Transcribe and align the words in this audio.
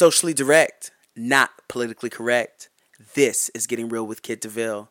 Socially 0.00 0.32
direct, 0.32 0.92
not 1.14 1.50
politically 1.68 2.08
correct. 2.08 2.70
This 3.12 3.50
is 3.50 3.66
Getting 3.66 3.90
Real 3.90 4.06
with 4.06 4.22
Kid 4.22 4.40
DeVille. 4.40 4.88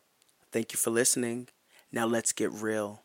Thank 0.51 0.71
you 0.71 0.77
for 0.77 0.91
listening. 0.91 1.47
Now 1.91 2.05
let's 2.05 2.31
get 2.31 2.51
real. 2.51 3.01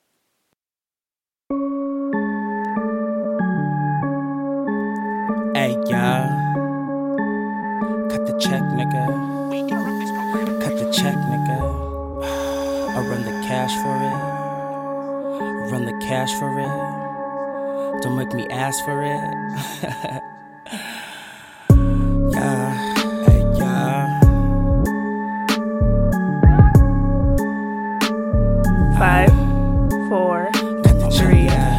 Hey, 5.55 5.73
y'all. 5.89 6.29
Cut 8.11 8.27
the 8.27 8.39
check, 8.39 8.61
nigga. 8.77 9.07
Cut 10.61 10.77
the 10.77 10.93
check, 10.93 11.17
nigga. 11.17 11.59
I 12.23 13.01
run 13.01 13.25
the 13.25 13.47
cash 13.49 13.73
for 13.83 13.97
it. 14.05 15.73
Run 15.73 15.87
the 15.87 16.07
cash 16.07 16.35
for 16.35 16.61
it. 16.61 18.03
Don't 18.03 18.19
make 18.19 18.35
me 18.35 18.47
ask 18.51 18.85
for 18.85 19.03
it. 19.03 20.23
Five, 28.99 29.31
four, 30.09 30.49
Cut 30.53 30.83
the 31.01 31.11
check, 31.13 31.27
Three. 31.27 31.45
yeah. 31.45 31.79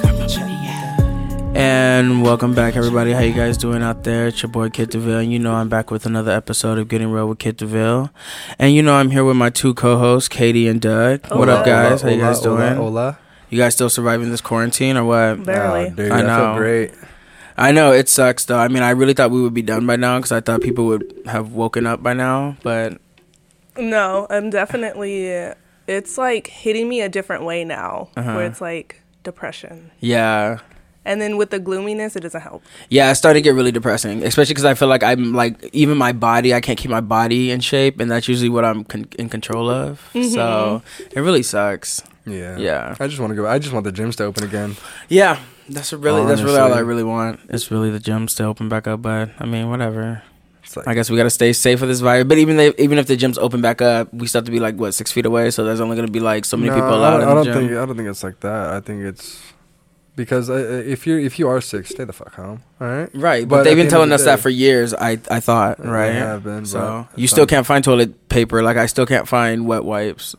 Cut 0.00 0.16
the 0.18 0.26
check, 0.26 0.48
yeah. 0.48 1.50
And 1.54 2.22
welcome 2.22 2.54
back, 2.54 2.76
everybody. 2.76 3.12
How 3.12 3.20
you 3.20 3.34
guys 3.34 3.58
doing 3.58 3.82
out 3.82 4.04
there? 4.04 4.28
It's 4.28 4.42
your 4.42 4.50
boy 4.50 4.70
Kid 4.70 4.90
DeVille, 4.90 5.18
and 5.18 5.30
you 5.32 5.38
know 5.38 5.54
I'm 5.54 5.68
back 5.68 5.90
with 5.90 6.06
another 6.06 6.32
episode 6.32 6.78
of 6.78 6.88
Getting 6.88 7.10
Real 7.10 7.28
with 7.28 7.38
Kid 7.38 7.56
DeVille. 7.58 8.10
And 8.58 8.74
you 8.74 8.82
know 8.82 8.94
I'm 8.94 9.10
here 9.10 9.24
with 9.24 9.36
my 9.36 9.50
two 9.50 9.74
co-hosts, 9.74 10.28
Katie 10.28 10.66
and 10.68 10.80
Doug. 10.80 11.26
What 11.30 11.48
up, 11.48 11.64
Hola. 11.64 11.90
guys? 11.90 12.02
How 12.02 12.08
you 12.08 12.20
Hola, 12.20 12.32
guys 12.32 12.40
doing? 12.40 12.58
Hola, 12.60 12.74
hola. 12.76 13.18
You 13.50 13.58
guys 13.58 13.74
still 13.74 13.90
surviving 13.90 14.30
this 14.30 14.40
quarantine 14.40 14.96
or 14.96 15.04
what? 15.04 15.44
barely. 15.44 15.86
Oh, 15.86 15.90
dude, 15.90 16.10
I 16.12 16.20
I, 16.20 16.22
know. 16.22 16.36
feel 16.54 16.56
great. 16.56 16.92
I 17.56 17.72
know 17.72 17.92
it 17.92 18.08
sucks 18.08 18.46
though. 18.46 18.58
I 18.58 18.68
mean, 18.68 18.82
I 18.82 18.90
really 18.90 19.12
thought 19.12 19.30
we 19.30 19.42
would 19.42 19.54
be 19.54 19.62
done 19.62 19.86
by 19.86 19.96
now 19.96 20.18
because 20.18 20.32
I 20.32 20.40
thought 20.40 20.62
people 20.62 20.86
would 20.86 21.12
have 21.26 21.52
woken 21.52 21.86
up 21.86 22.02
by 22.02 22.14
now, 22.14 22.56
but 22.62 22.98
no, 23.80 24.26
I'm 24.30 24.50
definitely. 24.50 25.52
It's 25.86 26.16
like 26.18 26.46
hitting 26.46 26.88
me 26.88 27.00
a 27.00 27.08
different 27.08 27.44
way 27.44 27.64
now, 27.64 28.10
Uh-huh. 28.16 28.34
where 28.34 28.46
it's 28.46 28.60
like 28.60 29.02
depression, 29.24 29.90
yeah. 30.00 30.58
and 31.04 31.20
then 31.20 31.36
with 31.36 31.50
the 31.50 31.58
gloominess, 31.58 32.14
it 32.14 32.20
doesn't 32.20 32.40
help. 32.42 32.62
Yeah, 32.90 33.10
it's 33.10 33.18
starting 33.18 33.42
to 33.42 33.48
get 33.48 33.54
really 33.56 33.72
depressing, 33.72 34.22
especially 34.22 34.52
because 34.54 34.64
I 34.66 34.74
feel 34.74 34.86
like 34.88 35.02
I'm 35.02 35.32
like 35.32 35.68
even 35.72 35.96
my 35.98 36.12
body, 36.12 36.54
I 36.54 36.60
can't 36.60 36.78
keep 36.78 36.90
my 36.90 37.00
body 37.00 37.50
in 37.50 37.58
shape, 37.60 37.98
and 37.98 38.08
that's 38.10 38.28
usually 38.28 38.50
what 38.50 38.64
I'm 38.64 38.84
con- 38.84 39.08
in 39.18 39.28
control 39.28 39.68
of. 39.68 40.08
So 40.12 40.82
it 41.10 41.20
really 41.20 41.42
sucks. 41.42 42.02
Yeah. 42.26 42.56
Yeah. 42.58 42.94
I 43.00 43.06
just 43.08 43.18
want 43.18 43.30
to 43.32 43.34
go. 43.34 43.46
I 43.48 43.58
just 43.58 43.72
want 43.72 43.84
the 43.84 43.92
gyms 43.92 44.14
to 44.16 44.24
open 44.24 44.44
again. 44.44 44.76
Yeah, 45.08 45.40
that's 45.68 45.92
really 45.92 46.24
that's 46.26 46.42
really 46.42 46.58
all 46.60 46.72
I 46.72 46.80
really 46.80 47.02
want. 47.04 47.40
It's 47.48 47.70
really 47.72 47.90
the 47.90 47.98
gyms 47.98 48.36
to 48.36 48.44
open 48.44 48.68
back 48.68 48.86
up, 48.86 49.02
but 49.02 49.30
I 49.40 49.46
mean, 49.46 49.70
whatever. 49.70 50.22
Like, 50.76 50.88
I 50.88 50.94
guess 50.94 51.10
we 51.10 51.16
got 51.16 51.24
to 51.24 51.30
stay 51.30 51.52
safe 51.52 51.80
with 51.80 51.90
this 51.90 52.00
virus. 52.00 52.24
But 52.24 52.38
even 52.38 52.56
they, 52.56 52.72
even 52.78 52.98
if 52.98 53.06
the 53.06 53.16
gyms 53.16 53.38
open 53.38 53.60
back 53.60 53.80
up, 53.82 54.12
we 54.14 54.26
still 54.26 54.40
have 54.40 54.46
to 54.46 54.50
be 54.52 54.60
like 54.60 54.76
what 54.76 54.92
six 54.92 55.10
feet 55.12 55.26
away. 55.26 55.50
So 55.50 55.64
there's 55.64 55.80
only 55.80 55.96
gonna 55.96 56.08
be 56.08 56.20
like 56.20 56.44
so 56.44 56.56
many 56.56 56.70
No, 56.70 56.76
people 56.76 56.90
I 56.90 56.96
allowed 56.96 57.10
don't, 57.10 57.22
in 57.22 57.28
I 57.28 57.34
don't 57.34 57.44
gym. 57.44 57.54
think. 57.54 57.70
I 57.72 57.86
don't 57.86 57.96
think 57.96 58.08
it's 58.08 58.22
like 58.22 58.40
that. 58.40 58.70
I 58.74 58.80
think 58.80 59.02
it's 59.04 59.40
because 60.16 60.50
uh, 60.50 60.54
uh, 60.54 60.56
if 60.56 61.06
you 61.06 61.18
if 61.18 61.38
you 61.38 61.48
are 61.48 61.60
sick, 61.60 61.86
stay 61.86 62.04
the 62.04 62.12
fuck 62.12 62.34
home. 62.34 62.62
All 62.80 62.86
right. 62.86 63.10
Right, 63.14 63.48
but, 63.48 63.56
But 63.58 63.62
they've 63.64 63.76
been 63.76 63.86
the 63.86 63.90
telling 63.90 64.10
of 64.10 64.14
us 64.14 64.20
the 64.22 64.26
that 64.26 64.40
for 64.40 64.50
years. 64.50 64.92
I 64.94 65.18
I 65.30 65.40
thought 65.40 65.84
right. 65.84 66.12
have 66.14 66.44
been, 66.44 66.66
so 66.66 67.08
you 67.16 67.26
still 67.26 67.46
can't 67.46 67.66
find 67.66 67.82
toilet 67.82 68.28
paper. 68.28 68.62
Like 68.62 68.76
I 68.76 68.86
still 68.86 69.06
can't 69.06 69.26
find 69.28 69.66
wet 69.66 69.84
wipes. 69.84 70.34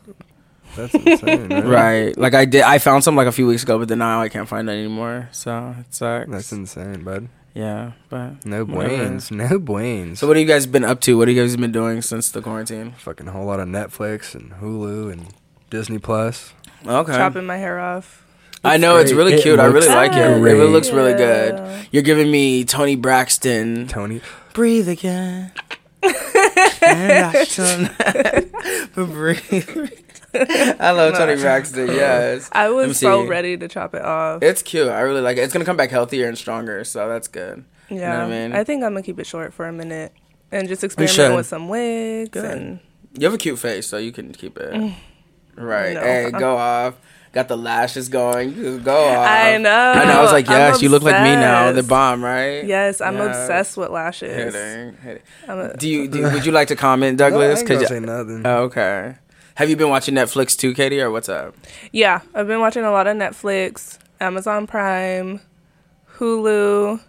That's 0.75 0.93
insane. 0.93 1.49
Right? 1.51 1.65
Right. 1.65 2.17
Like 2.17 2.33
I 2.33 2.45
did. 2.45 2.61
I 2.61 2.77
found 2.77 3.03
some 3.03 3.15
like 3.15 3.27
a 3.27 3.31
few 3.33 3.47
weeks 3.47 3.63
ago, 3.63 3.77
but 3.79 3.87
then 3.89 3.97
now 3.99 4.21
I 4.21 4.29
can't 4.29 4.47
find 4.47 4.69
it 4.69 4.73
anymore. 4.73 5.27
So 5.31 5.75
it 5.79 5.93
sucks. 5.93 6.29
That's 6.29 6.51
insane, 6.53 7.03
bud. 7.03 7.27
Yeah, 7.53 7.91
but 8.09 8.45
No 8.45 8.63
Whatever. 8.63 8.95
brains. 8.97 9.29
No 9.31 9.59
brains. 9.59 10.19
so 10.19 10.27
what 10.27 10.37
have 10.37 10.41
you 10.41 10.47
guys 10.53 10.65
been 10.65 10.85
up 10.85 11.01
to? 11.01 11.17
What 11.17 11.27
have 11.27 11.35
you 11.35 11.43
guys 11.43 11.55
been 11.57 11.71
doing 11.71 12.01
since 12.01 12.29
the 12.31 12.41
quarantine? 12.41 12.93
fucking 12.97 13.27
a 13.27 13.31
whole 13.31 13.45
lot 13.45 13.59
of 13.59 13.67
Netflix 13.67 14.33
and 14.35 14.51
Hulu 14.53 15.11
and 15.11 15.27
Disney 15.69 15.99
Plus. 15.99 16.53
Okay. 16.85 17.11
Chopping 17.13 17.45
my 17.45 17.57
hair 17.57 17.79
off. 17.79 18.25
I 18.63 18.77
know 18.77 18.97
it's 18.97 19.11
really 19.11 19.33
It 19.33 19.41
cute. 19.41 19.59
I 19.59 19.65
really 19.65 19.79
looks 19.79 19.87
like 19.87 20.13
it. 20.13 20.17
It 20.19 20.39
really 20.39 20.67
looks 20.67 20.91
really 20.91 21.13
good. 21.13 21.87
You're 21.91 22.03
giving 22.03 22.29
me 22.31 22.63
Toni 22.63 22.95
Braxton. 22.95 23.87
Toni. 23.87 24.21
Breathe 24.53 24.87
again. 24.87 25.51
and 26.03 27.11
action. 27.11 27.89
but 27.97 28.93
breathe. 28.95 29.89
I 30.33 30.91
love 30.91 31.15
Toni 31.15 31.35
Braxton. 31.41 31.87
Yes. 31.95 32.49
I 32.51 32.67
Let 32.69 32.83
me 32.83 32.87
was 32.89 32.99
so 32.99 33.25
ready 33.25 33.57
to 33.57 33.67
chop 33.67 33.93
it 33.95 34.01
off. 34.03 34.41
It's 34.43 34.61
cute. 34.61 34.87
I 34.89 35.01
really 35.01 35.21
like 35.21 35.37
it. 35.37 35.41
It's 35.41 35.53
gonna 35.53 35.65
come 35.65 35.77
back 35.77 35.89
healthier 35.91 36.27
and 36.27 36.37
stronger, 36.37 36.83
so 36.83 37.07
that's 37.09 37.27
good. 37.27 37.63
yeah, 37.89 38.17
what 38.19 38.27
I 38.27 38.29
mean? 38.29 38.53
I 38.53 38.63
think 38.63 38.83
I'm 38.83 38.91
gonna 38.91 39.03
keep 39.03 39.19
it 39.19 39.25
short 39.27 39.53
for 39.53 39.67
a 39.67 39.73
minute 39.73 40.13
and 40.51 40.67
just 40.67 40.81
should. 40.81 40.85
experiment 40.99 41.35
with 41.35 41.47
some 41.47 41.67
wigs 41.69 42.29
Good. 42.29 42.45
and 42.57 42.79
You 43.17 43.25
have 43.25 43.33
a 43.33 43.37
cute 43.37 43.59
face, 43.59 43.87
so 43.87 43.97
you 43.97 44.11
can 44.11 44.31
keep 44.33 44.57
it. 44.57 44.71
Right. 45.55 45.91
Mm. 45.91 45.93
No. 45.95 46.01
Hey, 46.01 46.31
go 46.31 46.57
off. 46.57 46.95
Got 47.33 47.47
the 47.47 47.55
lashes 47.57 48.09
going. 48.09 48.83
Go 48.83 48.93
off. 49.05 49.25
I 49.27 49.57
know. 49.57 49.69
I 49.69 50.03
know. 50.05 50.19
I 50.19 50.21
was 50.21 50.33
like, 50.33 50.47
yes, 50.47 50.81
you 50.81 50.89
look 50.89 51.01
like 51.03 51.21
me 51.23 51.35
now. 51.35 51.71
They're 51.71 51.81
bomb, 51.81 52.21
right? 52.23 52.65
Yes, 52.65 52.99
I'm 52.99 53.15
Yes. 53.15 53.37
obsessed 53.37 53.77
with 53.77 53.89
lashes. 53.89 54.33
Hitting, 54.53 54.97
hitting. 55.01 55.23
I'm 55.47 55.59
a, 55.59 55.77
Do 55.77 55.87
you? 55.87 56.07
Do, 56.09 56.23
would 56.33 56.45
you 56.45 56.51
like 56.51 56.67
to 56.69 56.75
comment, 56.75 57.19
No, 57.19 57.27
I 57.27 57.29
Douglas? 57.29 57.59
ain't 57.59 57.67
gonna 57.69 57.79
you- 57.81 57.87
say 57.87 57.99
nothing. 58.01 58.41
Oh, 58.45 58.63
okay. 58.63 59.15
Have 59.55 59.69
you 59.69 59.75
been 59.75 59.89
watching 59.89 60.15
Netflix 60.15 60.57
too, 60.57 60.73
Katie, 60.73 61.01
or 61.01 61.11
what's 61.11 61.29
up? 61.29 61.55
yeah, 61.91 62.21
I've 62.33 62.47
been 62.47 62.59
watching 62.59 62.83
a 62.83 62.91
lot 62.91 63.07
of 63.07 63.17
Netflix, 63.17 63.97
Amazon 64.19 64.65
Prime, 64.67 65.41
Hulu. 66.17 66.99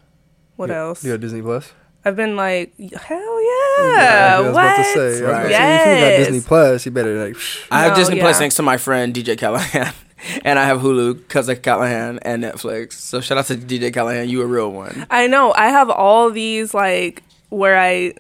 What 0.57 0.69
You- 0.69 0.75
else? 0.77 1.05
You 1.05 1.13
got 1.13 1.21
Disney 1.21 1.43
Plus? 1.43 1.73
I've 2.05 2.17
been 2.17 2.35
like, 2.37 2.73
hell 2.79 3.43
Yeah, 3.43 3.93
yeah! 3.95 4.35
I 4.37 4.41
was 4.41 4.55
what? 4.55 4.65
about 4.65 4.77
to 4.77 4.85
say. 4.85 5.01
I 5.01 5.05
was 5.07 5.21
about 5.21 5.31
to 5.31 5.43
Right. 5.45 5.53
say, 5.53 5.93
if 5.93 5.99
you 6.01 6.05
got 6.11 6.17
Disney 6.25 6.41
Plus, 6.41 6.87
you 6.87 6.93
better 6.93 7.25
like. 7.27 7.37
I 7.71 7.83
have 7.83 7.93
No, 7.93 7.97
Disney 7.97 8.19
Plus 8.21 8.35
yeah. 8.35 8.39
thanks 8.41 8.57
to 8.57 8.63
my 8.63 8.77
friend 8.77 9.15
DJ 9.15 9.37
Callahan, 9.39 9.93
and 10.45 10.59
I 10.59 10.65
have 10.65 10.81
Hulu 10.81 11.15
because 11.19 11.49
of 11.49 11.63
Callahan 11.63 12.19
and 12.23 12.43
Netflix. 12.43 12.95
So 12.95 13.21
shout 13.21 13.39
out 13.39 13.47
to 13.47 13.57
DJ 13.57 13.93
Callahan. 13.93 14.29
You 14.29 14.43
a 14.43 14.47
real 14.47 14.73
one. 14.73 15.07
I 15.11 15.29
know. 15.29 15.53
I 15.57 15.69
have 15.69 15.91
all 15.91 16.29
these 16.31 16.75
like 16.75 17.23
where 17.51 17.79
I 17.79 18.15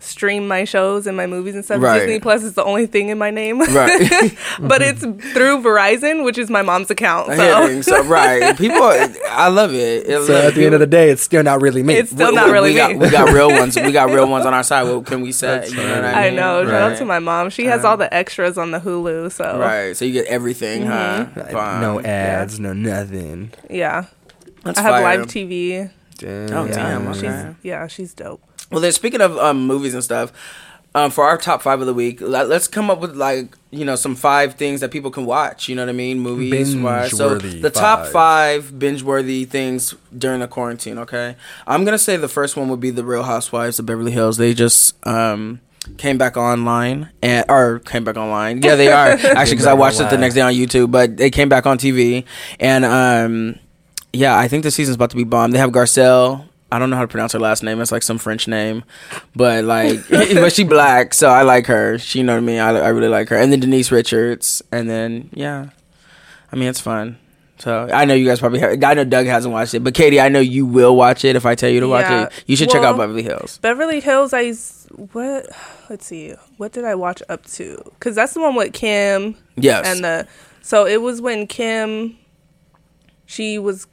stream 0.00 0.46
my 0.48 0.64
shows 0.64 1.06
and 1.06 1.16
my 1.16 1.26
movies 1.26 1.54
and 1.54 1.64
stuff. 1.64 1.80
Right. 1.80 2.00
Disney 2.00 2.20
Plus 2.20 2.42
is 2.42 2.54
the 2.54 2.64
only 2.64 2.86
thing 2.86 3.08
in 3.08 3.18
my 3.18 3.30
name. 3.30 3.60
Right. 3.60 4.36
but 4.60 4.82
it's 4.82 5.00
through 5.00 5.62
Verizon, 5.62 6.24
which 6.24 6.38
is 6.38 6.50
my 6.50 6.62
mom's 6.62 6.90
account. 6.90 7.30
Hitting. 7.32 7.82
So 7.82 8.02
So 8.02 8.04
right, 8.04 8.56
people, 8.56 8.82
I 8.82 9.48
love 9.48 9.72
it. 9.74 10.06
It- 10.06 10.26
So 10.26 10.34
at 10.36 10.54
the 10.54 10.64
end 10.66 10.74
of 10.74 10.80
the 10.80 10.86
day, 10.86 11.10
it's 11.10 11.22
still 11.22 11.42
not 11.42 11.60
really 11.60 11.82
me. 11.82 11.94
It's 11.94 12.10
still 12.10 12.32
not 12.32 12.50
really 12.50 12.70
we 12.70 12.76
got, 12.76 12.90
me. 12.92 12.96
we 12.98 13.10
got 13.10 13.32
real 13.32 13.48
ones. 13.50 13.76
We 13.88 13.92
got 13.92 14.10
real 14.10 14.28
ones 14.28 14.44
on 14.46 14.52
our 14.54 14.62
side. 14.62 14.82
What 14.84 15.06
can 15.06 15.20
we 15.22 15.32
say? 15.32 15.68
You 15.68 15.76
know 15.76 15.94
what 15.94 16.02
right. 16.02 16.14
I, 16.14 16.26
I 16.26 16.30
mean? 16.30 16.36
know. 16.36 16.64
Shout 16.64 16.92
out 16.92 16.98
to 16.98 17.04
my 17.04 17.18
mom. 17.18 17.50
She 17.50 17.64
has 17.66 17.84
all 17.84 17.96
the 17.96 18.12
extras 18.12 18.58
on 18.58 18.70
the 18.70 18.80
Hulu. 18.80 19.32
So 19.32 19.58
Right. 19.58 19.96
So 19.96 20.04
you 20.04 20.12
get 20.12 20.26
everything, 20.26 20.86
huh? 20.86 21.26
Mm-hmm. 21.34 21.52
Fine. 21.52 21.80
no 21.80 22.00
ads, 22.00 22.60
no 22.60 22.72
nothing. 22.72 23.52
yeah, 23.70 24.06
That's 24.64 24.78
I 24.78 24.82
have 24.82 24.90
fire. 24.92 25.02
live 25.18 25.26
TV. 25.26 25.90
Damn. 26.18 26.52
Oh, 26.52 26.66
damn, 26.68 27.06
okay. 27.08 27.20
She's 27.20 27.64
yeah, 27.64 27.86
she's 27.86 28.12
dope. 28.14 28.42
Well, 28.70 28.80
then 28.80 28.92
speaking 28.92 29.20
of 29.20 29.36
um, 29.38 29.66
movies 29.66 29.94
and 29.94 30.04
stuff, 30.04 30.32
um, 30.94 31.10
for 31.10 31.24
our 31.24 31.36
top 31.38 31.62
five 31.62 31.80
of 31.80 31.86
the 31.86 31.94
week, 31.94 32.20
let, 32.20 32.50
us 32.50 32.66
come 32.66 32.90
up 32.90 33.00
with 33.00 33.14
like 33.14 33.56
you 33.70 33.84
know 33.84 33.94
some 33.96 34.14
five 34.14 34.54
things 34.54 34.80
that 34.80 34.90
people 34.90 35.10
can 35.10 35.26
watch. 35.26 35.68
You 35.68 35.76
know 35.76 35.82
what 35.82 35.90
I 35.90 35.92
mean? 35.92 36.18
Movies, 36.20 36.74
wise. 36.74 37.16
So 37.16 37.30
Binge-worthy 37.38 37.60
the 37.60 37.70
top 37.70 38.00
five. 38.00 38.12
five 38.12 38.78
binge-worthy 38.78 39.44
things 39.44 39.94
during 40.16 40.40
the 40.40 40.48
quarantine. 40.48 40.98
Okay, 40.98 41.36
I'm 41.66 41.84
gonna 41.84 41.98
say 41.98 42.16
the 42.16 42.28
first 42.28 42.56
one 42.56 42.68
would 42.68 42.80
be 42.80 42.90
the 42.90 43.04
Real 43.04 43.22
Housewives 43.22 43.78
of 43.78 43.86
Beverly 43.86 44.12
Hills. 44.12 44.38
They 44.38 44.54
just 44.54 44.94
um, 45.06 45.60
came 45.98 46.18
back 46.18 46.36
online 46.36 47.10
and 47.22 47.44
or 47.48 47.80
came 47.80 48.04
back 48.04 48.16
online. 48.16 48.62
Yeah, 48.62 48.74
they 48.74 48.88
are 48.88 49.08
actually 49.10 49.52
because 49.52 49.66
I 49.66 49.74
watched 49.74 50.00
it 50.00 50.10
the 50.10 50.18
next 50.18 50.34
day 50.34 50.40
on 50.40 50.54
YouTube. 50.54 50.90
But 50.90 51.16
they 51.16 51.30
came 51.30 51.48
back 51.48 51.66
on 51.66 51.78
TV 51.78 52.24
and 52.58 52.84
um, 52.84 53.58
yeah, 54.12 54.36
I 54.38 54.48
think 54.48 54.62
the 54.62 54.70
season's 54.70 54.96
about 54.96 55.10
to 55.10 55.16
be 55.16 55.24
bomb. 55.24 55.50
They 55.50 55.58
have 55.58 55.70
Garcelle. 55.70 56.47
I 56.70 56.78
don't 56.78 56.90
know 56.90 56.96
how 56.96 57.02
to 57.02 57.08
pronounce 57.08 57.32
her 57.32 57.38
last 57.38 57.62
name. 57.62 57.80
It's 57.80 57.92
like 57.92 58.02
some 58.02 58.18
French 58.18 58.46
name, 58.46 58.84
but 59.34 59.64
like, 59.64 60.06
but 60.10 60.52
she 60.52 60.64
black, 60.64 61.14
so 61.14 61.28
I 61.30 61.42
like 61.42 61.66
her. 61.66 61.98
She, 61.98 62.18
you 62.18 62.24
know 62.24 62.34
what 62.34 62.38
I 62.42 62.46
mean. 62.46 62.58
I, 62.58 62.68
I 62.70 62.88
really 62.88 63.08
like 63.08 63.28
her. 63.30 63.36
And 63.36 63.50
then 63.50 63.60
Denise 63.60 63.90
Richards, 63.90 64.62
and 64.70 64.88
then 64.88 65.30
yeah, 65.32 65.70
I 66.52 66.56
mean 66.56 66.68
it's 66.68 66.80
fun. 66.80 67.18
So 67.58 67.88
I 67.92 68.04
know 68.04 68.14
you 68.14 68.24
guys 68.26 68.38
probably. 68.38 68.60
Have, 68.60 68.82
I 68.84 68.94
know 68.94 69.04
Doug 69.04 69.26
hasn't 69.26 69.52
watched 69.52 69.74
it, 69.74 69.80
but 69.82 69.94
Katie, 69.94 70.20
I 70.20 70.28
know 70.28 70.38
you 70.40 70.64
will 70.66 70.94
watch 70.94 71.24
it 71.24 71.34
if 71.36 71.44
I 71.44 71.54
tell 71.54 71.70
you 71.70 71.80
to 71.80 71.88
watch 71.88 72.04
Yeah. 72.08 72.24
it. 72.26 72.44
You 72.46 72.54
should 72.54 72.70
check 72.70 72.84
out 72.84 72.96
Beverly 72.96 73.22
Hills. 73.22 73.58
Beverly 73.58 74.00
Hills. 74.00 74.32
I 74.32 74.52
what? 75.12 75.46
Let's 75.90 76.06
see. 76.06 76.34
What 76.58 76.72
did 76.72 76.84
I 76.84 76.94
watch 76.94 77.22
up 77.28 77.44
to? 77.46 77.80
Because 77.94 78.14
that's 78.14 78.34
the 78.34 78.40
one 78.40 78.54
with 78.54 78.72
Kim. 78.74 79.34
Yes, 79.56 79.86
and 79.86 80.04
the 80.04 80.28
so 80.62 80.86
it 80.86 81.02
was 81.02 81.20
when 81.20 81.46
Kim 81.46 82.16
she 83.26 83.58
was 83.58 83.86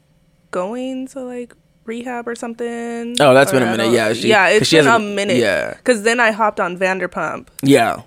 going 0.51 1.07
to 1.07 1.21
like 1.21 1.53
rehab 1.85 2.27
or 2.27 2.35
something. 2.35 3.15
Oh, 3.19 3.33
that's 3.33 3.51
Or 3.51 3.59
been 3.59 3.63
a 3.67 3.71
minute. 3.77 3.91
Yeah, 3.91 4.13
she- 4.13 4.27
yeah, 4.29 4.47
it's 4.49 4.67
she 4.67 4.77
been 4.77 4.87
a 4.87 4.99
minute. 4.99 5.37
yeah. 5.37 5.73
because 5.75 6.03
then 6.03 6.19
I 6.19 6.31
hopped 6.31 6.59
on 6.59 6.77
Vanderpump, 6.77 7.47
yeah. 7.61 8.01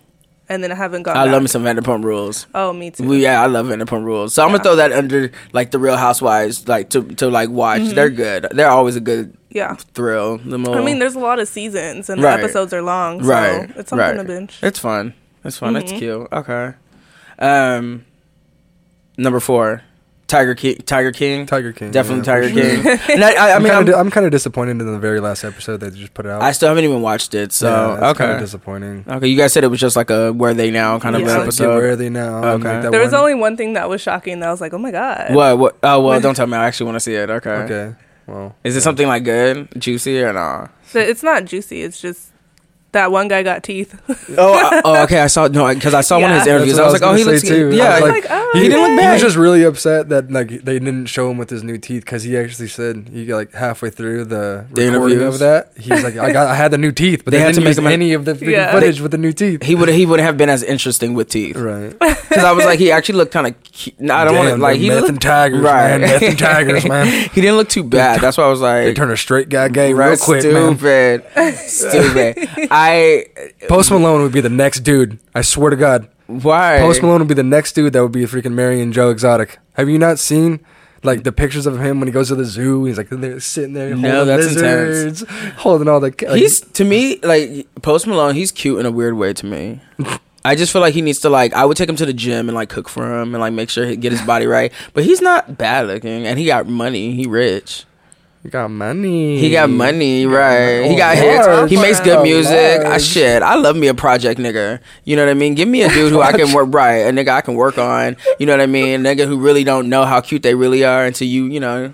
and 0.49 0.63
then 0.65 0.73
I 0.73 0.75
haven't 0.75 1.03
gone. 1.05 1.17
I 1.17 1.25
love 1.25 1.43
me 1.43 1.49
some 1.49 1.63
Vanderpump 1.65 2.05
Rules. 2.05 2.47
Oh, 2.55 2.73
me 2.73 2.91
too. 2.91 3.15
Yeah, 3.17 3.43
I 3.43 3.47
love 3.47 3.67
Vanderpump 3.67 4.05
Rules. 4.05 4.35
So 4.35 4.43
I'm 4.43 4.51
gonna 4.51 4.63
throw 4.63 4.77
that 4.77 4.93
under 4.93 5.31
like 5.53 5.71
the 5.71 5.79
Real 5.79 5.97
Housewives, 5.97 6.67
like 6.69 6.91
to 6.91 7.03
to 7.03 7.29
like 7.29 7.51
watch. 7.51 7.83
They're 7.83 8.11
good. 8.11 8.49
They're 8.53 8.71
always 8.71 8.97
a 8.97 9.01
good 9.01 9.37
yeah. 9.51 9.75
thrill. 9.95 10.39
The 10.39 10.59
most. 10.59 10.77
I 10.77 10.83
mean, 10.85 10.99
there's 10.99 11.15
a 11.15 11.21
lot 11.21 11.39
of 11.39 11.49
seasons 11.49 12.09
and 12.11 12.23
Right. 12.23 12.37
the 12.37 12.43
episodes 12.45 12.73
are 12.73 12.83
long, 12.83 13.23
so 13.23 13.29
right, 13.31 13.71
it's 13.77 13.91
something 13.91 13.99
right. 13.99 14.17
to 14.17 14.25
binge. 14.25 14.59
It's 14.63 14.79
fun. 14.79 15.15
It's 15.45 15.57
fun. 15.59 15.77
It's 15.77 15.93
Mhm. 15.93 15.99
cute. 15.99 16.29
Okay. 16.33 16.73
Um, 17.39 18.05
number 19.17 19.39
four, 19.41 19.83
Tiger 20.29 20.55
King. 20.55 20.77
Tiger 20.87 21.11
King. 21.11 21.47
Tiger 21.47 21.73
King. 21.73 21.91
Definitely 21.91 22.19
yeah, 22.21 22.41
Tiger 22.41 22.49
sure. 22.85 22.97
King. 22.99 23.15
and 23.17 23.25
I, 23.25 23.33
I, 23.33 23.49
I 23.51 23.57
I'm 23.57 23.63
mean, 23.63 23.73
kind 23.73 23.89
I'm, 23.89 23.95
of 23.95 24.01
I'm 24.01 24.11
kind 24.11 24.27
of 24.27 24.31
disappointed 24.33 24.73
in 24.73 24.87
the 24.87 24.99
very 24.99 25.21
last 25.21 25.43
episode 25.43 25.79
they 25.79 25.91
just 25.91 26.15
put 26.15 26.27
out. 26.27 26.43
I 26.43 26.53
still 26.53 26.69
haven't 26.69 26.85
even 26.85 27.03
watched 27.03 27.35
it. 27.35 27.53
So 27.53 27.67
yeah, 27.69 27.95
it's 27.95 28.03
okay. 28.03 28.19
kind 28.27 28.33
of 28.33 28.41
disappointing. 28.41 29.05
Okay, 29.09 29.27
you 29.27 29.37
guys 29.37 29.53
said 29.53 29.65
it 29.65 29.69
was 29.69 29.81
just 29.81 29.97
like 29.97 30.11
a 30.11 30.33
where 30.33 30.55
they 30.55 30.71
now 30.71 30.99
kind 31.01 31.17
of 31.17 31.23
an 31.23 31.27
It's 31.29 31.35
like, 31.35 31.43
episode. 31.45 31.75
where 31.77 31.91
are 31.93 31.97
they 31.97 32.11
now? 32.11 32.45
Okay. 32.45 32.83
like, 32.83 32.91
There 32.93 33.01
was 33.01 33.13
one- 33.13 33.21
only 33.23 33.35
one 33.35 33.57
thing 33.57 33.73
that 33.73 33.89
was 33.89 34.01
shocking 34.01 34.41
that 34.41 34.49
I 34.49 34.53
was 34.53 34.61
like, 34.61 34.73
oh 34.75 34.79
my 34.79 34.91
god. 34.91 35.35
What? 35.35 35.59
What? 35.59 35.79
Oh 35.83 36.01
well, 36.03 36.21
don't 36.21 36.35
tell 36.35 36.47
me. 36.47 36.57
I 36.57 36.67
actually 36.67 36.87
want 36.87 36.97
to 36.97 37.01
see 37.01 37.15
it. 37.15 37.31
Okay. 37.31 37.51
Okay. 37.51 37.95
Well, 38.27 38.55
Is 38.63 38.77
it 38.77 38.83
something 38.83 39.09
like 39.09 39.25
good, 39.25 39.69
juicy, 39.79 40.23
or 40.23 40.35
not? 40.35 40.71
So 40.89 40.99
it's 41.01 41.23
not 41.23 41.47
juicy. 41.47 41.81
It's 41.81 41.99
just 41.99 42.29
that 42.93 43.13
one 43.13 43.29
guy 43.29 43.43
got 43.43 43.63
teeth. 43.63 43.95
Oh, 44.37 44.53
I- 44.53 44.83
oh, 44.85 45.03
okay. 45.05 45.21
I 45.21 45.27
saw 45.27 45.49
no 45.49 45.73
because 45.75 45.95
I 45.95 46.03
saw 46.03 46.21
one 46.21 46.31
of 46.31 46.39
his 46.39 46.47
interviews. 46.47 46.77
That's 46.77 46.87
I 46.89 46.93
was 46.93 47.03
I 47.03 47.07
like, 47.07 47.09
oh, 47.09 47.13
was 47.13 47.21
he 47.21 47.25
looks 47.25 47.43
too. 47.43 47.71
good. 47.71 47.75
Yeah, 47.79 47.85
I 47.97 48.01
was 48.01 48.11
like, 48.11 48.27
oh, 48.29 48.51
he, 48.53 48.59
oh, 48.59 48.63
he 48.63 48.69
didn't 48.69 48.83
look 48.83 48.99
bad. 48.99 49.07
He 49.09 49.13
was 49.15 49.23
just 49.23 49.37
really 49.37 49.63
upset 49.65 50.09
that 50.11 50.31
like 50.31 50.49
they 50.49 50.79
didn't 50.79 51.07
show 51.07 51.31
him 51.31 51.39
with 51.39 51.49
his 51.51 51.63
new 51.65 51.79
teeth 51.79 52.05
because 52.05 52.23
he 52.25 52.37
actually 52.37 52.69
said 52.69 53.09
he 53.13 53.25
got 53.27 53.37
like 53.37 53.53
halfway 53.55 53.89
through 53.91 54.25
the, 54.27 54.67
The 54.71 54.91
recording 54.91 55.17
interviews? 55.19 55.35
of 55.35 55.39
that 55.41 55.73
he's 55.77 56.05
like 56.05 56.17
I 56.19 56.33
got 56.33 56.49
I 56.49 56.55
had 56.55 56.71
the 56.71 56.79
new 56.79 56.93
teeth 56.93 57.25
but 57.25 57.31
They 57.33 57.39
they, 57.39 57.43
had 57.43 57.49
to 57.55 57.61
didn't 57.61 57.65
make 57.65 57.71
use 57.71 57.79
him- 57.79 57.87
any 57.87 58.13
of 58.13 58.25
the 58.27 58.35
freaking 58.35 58.51
Yeah. 58.51 58.73
footage 58.73 59.01
with 59.01 59.11
the 59.13 59.19
new 59.19 59.33
teeth. 59.33 59.63
he 59.63 59.75
would 59.75 59.89
he 59.89 60.05
wouldn't 60.07 60.27
have 60.27 60.37
been 60.37 60.51
as 60.51 60.63
interesting 60.63 61.15
with 61.15 61.29
teeth 61.31 61.57
right. 61.57 61.99
because 61.99 62.45
I 62.45 62.53
was 62.53 62.65
like 62.67 62.79
he 62.79 62.93
actually 62.93 63.17
looked 63.17 63.33
kind 63.33 63.47
of. 63.49 63.55
No, 63.99 64.15
I 64.15 64.25
don't 64.25 64.37
want 64.37 64.49
to 64.51 64.57
like 64.57 64.79
he 64.79 64.89
meth 64.89 64.97
looked 65.01 65.09
and 65.11 65.23
tigers, 65.23 65.61
right. 65.61 65.99
man. 65.99 66.01
Meth 66.03 66.23
and 66.23 66.39
tigers, 66.51 66.85
man. 66.87 67.07
he 67.31 67.41
didn't 67.41 67.57
look 67.57 67.69
too 67.69 67.85
bad. 67.85 68.21
That's 68.21 68.37
why 68.37 68.45
I 68.45 68.49
was 68.49 68.61
They 68.61 68.87
like. 68.89 68.97
turn 68.97 69.11
a 69.11 69.17
straight 69.17 69.49
guy 69.49 69.69
gay 69.69 69.95
right, 69.95 70.09
real 70.11 70.19
quick, 70.19 70.45
man. 70.45 70.77
stupid, 70.77 71.59
stupid. 71.69 72.69
I 72.79 73.27
Post 73.69 73.91
Malone 73.91 74.23
would 74.23 74.33
be 74.33 74.41
the 74.41 74.49
next 74.49 74.81
dude. 74.81 75.19
I 75.35 75.43
swear 75.43 75.71
to 75.71 75.77
God. 75.77 76.09
why 76.27 76.79
Post 76.79 77.03
Malone 77.03 77.19
would 77.19 77.29
be 77.29 77.35
the 77.35 77.43
next 77.43 77.73
dude 77.73 77.93
that 77.93 78.03
would 78.03 78.13
be 78.13 78.23
a 78.23 78.29
freaking 78.29 78.53
marrying 78.53 78.93
Joe 78.93 79.11
Exotic. 79.11 79.59
Have 79.73 79.89
you 79.89 79.99
not 79.99 80.21
seen 80.21 80.61
like 81.03 81.25
the 81.25 81.33
pictures 81.33 81.67
of 81.67 81.81
him 81.81 81.99
when 81.99 82.07
he 82.07 82.13
goes 82.13 82.29
to 82.29 82.37
the 82.37 82.45
zoo? 82.45 82.85
He's 82.85 82.97
like 82.97 83.09
they're 83.11 83.41
sitting 83.41 83.73
there 83.73 83.95
No, 83.97 84.25
holding 84.25 84.27
that's 84.29 84.55
lizards, 84.55 85.25
holding 85.57 85.89
all 85.89 85.99
the. 85.99 86.15
Like, 86.29 86.39
he's 86.39 86.61
to 86.61 86.85
me 86.85 87.19
like 87.23 87.67
Post 87.83 88.07
Malone. 88.07 88.37
He's 88.37 88.53
cute 88.53 88.79
in 88.79 88.87
a 88.87 88.93
weird 88.93 89.15
way 89.15 89.33
to 89.33 89.47
me. 89.47 89.81
I 90.45 90.55
just 90.55 90.73
feel 90.73 90.81
like 90.81 90.95
he 90.95 91.03
needs 91.03 91.19
to 91.21 91.31
like. 91.31 91.53
I 91.55 91.65
would 91.65 91.77
take 91.77 91.89
him 91.89 91.97
to 91.97 92.07
the 92.07 92.13
gym 92.13 92.49
and 92.49 92.55
like 92.55 92.69
cook 92.69 92.89
for 92.89 93.21
him 93.21 93.35
and 93.35 93.41
like 93.41 93.53
make 93.53 93.71
sure 93.71 93.85
he 93.87 93.97
get 93.97 94.13
his 94.13 94.23
body 94.23 94.47
right. 94.47 94.73
But 94.95 95.03
he's 95.03 95.21
not 95.21 95.59
bad 95.59 95.89
looking 95.89 96.27
and 96.29 96.39
he 96.39 96.47
got 96.47 96.69
money. 96.69 97.13
He 97.15 97.27
rich. 97.27 97.87
He 98.43 98.49
got 98.51 98.71
money. 98.71 99.39
He 99.39 99.51
got 99.51 99.69
money, 99.71 100.27
right? 100.27 100.85
He 100.85 100.95
Oh, 100.95 100.97
got 100.97 101.17
hits. 101.17 101.71
He 101.71 101.77
makes 101.77 102.01
good 102.01 102.19
Oh, 102.19 102.23
music. 102.23 102.81
I 102.85 102.99
shit. 102.99 103.43
I 103.43 103.57
love 103.57 103.77
me 103.77 103.89
a 103.89 103.95
project 103.95 104.39
nigga. 104.41 104.81
You 105.05 105.17
know 105.17 105.25
what 105.25 105.31
I 105.31 105.35
mean? 105.35 105.55
Give 105.55 105.69
me 105.69 105.83
a 105.83 105.89
dude 105.89 106.13
who 106.13 106.21
I 106.23 106.33
can 106.33 106.53
work 106.55 106.69
right, 106.73 107.07
a 107.07 107.11
nigga 107.11 107.29
I 107.31 107.41
can 107.41 107.55
work 107.55 107.79
on. 107.79 108.17
You 108.39 108.47
know 108.47 108.53
what 108.53 108.61
I 108.61 108.67
mean? 108.67 109.05
A 109.05 109.09
nigga 109.09 109.27
who 109.27 109.39
really 109.39 109.65
don't 109.65 109.89
know 109.89 110.05
how 110.05 110.21
cute 110.21 110.43
they 110.43 110.55
really 110.55 110.85
are 110.85 111.05
until 111.05 111.27
you, 111.29 111.47
you 111.47 111.61
know. 111.61 111.93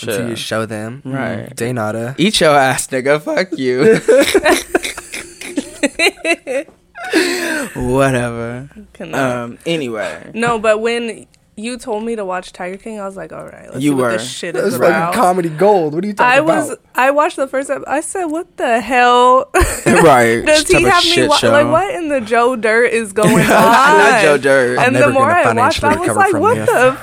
Until 0.00 0.28
you 0.28 0.36
show 0.36 0.64
them, 0.64 1.02
Right. 1.04 1.54
They 1.56 1.72
nada. 1.72 2.14
Eat 2.18 2.40
your 2.40 2.54
ass, 2.54 2.86
nigga. 2.86 3.20
Fuck 3.20 3.58
you. 3.58 3.98
Whatever. 7.74 8.68
Cannot. 8.92 9.36
Um. 9.36 9.58
Anyway. 9.66 10.30
no, 10.34 10.58
but 10.58 10.80
when 10.80 11.26
you 11.58 11.76
told 11.76 12.04
me 12.04 12.16
to 12.16 12.24
watch 12.24 12.52
Tiger 12.52 12.76
King, 12.76 13.00
I 13.00 13.04
was 13.04 13.16
like, 13.16 13.32
all 13.32 13.44
right, 13.44 13.68
let's 13.70 13.82
You 13.82 13.90
see 13.90 13.94
what 13.94 14.02
were. 14.02 14.12
this 14.12 14.30
shit 14.30 14.54
That's 14.54 14.66
is 14.68 14.78
like 14.78 14.90
about. 14.90 15.12
comedy 15.14 15.48
gold. 15.48 15.94
What 15.94 16.04
are 16.04 16.06
you 16.06 16.14
talking 16.14 16.32
I 16.32 16.36
about? 16.42 16.50
I 16.56 16.68
was. 16.68 16.76
I 16.94 17.10
watched 17.10 17.36
the 17.36 17.48
first 17.48 17.68
episode. 17.68 17.88
I 17.88 18.00
said, 18.00 18.24
"What 18.26 18.56
the 18.56 18.80
hell 18.80 19.50
Right. 19.86 20.42
does 20.46 20.64
Type 20.64 20.78
he 20.78 20.84
have 20.84 21.04
me 21.04 21.26
wa- 21.28 21.38
like? 21.42 21.66
What 21.66 21.94
in 21.94 22.08
the 22.08 22.20
Joe 22.20 22.56
Dirt 22.56 22.86
is 22.92 23.12
going 23.20 23.34
on?" 23.34 23.50
I 23.50 24.10
love 24.12 24.22
Joe 24.22 24.38
Dirt. 24.38 24.78
I'm 24.78 24.86
And 24.86 24.96
the 24.96 25.00
never 25.00 25.12
more 25.12 25.28
gonna 25.28 25.50
I 25.50 25.52
watched, 25.54 25.82
I 25.84 25.94
financially 25.94 25.98
was 25.98 26.08
recover 26.08 26.18
like, 26.20 26.30
from 26.30 26.40
"What 26.40 26.54
this." 26.56 26.68
the? 26.70 26.98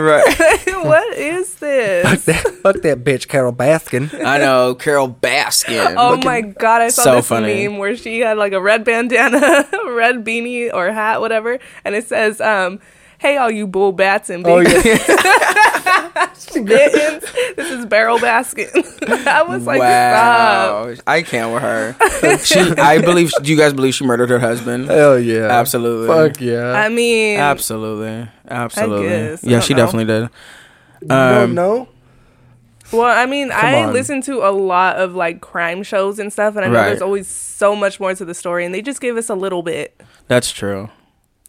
right. 0.00 0.84
What 0.84 1.16
is 1.18 1.54
this?" 1.56 2.24
Fuck 2.62 2.82
that 2.82 3.04
bitch, 3.04 3.28
Carole 3.28 3.52
Baskin. 3.52 4.24
I 4.24 4.38
know 4.38 4.74
Carole 4.74 5.08
Baskin. 5.08 5.94
Oh 5.96 6.10
Look 6.14 6.24
my 6.24 6.40
god! 6.42 6.82
I 6.82 6.88
saw 6.90 7.02
So 7.02 7.14
this 7.16 7.28
funny. 7.28 7.68
meme 7.68 7.78
where 7.78 7.96
she 7.96 8.20
had 8.20 8.36
like 8.38 8.52
a 8.52 8.60
red 8.60 8.84
bandana, 8.84 9.66
red 9.88 10.24
beanie 10.24 10.72
or 10.72 10.90
hat, 10.92 11.20
whatever, 11.20 11.58
and 11.84 11.94
it 11.94 12.06
says, 12.06 12.40
um, 12.40 12.80
"Hey, 13.18 13.36
all 13.36 13.50
you 13.50 13.66
bull 13.66 13.92
bats 13.92 14.30
and 14.30 14.46
Oh 14.46 14.58
yeah. 14.58 14.68
mittens, 16.54 17.24
this 17.56 17.70
is 17.70 17.86
Barrel 17.86 18.18
basket. 18.18 18.70
I 19.06 19.42
was 19.42 19.64
like, 19.66 19.78
"Stop!" 19.78 20.86
wow. 20.86 20.94
I 21.06 21.22
can't 21.22 21.52
with 21.52 21.62
her. 21.62 22.38
she. 22.44 22.58
I 22.78 22.98
believe. 23.00 23.32
Do 23.42 23.50
you 23.50 23.56
guys 23.58 23.72
believe 23.72 23.94
she 23.94 24.04
murdered 24.04 24.30
her 24.30 24.38
husband? 24.38 24.88
Hell 24.88 25.18
yeah. 25.18 25.48
Absolutely. 25.48 26.06
Fuck 26.08 26.40
yeah. 26.40 26.72
I 26.72 26.88
mean, 26.88 27.38
Absolutely. 27.38 28.28
Absolutely. 28.48 29.08
guess. 29.08 29.44
Yeah, 29.44 29.50
don't 29.52 29.64
she 29.64 29.74
know. 29.74 29.84
definitely 29.86 30.04
did. 30.06 30.22
you 31.02 31.08
don't 31.08 31.42
Um, 31.42 31.54
know? 31.54 31.88
well, 32.92 33.02
I 33.16 33.26
mean, 33.26 33.52
I 33.52 33.82
on. 33.84 33.92
listen 33.92 34.22
to 34.22 34.38
a 34.46 34.50
lot 34.50 34.96
of 34.96 35.14
like 35.14 35.40
crime 35.40 35.82
shows 35.82 36.18
and 36.18 36.32
stuff, 36.32 36.56
and 36.56 36.64
I 36.64 36.68
know 36.68 36.74
Right. 36.74 36.86
there's 36.88 37.02
always 37.02 37.28
so 37.28 37.76
much 37.76 38.00
more 38.00 38.14
to 38.14 38.24
the 38.24 38.34
story, 38.34 38.64
and 38.64 38.74
they 38.74 38.82
just 38.82 39.00
gave 39.00 39.16
us 39.16 39.28
a 39.28 39.34
little 39.34 39.62
bit. 39.62 40.00
That's 40.26 40.50
true. 40.50 40.88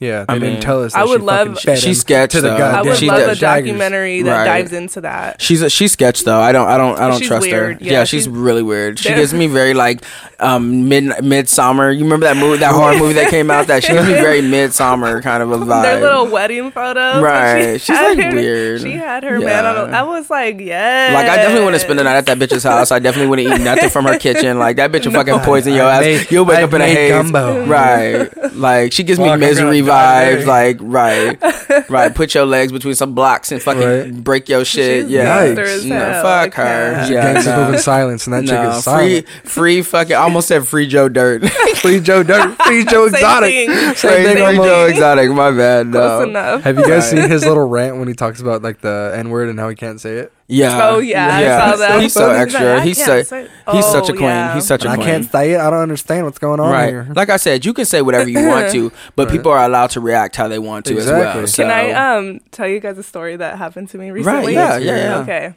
Yeah, 0.01 0.24
they 0.24 0.34
I 0.36 0.40
didn't 0.40 0.54
mean, 0.54 0.62
tell 0.62 0.81
us. 0.84 0.96
I 0.96 1.04
would 1.04 1.19
she 1.19 1.25
love- 1.25 1.48
fucking 1.50 1.62
fed 1.62 1.80
She 1.80 1.94
sketched, 1.94 2.31
to 2.31 2.42
the 2.42 2.50
though. 2.51 2.56
I 2.57 2.81
would 2.84 2.96
she 2.96 3.07
love 3.07 3.19
does. 3.19 3.38
a 3.38 3.40
Jaggers. 3.42 3.66
documentary 3.68 4.22
that 4.22 4.31
Right. 4.38 4.46
dives 4.46 4.72
into 4.72 5.01
that. 5.01 5.42
She's 5.42 5.62
a, 5.62 5.69
she's 5.69 5.92
sketch 5.92 6.24
though. 6.24 6.40
I 6.40 6.54
don't 6.54 6.69
I 6.69 6.78
don't 6.78 6.98
I 6.98 7.10
don't 7.10 7.19
She's 7.19 7.28
trust 7.28 7.48
weird. 7.48 7.80
her. 7.81 7.84
Yeah, 7.86 7.92
Yeah, 7.92 8.04
she's, 8.06 8.24
she's- 8.24 8.28
really 8.28 8.63
weird. 8.63 8.98
She 8.98 9.10
gives 9.13 9.34
me 9.34 9.48
very 9.48 9.74
like 9.74 10.00
um 10.40 10.88
mid 10.88 11.22
Midsommar. 11.22 11.92
You 11.92 12.06
remember 12.06 12.28
that 12.28 12.38
movie 12.38 12.60
that 12.60 12.72
horror 12.74 12.98
movie 12.98 13.16
that 13.16 13.30
came 13.30 13.51
out 13.51 13.68
that 13.68 13.84
she 13.84 13.92
gives 13.92 14.07
me 14.07 14.13
very 14.13 14.42
Midsommar 14.69 15.22
kind 15.22 15.44
of 15.44 15.51
a 15.51 15.57
vibe. 15.57 15.81
Their 15.84 16.00
little 16.01 16.28
wedding 16.28 16.72
photos. 16.72 17.22
Right. 17.22 17.74
she 17.81 17.92
She's, 17.94 17.98
like, 18.00 18.19
her- 18.19 18.31
weird. 18.36 18.81
She 18.81 18.94
had 18.94 19.24
her 19.25 19.38
man 19.42 19.66
on. 19.66 19.90
A, 19.94 19.98
I 19.98 20.04
was 20.04 20.30
like, 20.30 20.62
yes. 20.62 21.13
Like 21.13 21.25
I 21.28 21.36
definitely 21.36 21.66
wouldn't 21.66 21.81
spend 21.84 22.00
the 22.00 22.06
night 22.06 22.16
at 22.16 22.25
that 22.28 22.38
bitch's 22.40 22.63
house. 22.63 22.92
I 22.94 23.00
definitely 23.00 23.28
wouldn't 23.28 23.50
eat 23.60 23.63
nothing 23.66 23.90
from 23.90 24.06
her 24.06 24.18
kitchen. 24.19 24.60
Like 24.60 24.78
that 24.78 24.94
bitch 24.94 25.06
will 25.06 25.12
fucking 25.12 25.40
poison 25.42 25.74
your 25.74 25.90
ass. 25.90 26.31
You'll 26.31 26.46
wake 26.46 26.60
up 26.60 26.72
in 26.72 26.80
a 26.81 26.86
haze. 26.88 27.31
Right. 27.34 28.30
Like 28.56 28.94
she 28.94 29.04
gives 29.04 29.19
me 29.19 29.36
misery 29.36 29.81
gonna 29.81 29.88
die 29.88 29.88
vibes. 29.89 30.45
Like 30.45 30.77
right, 30.81 31.89
right. 31.89 32.13
Put 32.15 32.33
your 32.36 32.45
legs 32.45 32.71
between 32.71 32.95
some 32.95 33.13
blocks 33.13 33.51
and 33.51 33.62
fucking 33.62 33.81
Right. 33.83 34.24
break 34.24 34.50
your 34.50 34.65
shit. 34.65 35.03
She's 35.06 35.12
yeah. 35.12 35.53
gangster 35.53 35.88
No, 35.88 36.00
fuck 36.21 36.25
I 36.25 36.44
her. 36.44 36.94
can't. 36.95 37.12
Yeah. 37.12 37.21
Gangsters 37.33 37.45
no. 37.53 37.65
move 37.65 37.74
in 37.75 37.80
silence, 37.81 38.27
and 38.27 38.33
that 38.33 38.45
chick 38.45 38.59
is 38.59 38.83
free, 38.83 39.21
silent. 39.21 39.27
free 39.50 39.81
fucking. 39.81 40.15
Almost 40.15 40.47
said 40.47 40.68
free 40.68 40.88
Joe 40.88 41.10
Dirt. 41.10 41.43
Free 41.79 42.01
Joe 42.01 42.24
Dirt. 42.24 42.62
Free 42.65 42.84
Joe 42.84 43.08
Same 43.08 43.15
Exotic. 43.15 43.50
thing. 43.53 43.69
Same 43.69 43.93
free 43.96 44.24
thing 44.25 44.46
free. 44.46 44.55
Joe 44.58 44.86
Exotic. 44.88 45.31
My 45.31 45.51
bad. 45.51 45.91
Close 45.91 46.24
No. 46.25 46.29
enough. 46.29 46.62
Have 46.63 46.77
you 46.77 46.84
guys 46.84 47.12
Right. 47.13 47.22
seen 47.22 47.29
his 47.29 47.46
little 47.46 47.65
rant 47.67 47.98
when 47.98 48.08
he 48.10 48.13
talks 48.13 48.41
about 48.41 48.62
like 48.62 48.81
the 48.81 49.13
N 49.15 49.29
word 49.29 49.48
and 49.48 49.58
how 49.60 49.69
he 49.69 49.75
can't 49.75 50.00
say 50.01 50.17
it? 50.17 50.34
Yeah. 50.51 50.79
Oh 50.89 50.98
yeah, 50.98 51.27
I 51.27 51.44
saw 51.72 51.75
that. 51.77 52.01
He's 52.01 52.12
so 52.13 52.29
He's 52.32 52.39
extra. 52.41 52.74
like, 52.74 52.84
he's 52.84 52.98
can't 52.98 53.08
so 53.08 53.22
say- 53.24 53.48
he's 53.72 53.86
such 53.86 54.10
a 54.10 54.13
Oh, 54.13 54.15
queen. 54.15 54.24
yeah. 54.29 54.53
He's 54.56 54.65
such 54.65 54.84
a 54.84 54.88
queen. 54.88 55.00
I 55.01 55.03
can't 55.06 55.32
say 55.32 55.51
it. 55.51 55.60
I 55.60 55.70
don't 55.70 55.79
understand 55.82 56.25
what's 56.25 56.39
going 56.39 56.60
on 56.60 56.72
right. 56.72 56.89
here. 56.89 57.08
Like 57.15 57.29
I 57.29 57.38
said, 57.38 57.65
you 57.65 57.72
can 57.74 57.86
say 57.86 58.01
whatever 58.01 58.27
you 58.27 58.48
want 58.48 58.72
to, 58.72 58.91
but 59.15 59.27
Right. 59.27 59.38
people 59.38 59.51
are 59.51 59.63
allowed 59.63 59.91
to 59.91 60.00
react 60.00 60.36
how 60.38 60.48
they 60.48 60.58
want 60.58 60.86
to 60.88 60.96
Exactly. 60.96 61.27
as 61.27 61.36
well. 61.36 61.48
So. 61.48 61.63
Can 61.63 61.72
I 61.72 61.91
um 62.18 62.39
tell 62.50 62.68
you 62.68 62.79
guys 62.79 62.98
a 62.98 63.03
story 63.03 63.36
that 63.36 63.60
happened 63.60 63.89
to 63.89 64.00
me 64.00 64.10
recently? 64.10 64.56
yeah, 64.56 64.77
yeah, 64.77 64.96
yeah. 64.96 65.18
Okay. 65.20 65.53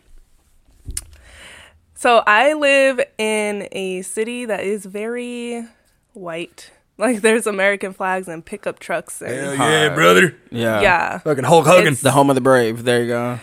So 1.95 2.23
I 2.27 2.53
live 2.53 3.01
in 3.17 3.69
a 3.73 4.03
city 4.03 4.45
that 4.45 4.61
is 4.65 4.85
very 4.85 5.65
white. 6.13 6.71
Like 6.99 7.23
there's 7.23 7.47
American 7.47 7.95
flags 7.95 8.29
and 8.29 8.45
pickup 8.45 8.79
trucks 8.79 9.23
and 9.23 9.59
yeah, 9.59 9.89
brother. 9.95 10.37
yeah. 10.51 10.81
yeah. 10.83 11.19
Fucking 11.21 11.45
Hulk 11.45 11.65
Hogan. 11.67 11.87
It's- 11.95 12.03
The 12.03 12.11
home 12.13 12.29
of 12.29 12.35
the 12.35 12.43
brave. 12.43 12.85
There 12.85 13.01
you 13.03 13.09
go. 13.09 13.41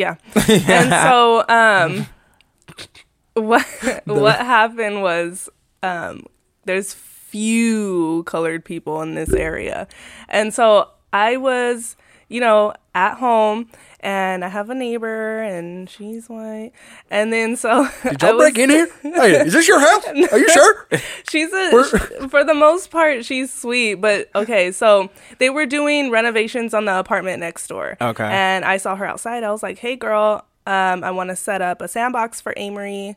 Yeah. 0.00 0.14
And 0.48 0.90
so 0.90 1.44
um 1.48 2.06
what 3.34 3.66
what 4.06 4.36
happened 4.36 5.02
was 5.02 5.50
um 5.82 6.24
there's 6.64 6.94
few 6.94 8.24
colored 8.24 8.64
people 8.64 9.02
in 9.02 9.14
this 9.14 9.32
area. 9.32 9.86
And 10.28 10.54
so 10.54 10.88
I 11.12 11.36
was, 11.36 11.96
you 12.28 12.40
know, 12.40 12.72
at 12.94 13.18
home 13.18 13.68
and 14.00 14.44
I 14.44 14.48
have 14.48 14.70
a 14.70 14.74
neighbor 14.74 15.40
and 15.42 15.88
she's 15.88 16.28
white. 16.28 16.72
And 17.10 17.32
then 17.32 17.56
so 17.56 17.86
Did 18.02 18.22
I 18.24 18.28
y'all 18.30 18.38
break 18.38 18.58
in 18.58 18.70
here? 18.70 18.88
Hey, 19.02 19.40
is 19.46 19.52
this 19.52 19.68
your 19.68 19.78
house? 19.80 20.06
Are 20.06 20.38
you 20.38 20.48
sure? 20.52 20.86
She's 21.30 21.52
a 21.52 21.70
We're- 21.72 22.28
for 22.28 22.42
the 22.44 22.54
most 22.54 22.90
part 22.90 23.24
she's 23.24 23.52
sweet, 23.52 23.94
but 23.96 24.28
okay, 24.34 24.72
so 24.72 25.10
they 25.38 25.50
were 25.50 25.66
doing 25.66 26.10
renovations 26.10 26.74
on 26.74 26.84
the 26.86 26.98
apartment 26.98 27.40
next 27.40 27.66
door. 27.68 27.96
Okay. 28.00 28.24
And 28.24 28.64
I 28.64 28.76
saw 28.78 28.96
her 28.96 29.04
outside. 29.06 29.44
I 29.44 29.50
was 29.52 29.62
like, 29.62 29.78
"Hey 29.78 29.96
girl, 29.96 30.44
um 30.66 31.04
I 31.04 31.10
want 31.10 31.30
to 31.30 31.36
set 31.36 31.62
up 31.62 31.80
a 31.82 31.88
sandbox 31.88 32.40
for 32.40 32.52
Amory. 32.56 33.16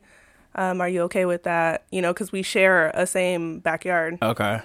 Um 0.55 0.81
are 0.81 0.89
you 0.89 1.01
okay 1.03 1.25
with 1.25 1.43
that? 1.43 1.85
You 1.91 2.01
know, 2.01 2.13
cuz 2.13 2.31
we 2.31 2.43
share 2.43 2.89
a 2.93 3.07
same 3.07 3.59
backyard." 3.59 4.17
Okay. 4.21 4.61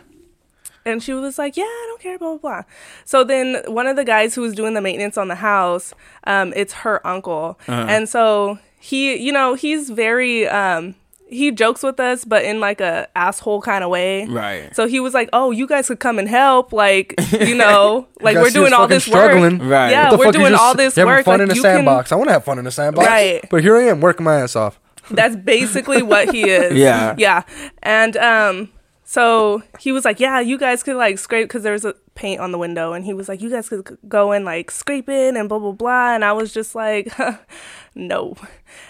And 0.85 1.03
she 1.03 1.13
was 1.13 1.39
like, 1.39 1.57
"Yeah, 1.57 1.65
I 1.65 1.85
don't 1.89 2.01
care." 2.01 2.19
Blah 2.19 2.37
blah 2.37 2.39
blah. 2.39 2.63
So 3.05 3.25
then 3.25 3.63
one 3.67 3.87
of 3.87 3.97
the 3.97 4.05
guys 4.05 4.35
who 4.35 4.43
was 4.43 4.55
doing 4.55 4.75
the 4.75 4.81
maintenance 4.81 5.19
on 5.19 5.29
the 5.29 5.35
house, 5.37 5.93
um, 6.25 6.53
it's 6.57 6.73
her 6.73 7.07
uncle, 7.07 7.59
Uh-huh. 7.69 7.87
and 7.89 8.09
so 8.09 8.59
he, 8.81 9.17
you 9.17 9.33
know, 9.33 9.55
he's 9.55 9.91
very, 9.91 10.47
um, 10.49 10.95
he 11.29 11.51
jokes 11.51 11.83
with 11.83 12.01
us, 12.01 12.25
but 12.25 12.43
in 12.45 12.59
like 12.61 12.81
a 12.81 13.07
asshole 13.15 13.61
kind 13.61 13.85
of 13.85 13.91
way. 13.91 14.25
Right. 14.27 14.75
So 14.75 14.87
he 14.87 14.99
was 14.99 15.13
like, 15.13 15.29
"Oh, 15.35 15.51
you 15.51 15.67
guys 15.67 15.89
could 15.89 16.01
come 16.01 16.19
and 16.19 16.27
help, 16.29 16.73
like, 16.73 17.15
you 17.33 17.55
know, 17.55 18.07
like 18.23 18.37
guys 18.37 18.45
we're 18.45 18.51
doing 18.51 18.73
all 18.73 18.87
this 18.89 19.05
struggling. 19.05 19.59
work. 19.59 19.69
Right. 19.71 19.91
Yeah, 19.91 20.15
we're 20.17 20.33
doing 20.33 20.53
just- 20.53 20.63
all 20.63 20.75
this 20.75 20.97
you 20.97 21.03
having 21.03 21.17
work. 21.17 21.25
fun 21.27 21.41
like, 21.41 21.47
in 21.47 21.51
a 21.51 21.55
you 21.55 21.63
can- 21.63 21.75
sandbox. 21.77 22.13
I 22.13 22.15
want 22.17 22.29
to 22.29 22.33
have 22.33 22.45
fun 22.45 22.59
in 22.59 22.67
a 22.67 22.71
sandbox. 22.71 23.07
Right. 23.07 23.45
But 23.51 23.63
here 23.63 23.77
I 23.77 23.83
am 23.89 24.01
working 24.01 24.25
my 24.25 24.41
ass 24.41 24.57
off. 24.57 24.79
That's 25.11 25.37
basically 25.37 26.03
what 26.03 26.33
he 26.33 26.43
is. 26.49 26.75
Yeah. 26.75 27.15
Yeah. 27.19 27.43
And 27.83 28.17
um 28.17 28.71
so 29.11 29.63
he 29.81 29.91
was 29.91 30.05
like, 30.05 30.21
"Yeah, 30.21 30.39
you 30.39 30.59
guys 30.59 30.83
could 30.83 30.97
like 30.97 31.19
scrape 31.19 31.49
cuz 31.49 31.63
there 31.63 31.73
was 31.73 31.87
a 31.87 31.95
paint 32.15 32.43
on 32.43 32.53
the 32.53 32.59
window 32.59 32.93
and 32.93 33.07
he 33.07 33.15
was 33.15 33.27
like, 33.27 33.41
"You 33.41 33.49
guys 33.49 33.67
could 33.67 33.97
go 34.07 34.33
and 34.33 34.45
like 34.45 34.71
scrape 34.71 35.09
it 35.09 35.35
and 35.35 35.49
blah 35.49 35.59
blah 35.59 35.73
blah." 35.73 36.13
And 36.15 36.23
I 36.23 36.33
was 36.33 36.53
just 36.53 36.75
like, 36.75 37.11
"No." 37.95 38.37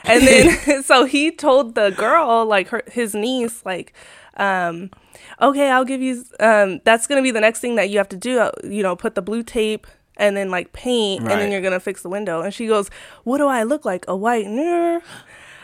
And 0.02 0.26
then 0.26 0.82
so 0.82 1.04
he 1.04 1.30
told 1.30 1.76
the 1.76 1.90
girl 1.90 2.44
like 2.44 2.66
her 2.70 2.82
his 2.90 3.14
niece 3.14 3.64
like 3.64 3.92
um 4.38 4.90
okay, 5.40 5.70
I'll 5.70 5.84
give 5.84 6.02
you 6.02 6.24
um 6.40 6.80
that's 6.82 7.06
going 7.06 7.22
to 7.22 7.22
be 7.22 7.30
the 7.30 7.40
next 7.40 7.60
thing 7.60 7.76
that 7.76 7.88
you 7.88 7.98
have 7.98 8.08
to 8.08 8.16
do, 8.16 8.40
uh, 8.40 8.50
you 8.64 8.82
know, 8.82 8.96
put 8.96 9.14
the 9.14 9.22
blue 9.22 9.44
tape 9.44 9.86
and 10.16 10.36
then 10.36 10.50
like 10.50 10.72
paint 10.72 11.20
and 11.20 11.30
then 11.30 11.52
you're 11.52 11.60
going 11.60 11.78
to 11.78 11.78
fix 11.78 12.02
the 12.02 12.08
window. 12.08 12.42
And 12.42 12.52
she 12.52 12.66
goes, 12.66 12.90
"What 13.22 13.38
do 13.38 13.46
I 13.46 13.62
look 13.62 13.84
like? 13.84 14.04
A 14.08 14.16
white 14.16 14.48
mirror?" 14.48 15.00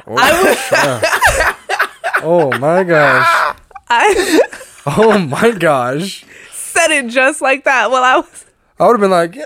I 0.07 0.31
was 0.45 2.23
Oh 2.23 2.57
my 2.61 2.85
gosh. 2.85 3.57
I 3.89 4.41
Oh 4.87 5.19
my 5.19 5.51
gosh. 5.53 6.25
said 6.53 6.91
it 6.91 7.09
just 7.09 7.41
like 7.41 7.65
that. 7.65 7.91
while 7.91 8.03
I 8.05 8.17
was, 8.17 8.45
I 8.79 8.87
would 8.87 8.95
have 8.95 9.01
been 9.01 9.11
like, 9.11 9.35
yeah, 9.35 9.45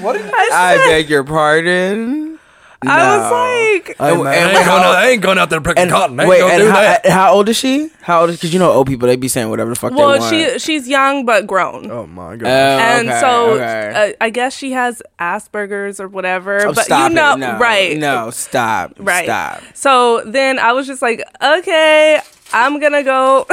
what 0.00 0.12
did 0.14 0.24
you 0.26 0.30
I, 0.32 0.48
I 0.52 0.76
said, 0.76 0.86
beg 0.88 1.10
your 1.10 1.24
pardon. 1.24 2.38
I 2.82 3.16
was 3.16 3.86
like, 3.86 3.96
And- 3.98 4.20
And- 4.20 4.28
and 4.28 4.28
I 4.28 4.34
ain't, 4.36 4.52
going 4.52 4.64
how- 4.64 4.76
out, 4.90 4.96
I 4.96 5.08
ain't 5.08 5.22
going 5.22 5.38
out 5.38 5.50
there 5.50 5.60
picking 5.62 5.82
And 5.82 5.90
cotton. 5.90 6.20
I 6.20 6.28
wait, 6.28 6.42
and 6.42 6.60
do 6.62 6.68
how, 6.68 6.74
that. 6.82 7.06
how 7.06 7.32
old 7.32 7.48
is 7.48 7.56
she? 7.56 7.90
How 8.02 8.20
old? 8.20 8.30
Is? 8.30 8.36
Because 8.36 8.52
you 8.52 8.60
know, 8.60 8.70
old 8.70 8.86
people 8.86 9.08
they 9.08 9.16
be 9.16 9.26
saying 9.28 9.48
whatever 9.48 9.70
the 9.70 9.76
fuck 9.76 9.92
well, 9.92 10.12
they 10.12 10.18
want. 10.20 10.30
she 10.30 10.58
she's 10.60 10.86
young 10.86 11.24
but 11.24 11.46
grown. 11.48 11.90
Oh 11.90 12.06
my 12.06 12.36
god! 12.36 12.46
Oh, 12.46 12.50
and 12.50 13.08
okay, 13.08 13.20
so 13.20 13.50
okay. 13.54 14.12
uh, 14.20 14.24
I 14.24 14.30
guess 14.30 14.54
she 14.56 14.72
has 14.72 15.02
Asperger's 15.18 15.98
or 15.98 16.06
whatever. 16.06 16.64
Oh, 16.66 16.72
but 16.74 16.84
stop 16.84 17.08
you 17.10 17.16
know, 17.16 17.32
it. 17.32 17.38
No, 17.38 17.58
right? 17.58 17.96
No, 17.96 18.30
stop. 18.30 18.92
right. 18.98 19.24
Stop. 19.24 19.62
So 19.74 20.22
then 20.26 20.58
I 20.60 20.72
was 20.72 20.86
just 20.86 21.02
like, 21.02 21.22
okay, 21.42 22.20
I'm 22.58 22.80
gonna 22.80 23.02
go. 23.02 23.44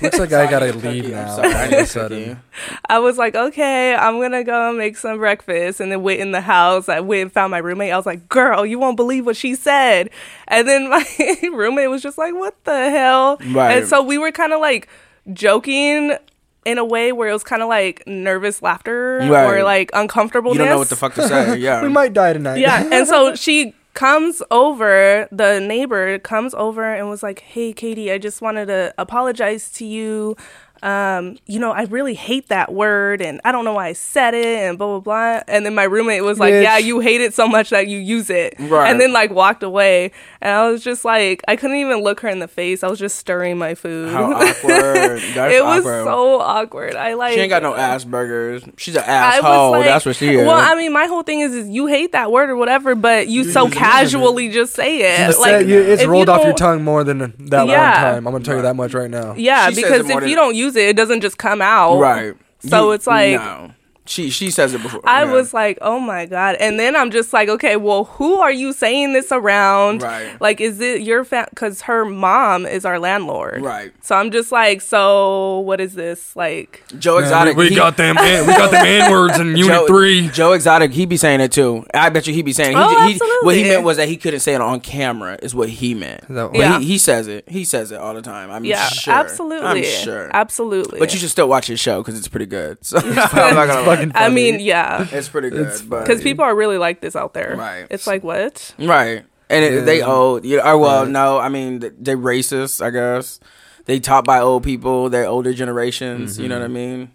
Looks 0.00 0.18
like 0.18 0.32
I 0.32 0.50
gotta 0.50 0.72
leave 0.72 1.10
now. 1.10 1.36
I 1.36 1.66
all 1.66 1.66
of 1.66 1.72
a 1.80 1.86
sudden. 1.86 2.40
I 2.88 2.98
was 2.98 3.18
like, 3.18 3.34
okay, 3.34 3.94
I'm 3.94 4.18
gonna 4.22 4.42
go 4.42 4.72
make 4.72 4.96
some 4.96 5.18
breakfast, 5.18 5.80
and 5.80 5.92
then 5.92 6.02
wait 6.02 6.18
in 6.18 6.32
the 6.32 6.40
house. 6.40 6.88
I 6.88 7.00
went 7.00 7.20
and 7.22 7.32
found 7.32 7.50
my 7.50 7.58
roommate. 7.58 7.92
I 7.92 7.96
was 7.98 8.06
like, 8.06 8.26
girl, 8.30 8.64
you 8.64 8.78
won't 8.78 8.96
believe 8.96 9.26
what 9.26 9.36
she 9.36 9.54
said. 9.54 10.08
And 10.46 10.66
then 10.66 10.88
my 10.88 11.04
roommate 11.52 11.90
was 11.90 12.02
just 12.02 12.16
like, 12.16 12.34
what 12.34 12.54
the 12.64 12.88
hell? 12.90 13.36
Right. 13.50 13.78
And 13.78 13.86
so 13.86 14.02
we 14.02 14.16
were 14.16 14.32
kind 14.32 14.54
of 14.54 14.60
like 14.60 14.88
joking 15.32 16.16
in 16.64 16.78
a 16.78 16.84
way 16.84 17.12
where 17.12 17.28
it 17.28 17.32
was 17.32 17.44
kind 17.44 17.62
of 17.62 17.68
like 17.68 18.02
nervous 18.06 18.62
laughter 18.62 19.18
Right. 19.28 19.44
or 19.46 19.62
like 19.62 19.90
uncomfortableness. 19.92 20.56
You 20.58 20.64
don't 20.64 20.70
know 20.74 20.78
what 20.78 20.88
the 20.88 20.96
fuck 20.96 21.14
to 21.14 21.28
say. 21.28 21.56
Yeah. 21.58 21.82
We 21.82 21.88
might 21.90 22.12
die 22.14 22.32
tonight. 22.32 22.58
Yeah. 22.60 22.88
And 22.92 23.06
so 23.06 23.34
she 23.34 23.74
comes 23.98 24.40
over, 24.52 25.26
the 25.32 25.58
neighbor 25.58 26.20
comes 26.20 26.54
over 26.54 26.84
and 26.94 27.10
was 27.10 27.20
like, 27.20 27.40
Hey, 27.40 27.72
Katie, 27.72 28.12
I 28.12 28.18
just 28.18 28.40
wanted 28.40 28.66
to 28.66 28.94
apologize 28.96 29.72
to 29.72 29.84
you. 29.84 30.36
Um, 30.82 31.38
you 31.46 31.58
know, 31.58 31.72
I 31.72 31.82
really 31.84 32.14
hate 32.14 32.48
that 32.48 32.72
word 32.72 33.20
and 33.20 33.40
I 33.44 33.52
don't 33.52 33.64
know 33.64 33.74
why 33.74 33.88
I 33.88 33.92
said 33.94 34.34
it 34.34 34.46
and 34.46 34.78
blah, 34.78 34.86
blah, 34.86 35.00
blah. 35.00 35.42
And 35.48 35.66
then 35.66 35.74
my 35.74 35.84
roommate 35.84 36.22
was 36.22 36.38
like, 36.38 36.52
Bitch. 36.52 36.62
Yeah, 36.62 36.78
you 36.78 37.00
hate 37.00 37.20
it 37.20 37.34
so 37.34 37.48
much 37.48 37.70
that 37.70 37.88
you 37.88 37.98
use 37.98 38.30
it. 38.30 38.54
Right. 38.58 38.88
And 38.90 39.00
then 39.00 39.12
like 39.12 39.30
walked 39.30 39.62
away. 39.62 40.12
And 40.40 40.52
I 40.52 40.70
was 40.70 40.84
just 40.84 41.04
like, 41.04 41.42
I 41.48 41.56
couldn't 41.56 41.76
even 41.78 41.98
look 42.02 42.20
her 42.20 42.28
in 42.28 42.38
the 42.38 42.48
face. 42.48 42.82
I 42.84 42.88
was 42.88 42.98
just 42.98 43.16
stirring 43.18 43.58
my 43.58 43.74
food. 43.74 44.12
How 44.12 44.24
awkward. 44.32 45.20
That's 45.34 45.54
it 45.54 45.64
was 45.64 45.80
awkward. 45.84 46.04
so 46.04 46.40
awkward. 46.40 46.94
I 46.94 47.14
like 47.14 47.34
She 47.34 47.40
ain't 47.40 47.50
got 47.50 47.62
no 47.62 47.72
Asperger's. 47.72 48.64
She's 48.76 48.96
an 48.96 49.04
asshole. 49.06 49.72
like- 49.72 49.84
That's 49.84 50.06
what 50.06 50.16
she 50.16 50.28
is. 50.36 50.46
Well, 50.46 50.56
I 50.56 50.74
mean, 50.74 50.92
my 50.92 51.06
whole 51.06 51.22
thing 51.22 51.40
is, 51.40 51.54
is 51.54 51.68
you 51.68 51.86
hate 51.86 52.12
that 52.12 52.30
word 52.30 52.50
or 52.50 52.56
whatever, 52.56 52.94
but 52.94 53.28
you 53.28 53.44
so 53.44 53.68
casually 53.68 54.48
just 54.50 54.74
say 54.74 54.98
it. 55.00 55.28
It's, 55.30 55.38
like 55.38 55.66
you- 55.66 55.80
it's 55.80 56.02
if 56.02 56.06
you 56.06 56.12
rolled 56.12 56.28
off 56.28 56.44
your 56.44 56.54
tongue 56.54 56.84
more 56.84 57.04
than 57.04 57.34
that 57.48 57.66
Yeah. 57.66 58.02
one 58.02 58.12
time. 58.14 58.26
I'm 58.28 58.32
gonna 58.32 58.44
tell 58.44 58.56
you 58.56 58.62
that 58.62 58.76
much 58.76 58.94
right 58.94 59.10
now. 59.10 59.34
Yeah, 59.36 59.70
She 59.70 59.76
because 59.76 60.08
if 60.08 60.26
you 60.28 60.36
don't 60.36 60.54
use 60.54 60.67
it, 60.76 60.88
it 60.90 60.96
doesn't 60.96 61.20
just 61.20 61.38
come 61.38 61.60
out. 61.62 61.98
right. 61.98 62.34
So 62.60 62.86
You- 62.86 62.92
it's 62.92 63.06
like 63.06 63.32
no. 63.40 63.70
She 64.08 64.30
she 64.30 64.50
says 64.50 64.74
it 64.74 64.82
before. 64.82 65.00
I 65.04 65.24
yeah. 65.24 65.32
was 65.32 65.52
like, 65.54 65.78
oh 65.82 66.00
my 66.00 66.26
god, 66.26 66.56
and 66.56 66.78
then 66.80 66.96
I'm 66.96 67.10
just 67.10 67.32
like, 67.32 67.48
okay, 67.48 67.76
well, 67.76 68.04
who 68.04 68.38
are 68.40 68.50
you 68.52 68.72
saying 68.72 69.12
this 69.12 69.30
around? 69.30 70.02
Right. 70.02 70.40
Like, 70.40 70.60
is 70.60 70.80
it 70.80 71.02
your 71.02 71.24
fam? 71.24 71.46
Because 71.50 71.82
her 71.82 72.04
mom 72.04 72.64
is 72.66 72.84
our 72.84 72.98
landlord. 72.98 73.62
Right. 73.62 73.92
So 74.00 74.16
I'm 74.16 74.30
just 74.30 74.50
like, 74.50 74.80
so 74.80 75.60
what 75.60 75.80
is 75.80 75.94
this 75.94 76.34
like? 76.36 76.82
Joe 76.98 77.18
Exotic. 77.18 77.56
we, 77.56 77.64
we 77.64 77.68
he- 77.70 77.76
got 77.76 77.96
them. 77.96 78.16
we 78.16 78.22
got 78.54 78.70
them 78.70 78.84
N 78.86 79.10
words 79.10 79.38
in 79.38 79.48
Unit 79.56 79.66
Joe, 79.66 79.86
Three. 79.86 80.28
Joe 80.28 80.52
Exotic, 80.52 80.92
he 80.92 81.04
be 81.06 81.16
saying 81.16 81.40
it 81.40 81.52
too. 81.52 81.84
I 81.92 82.08
bet 82.08 82.26
you 82.26 82.34
he 82.34 82.42
be 82.42 82.52
saying. 82.52 82.76
He, 82.76 82.82
Oh, 82.82 83.06
he, 83.08 83.18
What 83.46 83.54
he 83.56 83.62
meant 83.64 83.84
was 83.84 83.96
that 83.98 84.08
he 84.08 84.16
couldn't 84.16 84.40
say 84.40 84.54
it 84.54 84.60
on 84.60 84.80
camera. 84.80 85.38
Is 85.42 85.54
what 85.54 85.68
he 85.68 85.94
meant. 85.94 86.22
that- 86.28 86.52
But 86.52 86.58
Yeah. 86.58 86.78
he, 86.78 86.86
he 86.86 86.98
says 86.98 87.28
it. 87.28 87.48
He 87.48 87.64
says 87.64 87.92
it 87.92 87.98
all 88.00 88.14
the 88.14 88.22
time. 88.22 88.50
I'm 88.50 88.64
Yeah, 88.64 88.86
sure. 88.88 89.12
absolutely, 89.14 89.66
I'm 89.68 89.84
sure. 89.84 90.30
absolutely. 90.32 90.98
But 90.98 91.12
you 91.12 91.18
should 91.20 91.30
still 91.30 91.48
watch 91.48 91.66
his 91.66 91.78
show 91.80 92.00
because 92.02 92.18
it's 92.18 92.28
pretty 92.28 92.46
good. 92.46 92.84
So 92.84 92.98
I'm 93.02 93.14
not 93.14 93.66
gonna 93.66 93.84
lie. 93.98 94.06
fucking 94.12 94.22
I 94.22 94.28
mean, 94.28 94.60
yeah, 94.60 95.06
It's 95.10 95.28
pretty 95.28 95.50
good. 95.50 95.72
Because 95.88 96.22
people 96.22 96.44
are 96.44 96.54
really 96.54 96.78
like 96.78 97.00
this 97.00 97.14
out 97.16 97.34
there. 97.34 97.54
Right. 97.56 97.86
It's 97.90 98.06
like 98.06 98.22
what? 98.22 98.74
Right. 98.78 99.24
And 99.50 99.64
it, 99.64 99.84
they 99.86 100.02
old. 100.02 100.44
You 100.44 100.58
know, 100.58 100.62
or 100.64 100.78
well, 100.78 101.02
Right. 101.04 101.10
no. 101.10 101.38
I 101.38 101.48
mean, 101.48 101.80
th- 101.80 101.94
they 101.98 102.14
racist. 102.14 102.84
I 102.84 102.90
guess 102.90 103.40
they 103.86 103.98
taught 104.00 104.24
by 104.24 104.40
old 104.40 104.62
people. 104.62 105.08
They're 105.08 105.26
older 105.26 105.52
generations. 105.54 106.38
You 106.38 106.48
know 106.48 106.58
what 106.58 106.64
I 106.64 106.68
mean? 106.68 107.10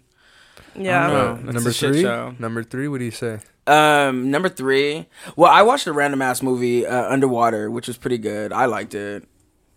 Yeah. 0.74 1.06
know. 1.06 1.34
That's 1.42 1.54
number 1.54 1.70
a 1.70 1.72
shit 1.72 1.92
three. 1.92 2.02
show. 2.02 2.34
Number 2.38 2.62
three. 2.64 2.88
What 2.88 2.98
do 2.98 3.04
you 3.04 3.10
say? 3.12 3.38
Um, 3.66 4.30
number 4.30 4.48
three. 4.48 5.06
Well, 5.36 5.50
I 5.50 5.62
watched 5.62 5.86
a 5.86 5.92
random 5.92 6.20
ass 6.20 6.42
movie, 6.42 6.84
uh, 6.86 7.08
Underwater, 7.10 7.70
which 7.70 7.86
was 7.86 7.96
pretty 7.96 8.18
good. 8.18 8.52
I 8.52 8.66
liked 8.66 8.94
it. 8.94 9.26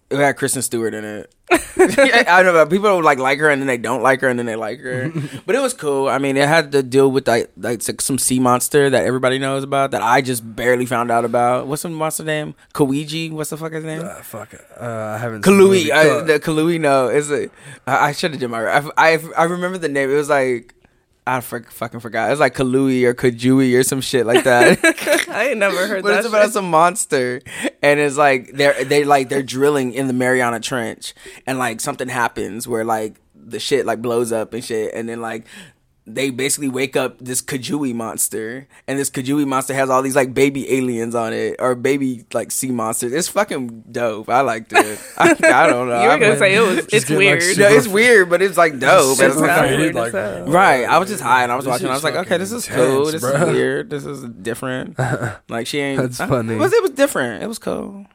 It 0.09 0.17
had 0.17 0.37
Kristen 0.37 0.61
Stewart 0.61 0.93
in 0.93 1.03
it. 1.03 1.33
I 1.51 2.41
don't 2.43 2.53
know. 2.53 2.65
People 2.65 3.03
like 3.03 3.19
like 3.19 3.39
her 3.39 3.49
and 3.49 3.61
then 3.61 3.67
they 3.67 3.77
don't 3.77 4.01
like 4.01 4.21
her 4.21 4.29
and 4.29 4.39
then 4.39 4.45
they 4.45 4.55
like 4.55 4.79
her. 4.79 5.11
but 5.45 5.55
it 5.55 5.59
was 5.59 5.73
cool. 5.73 6.07
I 6.07 6.17
mean, 6.17 6.37
it 6.37 6.47
had 6.47 6.71
to 6.73 6.83
deal 6.83 7.11
with 7.11 7.27
like 7.27 7.51
like 7.57 7.81
some 7.81 8.17
sea 8.17 8.39
monster 8.39 8.89
that 8.89 9.05
everybody 9.05 9.37
knows 9.37 9.63
about 9.63 9.91
that 9.91 10.01
I 10.01 10.21
just 10.21 10.55
barely 10.55 10.85
found 10.85 11.11
out 11.11 11.25
about. 11.25 11.67
What's 11.67 11.83
the 11.83 11.89
monster 11.89 12.23
name? 12.23 12.55
Koiji. 12.73 13.31
What's 13.31 13.49
the 13.49 13.57
fuck 13.57 13.73
his 13.73 13.83
name? 13.83 14.01
Uh, 14.03 14.15
fuck. 14.21 14.53
Uh, 14.79 14.85
I 14.85 15.17
haven't. 15.17 15.43
seen 15.43 15.57
the 15.57 15.63
Kalui. 15.63 15.91
I, 15.91 16.21
the 16.23 16.39
Kalui, 16.39 16.79
no, 16.79 17.09
is 17.09 17.29
it? 17.29 17.51
I, 17.85 18.07
I 18.07 18.11
should 18.13 18.31
have 18.31 18.39
done 18.39 18.51
my. 18.51 18.65
I, 18.65 18.89
I 18.97 19.19
I 19.37 19.43
remember 19.43 19.77
the 19.77 19.89
name. 19.89 20.09
It 20.09 20.15
was 20.15 20.29
like 20.29 20.73
I 21.27 21.41
for, 21.41 21.62
fucking 21.62 22.00
forgot. 22.00 22.29
It 22.29 22.31
was 22.31 22.39
like 22.39 22.55
Kalui 22.55 23.03
or 23.03 23.13
Kajui 23.13 23.77
or 23.77 23.84
some 23.84 24.00
shit 24.00 24.25
like 24.25 24.46
that. 24.46 24.79
I 25.29 25.50
ain't 25.50 25.57
never 25.57 25.86
heard 25.86 26.01
but 26.03 26.10
that. 26.10 26.19
it's 26.19 26.27
about 26.27 26.46
shit. 26.46 26.53
some 26.53 26.69
monster, 26.72 27.41
and 27.84 28.00
it's 28.00 28.15
like 28.15 28.53
they're 28.53 28.84
they 28.86 29.03
like 29.03 29.27
they're 29.27 29.43
drilling 29.43 29.93
in 29.93 30.07
the 30.07 30.13
Mariana 30.13 30.62
Trench, 30.62 31.13
and 31.46 31.60
like 31.60 31.81
something 31.81 32.07
happens 32.07 32.67
where 32.67 32.86
like 32.86 33.19
the 33.36 33.60
shit 33.60 33.86
like 33.86 34.01
blows 34.01 34.31
up 34.31 34.53
and 34.53 34.63
shit, 34.63 34.93
and 34.93 35.07
then 35.10 35.22
like. 35.22 35.46
They 36.09 36.29
basically 36.29 36.69
wake 36.69 36.95
up 36.95 37.17
this 37.19 37.41
Kajui 37.41 37.93
monster, 37.93 38.65
and 38.87 38.97
this 38.97 39.09
Kajui 39.09 39.45
monster 39.45 39.73
has 39.73 39.89
all 39.89 40.01
these 40.01 40.15
like 40.15 40.33
baby 40.33 40.71
aliens 40.71 41.13
on 41.15 41.33
it, 41.33 41.57
or 41.59 41.75
baby 41.75 42.23
like 42.33 42.49
sea 42.51 42.71
monsters. 42.71 43.11
It's 43.11 43.27
fucking 43.27 43.83
dope. 43.91 44.29
I 44.29 44.39
liked 44.39 44.71
it. 44.71 44.99
I, 45.17 45.31
I 45.31 45.33
don't 45.67 45.89
know. 45.89 46.01
You 46.01 46.07
were 46.07 46.13
I'm 46.13 46.19
gonna 46.21 46.29
like- 46.31 46.39
say 46.39 46.55
it 46.55 46.61
was. 46.61 46.77
It's 46.93 47.03
getting, 47.05 47.17
like, 47.27 47.39
weird. 47.39 47.43
super- 47.43 47.59
no, 47.69 47.75
it's 47.75 47.87
weird, 47.89 48.29
but 48.29 48.41
it's 48.41 48.57
like 48.57 48.79
dope. 48.79 49.17
Super 49.17 49.29
It's 49.31 49.35
like- 49.41 49.69
weird 49.77 49.95
like, 49.95 50.13
as 50.13 50.47
right. 50.49 50.85
I 50.85 50.97
was 50.97 51.09
just 51.09 51.21
high 51.21 51.43
and 51.43 51.51
I 51.51 51.55
was 51.57 51.65
This 51.65 51.71
watching. 51.71 51.87
I 51.89 51.93
was 51.93 52.03
like, 52.05 52.15
okay, 52.15 52.37
this 52.37 52.53
is 52.53 52.65
fucking 52.67 52.81
cool. 52.85 53.05
intense, 53.07 53.21
This 53.23 53.33
is 53.41 53.47
weird. 53.53 53.89
This 53.89 54.05
is 54.05 54.23
different. 54.23 54.97
Like 55.49 55.67
she 55.67 55.79
ain't. 55.79 56.01
That's 56.01 56.19
I- 56.21 56.27
funny. 56.27 56.53
It 56.53 56.57
was, 56.59 56.71
it 56.71 56.81
was 56.81 56.91
different. 56.91 57.43
It 57.43 57.47
was 57.47 57.59
cool. 57.59 58.05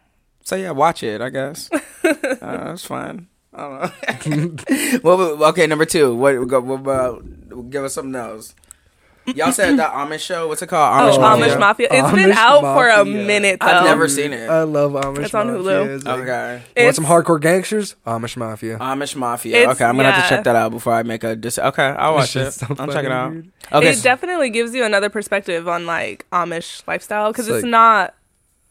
So 0.44 0.56
yeah, 0.56 0.70
watch 0.70 1.02
it. 1.02 1.20
I 1.20 1.28
guess. 1.28 1.68
uh, 1.72 2.72
it's 2.72 2.86
fine. 2.86 3.28
I 3.54 4.18
don't 4.22 4.70
know. 4.70 4.98
well, 5.02 5.44
okay, 5.50 5.66
number 5.66 5.84
two. 5.84 6.14
What, 6.14 6.38
what, 6.48 6.64
what 6.64 6.80
about? 6.80 7.70
Give 7.70 7.84
us 7.84 7.94
something 7.94 8.14
else. 8.14 8.54
Y'all 9.36 9.52
said 9.52 9.76
that 9.78 9.92
Amish 9.92 10.18
show. 10.18 10.48
What's 10.48 10.62
it 10.62 10.66
called? 10.66 11.14
Oh, 11.14 11.16
Amish 11.16 11.22
Amish 11.22 11.38
Mafia. 11.38 11.58
Mafia. 11.60 11.88
It's 11.92 12.10
been 12.12 12.30
Amish 12.30 12.34
out 12.34 12.60
for 12.62 12.88
a 12.88 13.04
minute 13.04 13.60
though. 13.60 13.66
I've 13.66 13.84
never 13.84 14.08
seen 14.08 14.32
it. 14.32 14.50
I 14.50 14.62
love 14.64 14.92
Amish. 14.92 15.24
It's 15.26 15.34
on 15.34 15.46
Hulu. 15.46 15.94
It's 15.94 16.04
like- 16.04 16.20
Okay. 16.22 16.62
Want 16.76 16.96
some 16.96 17.04
hardcore 17.04 17.40
gangsters? 17.40 17.94
Amish 18.04 18.36
Mafia. 18.36 18.78
Amish 18.78 19.14
Mafia. 19.14 19.56
It's- 19.58 19.76
okay, 19.76 19.84
I'm 19.84 19.96
gonna 19.96 20.10
have 20.10 20.24
to 20.28 20.28
check 20.28 20.44
that 20.44 20.56
out 20.56 20.72
before 20.72 20.94
I 20.94 21.04
make 21.04 21.22
a. 21.22 21.36
Dis- 21.36 21.58
okay, 21.60 21.84
I'll 21.84 22.14
watch 22.14 22.34
it. 22.34 22.50
so 22.50 22.66
I'll 22.76 22.88
check 22.88 23.04
it 23.04 23.12
out. 23.12 23.32
Okay. 23.70 23.90
it 23.90 24.02
definitely 24.02 24.50
gives 24.50 24.74
you 24.74 24.82
another 24.84 25.08
perspective 25.08 25.68
on 25.68 25.86
like 25.86 26.26
Amish 26.32 26.82
lifestyle 26.88 27.30
because 27.30 27.46
It's 27.46 27.58
it's, 27.58 27.62
like- 27.64 27.70
not 27.70 28.14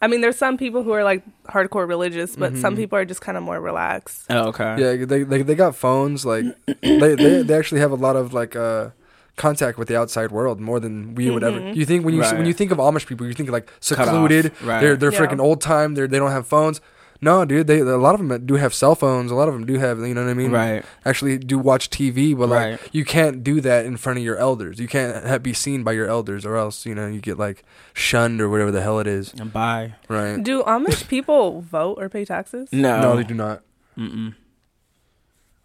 I 0.02 0.08
mean, 0.08 0.22
there's 0.22 0.38
some 0.38 0.58
people 0.58 0.82
who 0.84 0.92
are 0.92 1.04
like 1.04 1.22
hardcore 1.48 1.88
religious, 1.88 2.36
but 2.36 2.54
Mm-hmm. 2.54 2.62
some 2.62 2.76
people 2.76 2.98
are 2.98 3.06
just 3.06 3.22
kind 3.22 3.38
of 3.38 3.44
more 3.44 3.60
relaxed. 3.62 4.26
Oh, 4.30 4.48
okay. 4.50 4.76
Yeah, 4.80 5.06
they, 5.06 5.24
they 5.24 5.42
they 5.44 5.56
got 5.56 5.76
phones. 5.76 6.26
Like 6.26 6.46
they, 6.82 7.16
they 7.16 7.44
they 7.44 7.54
actually 7.58 7.82
have 7.82 7.92
a 7.92 7.96
lot 8.08 8.16
of 8.16 8.34
like 8.34 8.56
uh 8.56 8.90
contact 9.38 9.78
with 9.78 9.88
the 9.88 9.98
outside 9.98 10.30
world 10.32 10.60
more 10.60 10.80
than 10.80 11.16
we 11.16 11.30
would 11.30 11.44
ever. 11.44 11.60
Mhm. 11.60 11.76
You 11.76 11.86
think 11.86 12.04
when 12.06 12.14
you 12.16 12.22
Right. 12.22 12.38
when 12.38 12.46
you 12.46 12.54
think 12.54 12.72
of 12.72 12.78
Amish 12.80 13.06
people, 13.08 13.26
you 13.28 13.34
think 13.34 13.50
like 13.50 13.72
secluded. 13.80 14.52
Right. 14.64 14.82
They're 14.82 14.96
they're 14.98 15.14
Yeah. 15.14 15.20
freaking 15.22 15.40
old 15.40 15.62
time. 15.62 15.94
They 15.96 16.08
they 16.08 16.20
don't 16.20 16.32
have 16.32 16.46
phones. 16.48 16.82
No, 17.24 17.46
dude. 17.46 17.68
They 17.68 17.80
a 17.80 17.98
lot 17.98 18.20
of 18.20 18.28
them 18.28 18.46
do 18.48 18.56
have 18.56 18.74
cell 18.74 18.96
phones. 18.96 19.30
A 19.30 19.36
lot 19.36 19.48
of 19.48 19.54
them 19.54 19.66
do 19.68 19.78
have. 19.78 20.00
You 20.00 20.14
know 20.16 20.24
what 20.24 20.32
I 20.32 20.34
mean? 20.34 20.52
Right. 20.52 20.84
Actually, 21.06 21.38
do 21.38 21.60
watch 21.60 21.92
TV, 21.92 22.36
but 22.36 22.50
like 22.50 22.80
Right. 22.82 22.90
you 22.92 23.06
can't 23.06 23.44
do 23.44 23.62
that 23.62 23.86
in 23.86 23.96
front 23.98 24.18
of 24.18 24.26
your 24.26 24.38
elders. 24.38 24.80
You 24.80 24.88
can't 24.88 25.24
ha- 25.26 25.38
be 25.38 25.54
seen 25.54 25.84
by 25.84 25.92
your 25.92 26.08
elders, 26.08 26.46
or 26.48 26.56
else 26.58 26.84
you 26.86 26.96
know 26.96 27.06
you 27.08 27.20
get 27.22 27.38
like 27.38 27.64
shunned 27.94 28.42
or 28.42 28.50
whatever 28.50 28.72
the 28.72 28.82
hell 28.82 29.00
it 29.00 29.06
is. 29.06 29.34
And 29.38 29.54
bye. 29.54 29.94
Right? 30.10 30.42
Do 30.42 30.64
Amish 30.64 31.08
people 31.08 31.62
vote 31.62 32.00
or 32.00 32.10
pay 32.10 32.26
taxes? 32.26 32.70
No. 32.72 33.00
No, 33.02 33.16
they 33.16 33.24
do 33.24 33.36
not. 33.36 33.62
Mm-mm. 33.98 34.34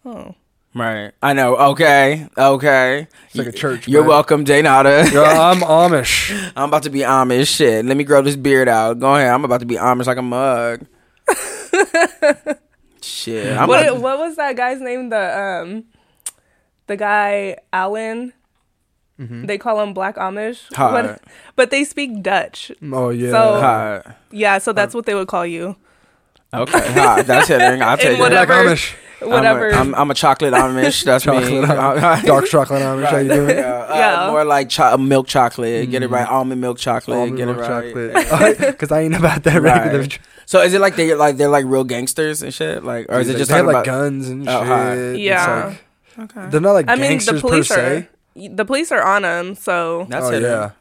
Oh. 0.05 0.35
Right. 0.75 1.11
I 1.23 1.33
know. 1.33 1.55
Okay. 1.71 2.27
Okay. 2.37 3.07
It's 3.27 3.35
like 3.35 3.47
a 3.47 3.51
church. 3.51 3.87
You're 3.87 4.03
but- 4.03 4.09
welcome, 4.09 4.45
Daynata. 4.45 5.11
Yo, 5.11 5.23
I'm 5.23 5.61
Amish. 5.61 6.51
I'm 6.55 6.69
about 6.69 6.83
to 6.83 6.91
be 6.91 6.99
Amish. 6.99 7.47
Shit. 7.55 7.83
Let 7.83 7.97
me 7.97 8.03
grow 8.03 8.21
this 8.21 8.35
beard 8.35 8.69
out. 8.69 8.99
Go 8.99 9.15
ahead. 9.15 9.29
I'm 9.31 9.43
about 9.43 9.61
to 9.61 9.65
be 9.65 9.75
Amish 9.75 10.05
like 10.05 10.17
a 10.19 10.21
mug. 10.21 10.85
Shit. 13.01 13.57
I'm 13.57 13.67
what 13.67 13.83
about- 13.87 14.01
what 14.01 14.17
was 14.19 14.35
that 14.37 14.55
guy's 14.55 14.81
name? 14.81 15.09
The 15.09 15.39
um, 15.39 15.83
the 16.87 16.95
guy 16.97 17.57
Alan. 17.71 18.33
Mm-hmm. 19.19 19.45
They 19.47 19.57
call 19.57 19.81
him 19.81 19.95
Black 19.95 20.15
Amish, 20.17 20.71
Hi. 20.75 20.91
What- 20.91 21.21
but 21.55 21.71
they 21.71 21.83
speak 21.83 22.21
Dutch. 22.21 22.71
Oh 22.91 23.09
yeah. 23.09 23.31
So- 23.31 23.59
Hi. 23.59 24.15
Yeah, 24.31 24.57
so 24.59 24.73
that's 24.73 24.93
what 24.93 25.05
they 25.07 25.15
would 25.15 25.27
call 25.27 25.45
you. 25.45 25.75
Okay. 26.53 26.93
Hi. 26.93 27.23
That's 27.23 27.47
hitting. 27.47 27.81
I'll 27.81 27.97
take 27.97 28.19
And 28.19 28.21
it. 28.21 28.29
Black 28.29 28.47
Amish. 28.47 28.93
Whatever. 29.19 29.71
I'm, 29.71 29.75
a, 29.75 29.79
I'm, 29.79 29.95
I'm 29.95 30.11
a 30.11 30.13
chocolate 30.13 30.53
Amish. 30.53 31.03
That's 31.03 31.23
Chocolate 31.25 31.51
me. 31.51 31.57
Amish. 31.67 32.23
Dark 32.25 32.45
chocolate 32.45 32.81
Amish. 32.83 33.05
How 33.09 33.17
you 33.17 33.29
doing? 33.29 33.57
Yeah, 33.57 33.87
uh, 33.89 33.95
Yeah. 33.95 34.29
more 34.31 34.45
like 34.45 34.69
cho- 34.69 34.95
milk 34.97 35.25
chocolate. 35.27 35.89
Get 35.89 36.03
it 36.03 36.09
right. 36.11 36.27
Almond 36.29 36.61
milk 36.61 36.77
chocolate. 36.77 37.17
Almond 37.17 37.37
Get 37.37 37.45
milk 37.47 37.57
it 37.57 37.61
right. 37.61 38.17
chocolate. 38.27 38.57
Because 38.73 38.91
I 38.91 39.01
ain't 39.01 39.15
about 39.15 39.41
that 39.43 39.59
regular. 39.61 40.07
Right. 40.47 40.61
So 40.61 40.61
is 40.61 40.73
it 40.73 40.81
like 40.81 40.95
they 40.95 41.13
like 41.13 41.37
they're 41.37 41.49
like 41.49 41.65
real 41.65 41.83
gangsters 41.83 42.41
and 42.41 42.53
shit? 42.53 42.83
Like, 42.83 43.07
or 43.09 43.19
is 43.19 43.29
it 43.29 43.37
just 43.37 43.49
they 43.49 43.57
have 43.57 43.65
like 43.65 43.75
about? 43.75 43.85
guns 43.85 44.29
and 44.29 44.47
Oh, 44.47 44.63
shit. 44.63 44.97
It's 45.15 45.19
Yeah. 45.19 45.65
like- 45.67 45.83
Okay. 46.19 46.49
they're 46.49 46.61
not 46.61 46.71
like 46.71 46.87
I 46.89 46.93
mean, 46.95 47.01
the 47.01 47.07
gangsters 47.09 47.41
per 47.41 47.47
police 47.49 47.67
se. 47.67 48.07
are 48.35 48.49
the 48.55 48.65
police 48.65 48.91
are 48.91 49.03
on 49.03 49.21
them. 49.23 49.55
So 49.55 50.07
That's 50.09 50.25
oh 50.25 50.31
it. 50.31 50.41
yeah. 50.41 50.71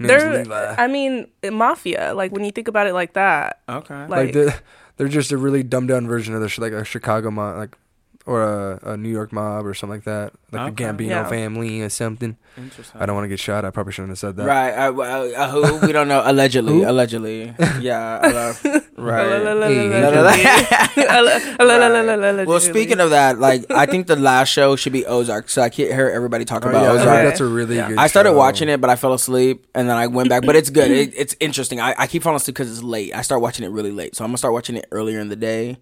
They're. 0.00 0.38
Levi. 0.42 0.74
I 0.78 0.86
mean, 0.88 1.28
mafia. 1.52 2.14
Like 2.14 2.32
when 2.32 2.42
you 2.44 2.50
think 2.50 2.66
about 2.68 2.86
it 2.88 2.94
like 2.94 3.12
that. 3.12 3.60
Okay. 3.68 3.94
Like, 3.94 4.08
like 4.10 4.32
they're, 4.32 4.54
they're 4.96 5.08
just 5.08 5.30
a 5.30 5.36
really 5.36 5.62
dumbed 5.62 5.88
down 5.88 6.08
version 6.08 6.34
of 6.34 6.40
the 6.40 6.48
sh- 6.48 6.58
like 6.58 6.72
a 6.72 6.82
Chicago 6.84 7.30
mob, 7.30 7.56
like 7.58 7.76
or 8.24 8.42
a, 8.42 8.92
a 8.92 8.96
New 8.96 9.08
York 9.10 9.32
mob 9.32 9.66
or 9.66 9.74
something 9.74 9.96
like 9.96 10.04
that, 10.04 10.32
like 10.52 10.72
Okay. 10.72 10.84
the 10.84 10.92
Gambino 11.04 11.08
Yeah. 11.08 11.28
family 11.28 11.80
or 11.82 11.88
something. 11.88 12.36
Interesting. 12.56 13.00
I 13.00 13.06
don't 13.06 13.16
want 13.16 13.24
to 13.24 13.28
get 13.28 13.40
shot. 13.40 13.64
I 13.64 13.70
probably 13.70 13.92
shouldn't 13.92 14.10
have 14.10 14.18
said 14.18 14.36
that. 14.36 14.46
Right. 14.46 14.70
I, 14.72 14.86
I, 14.86 15.34
uh, 15.34 15.50
who? 15.50 15.86
We 15.86 15.92
don't 15.92 16.06
know. 16.08 16.22
Allegedly. 16.24 16.72
Who? 16.74 16.88
Allegedly. 16.88 17.54
Yeah. 17.80 18.20
Love- 18.22 18.88
right. 18.96 19.42
Well, 22.46 22.60
speaking 22.60 23.00
of 23.00 23.10
that, 23.10 23.38
like 23.38 23.70
I 23.70 23.86
think 23.86 24.06
the 24.06 24.16
last 24.16 24.48
show 24.50 24.76
should 24.76 24.92
be 24.92 25.04
Ozark. 25.06 25.48
So 25.48 25.62
I 25.62 25.68
can't 25.70 25.92
hear 25.92 26.08
everybody 26.08 26.44
talk 26.44 26.64
Oh, 26.66 26.70
about 26.70 26.82
yeah, 26.82 26.90
Ozark. 26.92 27.08
Okay. 27.08 27.24
that's 27.24 27.40
a 27.40 27.44
really 27.46 27.76
Yeah. 27.76 27.88
good. 27.88 27.98
I 27.98 28.06
started 28.06 28.30
show. 28.30 28.36
watching 28.36 28.68
it, 28.68 28.80
but 28.80 28.90
I 28.90 28.96
fell 28.96 29.12
asleep, 29.14 29.66
and 29.74 29.88
then 29.88 29.96
I 29.96 30.06
went 30.06 30.28
back. 30.28 30.44
But 30.44 30.56
it's 30.56 30.70
good. 30.70 30.90
It, 31.02 31.14
it's 31.16 31.34
interesting. 31.40 31.80
I, 31.80 31.94
I 31.98 32.06
keep 32.06 32.22
falling 32.22 32.36
asleep 32.36 32.54
because 32.54 32.70
it's 32.70 32.82
late. 32.82 33.14
I 33.14 33.22
start 33.22 33.40
watching 33.40 33.64
it 33.64 33.70
really 33.70 33.90
late, 33.92 34.14
so 34.14 34.24
I'm 34.24 34.28
gonna 34.30 34.38
start 34.38 34.52
watching 34.54 34.76
it 34.76 34.86
earlier 34.92 35.18
in 35.20 35.28
the 35.30 35.36
day, 35.36 35.78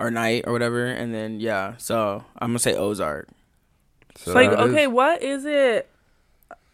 or 0.00 0.10
night, 0.10 0.44
or 0.46 0.52
whatever. 0.52 0.86
And 0.86 1.14
then 1.14 1.38
yeah, 1.38 1.74
so 1.76 2.24
I'm 2.38 2.48
gonna 2.48 2.58
say 2.58 2.74
Ozark. 2.74 3.28
So 4.16 4.32
like, 4.32 4.50
that 4.50 4.58
is- 4.60 4.70
okay, 4.70 4.86
what 4.88 5.22
is 5.22 5.44
it? 5.44 5.88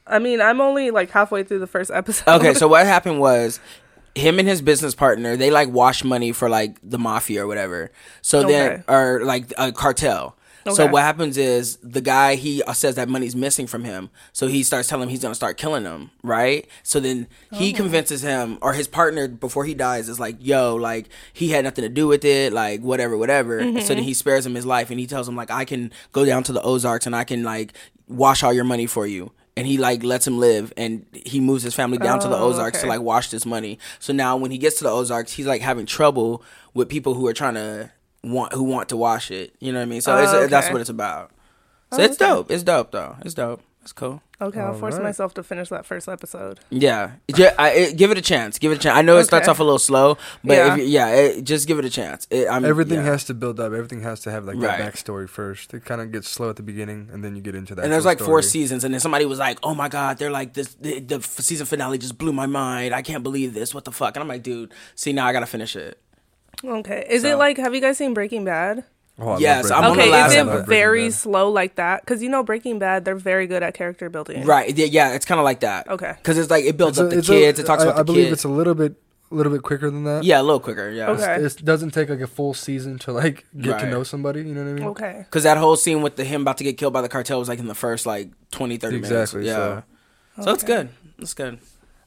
I 0.06 0.18
mean, 0.20 0.40
I'm 0.40 0.60
only 0.60 0.90
like 0.92 1.10
halfway 1.10 1.42
through 1.42 1.58
the 1.58 1.66
first 1.66 1.90
episode. 1.92 2.30
Okay, 2.40 2.54
so 2.54 2.68
what 2.68 2.86
happened 2.94 3.20
was 3.20 3.60
him 4.14 4.38
and 4.38 4.48
his 4.48 4.62
business 4.62 4.94
partner 4.94 5.36
they 5.36 5.50
like 5.50 5.68
wash 5.68 6.02
money 6.02 6.32
for 6.32 6.48
like 6.48 6.78
the 6.82 6.98
mafia 6.98 7.42
or 7.44 7.46
whatever. 7.46 7.90
So 8.22 8.44
then 8.44 8.72
Okay. 8.72 8.82
or 8.88 9.24
like 9.24 9.52
a 9.58 9.72
cartel. 9.72 10.36
So 10.74 10.84
what 10.92 11.02
happens 11.02 11.36
is 11.36 11.76
the 11.82 12.00
guy 12.00 12.34
he 12.34 12.62
uh, 12.62 12.72
says 12.72 12.94
that 12.96 13.08
money's 13.08 13.36
missing 13.36 13.66
from 13.66 13.84
him. 13.84 14.10
So 14.32 14.46
he 14.48 14.62
starts 14.62 14.88
telling 14.88 15.04
him 15.04 15.08
he's 15.10 15.22
gonna 15.22 15.34
start 15.34 15.56
killing 15.56 15.84
him, 15.84 16.10
right? 16.22 16.66
So 16.82 16.98
then 17.00 17.26
he 17.52 17.72
Oh. 17.72 17.76
convinces 17.76 18.22
him 18.22 18.58
or 18.60 18.72
his 18.72 18.88
partner 18.88 19.28
before 19.28 19.64
he 19.64 19.74
dies 19.74 20.08
is 20.08 20.18
like, 20.18 20.36
"Yo, 20.40 20.74
like 20.74 21.08
he 21.32 21.50
had 21.50 21.64
nothing 21.64 21.82
to 21.82 21.88
do 21.88 22.06
with 22.06 22.24
it, 22.24 22.52
like 22.52 22.80
whatever, 22.80 23.16
whatever." 23.16 23.60
So 23.60 23.66
Mm-hmm. 23.68 23.86
then 23.88 24.02
he 24.02 24.14
spares 24.14 24.44
him 24.46 24.54
his 24.54 24.66
life 24.66 24.90
and 24.90 24.98
he 24.98 25.06
tells 25.06 25.28
him 25.28 25.36
like, 25.36 25.50
"I 25.50 25.64
can 25.64 25.92
go 26.12 26.24
down 26.24 26.42
to 26.44 26.52
the 26.52 26.62
Ozarks 26.62 27.06
and 27.06 27.14
I 27.14 27.24
can 27.24 27.42
like 27.42 27.72
wash 28.08 28.42
all 28.42 28.52
your 28.52 28.64
money 28.64 28.86
for 28.86 29.06
you." 29.06 29.32
And 29.58 29.66
he 29.66 29.78
like 29.78 30.02
lets 30.02 30.26
him 30.26 30.36
live, 30.38 30.70
and 30.76 31.06
he 31.14 31.40
moves 31.40 31.62
his 31.62 31.74
family 31.74 31.96
down 31.96 32.20
to 32.20 32.28
the 32.28 32.36
Oh, 32.36 32.48
Ozarks 32.48 32.82
to 32.82 32.86
like 32.86 33.00
wash 33.00 33.30
this 33.30 33.46
money. 33.46 33.78
So 34.00 34.12
now 34.12 34.36
when 34.36 34.50
he 34.50 34.58
gets 34.58 34.76
to 34.78 34.84
the 34.84 34.90
Ozarks, 34.90 35.32
he's 35.32 35.46
like 35.46 35.62
having 35.62 35.86
trouble 35.86 36.42
with 36.74 36.90
people 36.90 37.14
who 37.14 37.26
are 37.26 37.32
trying 37.32 37.54
to 37.54 37.90
want 38.30 38.52
who 38.52 38.62
want 38.62 38.88
to 38.90 38.96
watch 38.96 39.30
it. 39.30 39.54
You 39.60 39.72
know 39.72 39.78
what 39.78 39.84
I 39.84 39.86
mean? 39.86 40.00
So 40.00 40.14
oh, 40.16 40.22
it's, 40.22 40.32
Oh, 40.32 40.46
that's 40.46 40.70
what 40.70 40.80
it's 40.80 40.90
about. 40.90 41.30
So 41.92 42.00
Oh, 42.00 42.04
it's 42.04 42.20
okay. 42.20 42.30
dope. 42.30 42.50
It's 42.50 42.62
dope 42.62 42.90
though. 42.90 43.16
It's 43.24 43.34
dope. 43.34 43.62
It's 43.82 43.92
cool. 43.92 44.20
Okay, 44.40 44.58
I'll 44.60 44.74
force 44.74 44.94
Alright. 44.94 45.04
myself 45.04 45.32
to 45.34 45.44
finish 45.44 45.68
that 45.68 45.86
first 45.86 46.08
episode. 46.08 46.58
Yeah, 46.70 47.12
yeah. 47.28 47.54
I, 47.56 47.70
it, 47.70 47.96
give 47.96 48.10
it 48.10 48.18
a 48.18 48.20
chance. 48.20 48.58
Give 48.58 48.72
it 48.72 48.74
a 48.74 48.78
chance. 48.80 48.98
I 48.98 49.00
know 49.02 49.16
it 49.16 49.24
starts 49.24 49.46
off 49.46 49.60
a 49.60 49.62
little 49.62 49.78
slow, 49.78 50.18
but 50.42 50.54
Yeah. 50.54 50.72
if 50.72 50.78
you, 50.80 50.84
yeah, 50.86 51.08
it, 51.14 51.44
just 51.44 51.68
give 51.68 51.78
it 51.78 51.84
a 51.84 51.88
chance. 51.90 52.26
It, 52.30 52.48
I'm, 52.48 52.64
Everything 52.64 52.98
yeah. 52.98 53.04
has 53.04 53.22
to 53.26 53.34
build 53.34 53.60
up. 53.60 53.66
Everything 53.72 54.02
has 54.02 54.20
to 54.22 54.32
have 54.32 54.44
like 54.44 54.56
Right. 54.56 54.76
that 54.76 54.92
backstory 54.92 55.28
first. 55.28 55.72
It 55.72 55.84
kind 55.84 56.00
of 56.00 56.10
gets 56.10 56.28
slow 56.28 56.50
at 56.50 56.56
the 56.56 56.64
beginning, 56.64 57.08
and 57.12 57.24
then 57.24 57.36
you 57.36 57.40
get 57.40 57.54
into 57.54 57.76
that. 57.76 57.84
and 57.84 57.92
there's 57.92 58.04
like 58.04 58.18
four 58.18 58.42
seasons, 58.42 58.82
and 58.82 58.92
then 58.92 59.00
somebody 59.00 59.24
was 59.24 59.38
like, 59.38 59.58
"Oh 59.62 59.74
my 59.74 59.88
god, 59.88 60.18
they're 60.18 60.32
like 60.32 60.52
this. 60.54 60.74
The, 60.74 60.98
the 60.98 61.22
season 61.22 61.64
finale 61.64 61.96
just 61.96 62.18
blew 62.18 62.32
my 62.32 62.46
mind. 62.46 62.92
I 62.92 63.02
can't 63.02 63.22
believe 63.22 63.54
this. 63.54 63.72
What 63.72 63.84
the 63.84 63.92
fuck?" 63.92 64.16
And 64.16 64.22
I'm 64.22 64.28
like, 64.28 64.42
"Dude, 64.42 64.74
see 64.96 65.12
now 65.12 65.26
I 65.26 65.32
gotta 65.32 65.46
finish 65.46 65.76
it." 65.76 65.98
Okay, 66.64 67.06
is 67.10 67.22
So- 67.22 67.28
it 67.32 67.36
like? 67.36 67.58
Have 67.58 67.74
you 67.74 67.80
guys 67.80 67.98
seen 67.98 68.14
Breaking 68.14 68.44
Bad? 68.44 68.84
Oh, 69.18 69.38
Yes, 69.38 69.70
I'm 69.70 69.80
Bad. 69.82 69.90
on 69.90 69.96
the 69.96 70.02
okay, 70.02 70.10
is 70.26 70.34
it 70.34 70.38
I 70.38 70.42
love 70.42 70.46
Breaking 70.52 70.66
very 70.68 71.04
Bad. 71.06 71.14
slow 71.14 71.50
like 71.50 71.76
that? 71.76 72.02
Because 72.02 72.22
you 72.22 72.28
know 72.28 72.42
Breaking 72.42 72.78
Bad, 72.78 73.04
they're 73.06 73.14
very 73.14 73.46
good 73.46 73.62
at 73.62 73.72
character 73.74 74.10
building. 74.10 74.44
Right? 74.44 74.76
Yeah, 74.76 74.86
yeah 74.86 75.12
it's 75.14 75.24
kind 75.24 75.38
of 75.40 75.44
like 75.44 75.60
that. 75.60 75.88
Okay. 75.88 76.12
Because 76.18 76.36
it's 76.36 76.50
like 76.50 76.64
it 76.66 76.76
builds 76.76 76.98
It's 76.98 77.06
up 77.06 77.06
a- 77.06 77.14
the 77.14 77.18
it's 77.20 77.28
a- 77.28 77.32
kids. 77.32 77.58
it 77.58 77.64
talks 77.66 77.82
I, 77.82 77.86
about 77.86 77.96
the 77.96 78.00
I 78.00 78.04
believe 78.04 78.24
kids. 78.26 78.32
it's 78.34 78.44
a 78.44 78.48
little 78.50 78.74
bit, 78.74 78.94
a 79.30 79.34
little 79.34 79.50
bit 79.52 79.62
quicker 79.62 79.90
than 79.90 80.04
that. 80.04 80.24
yeah, 80.24 80.38
a 80.40 80.42
little 80.42 80.60
quicker. 80.60 80.90
Yeah. 80.90 81.08
Okay. 81.12 81.36
It 81.36 81.64
doesn't 81.64 81.92
take 81.92 82.10
like 82.10 82.20
a 82.20 82.26
full 82.26 82.52
season 82.52 82.98
to 83.00 83.12
like 83.12 83.46
get 83.58 83.78
to 83.80 83.88
know 83.88 84.02
somebody. 84.02 84.40
You 84.42 84.54
know 84.54 84.64
what 84.64 84.70
I 84.70 84.72
mean? 84.74 84.84
Okay. 84.88 85.14
Because 85.20 85.44
that 85.44 85.56
whole 85.56 85.76
scene 85.76 86.02
with 86.02 86.16
the 86.16 86.24
him 86.24 86.42
about 86.42 86.58
to 86.58 86.64
get 86.64 86.76
killed 86.76 86.92
by 86.92 87.00
the 87.00 87.08
cartel 87.08 87.38
was 87.38 87.48
like 87.48 87.58
in 87.58 87.68
the 87.68 87.74
first 87.74 88.04
like 88.04 88.28
20, 88.50 88.76
30 88.76 88.96
Exactly, 88.96 89.40
minutes. 89.44 89.56
Yeah. 89.58 89.80
so- 90.36 90.42
So, 90.42 90.52
it's 90.52 90.62
good. 90.62 90.90
It's 91.18 91.32
good. 91.32 91.58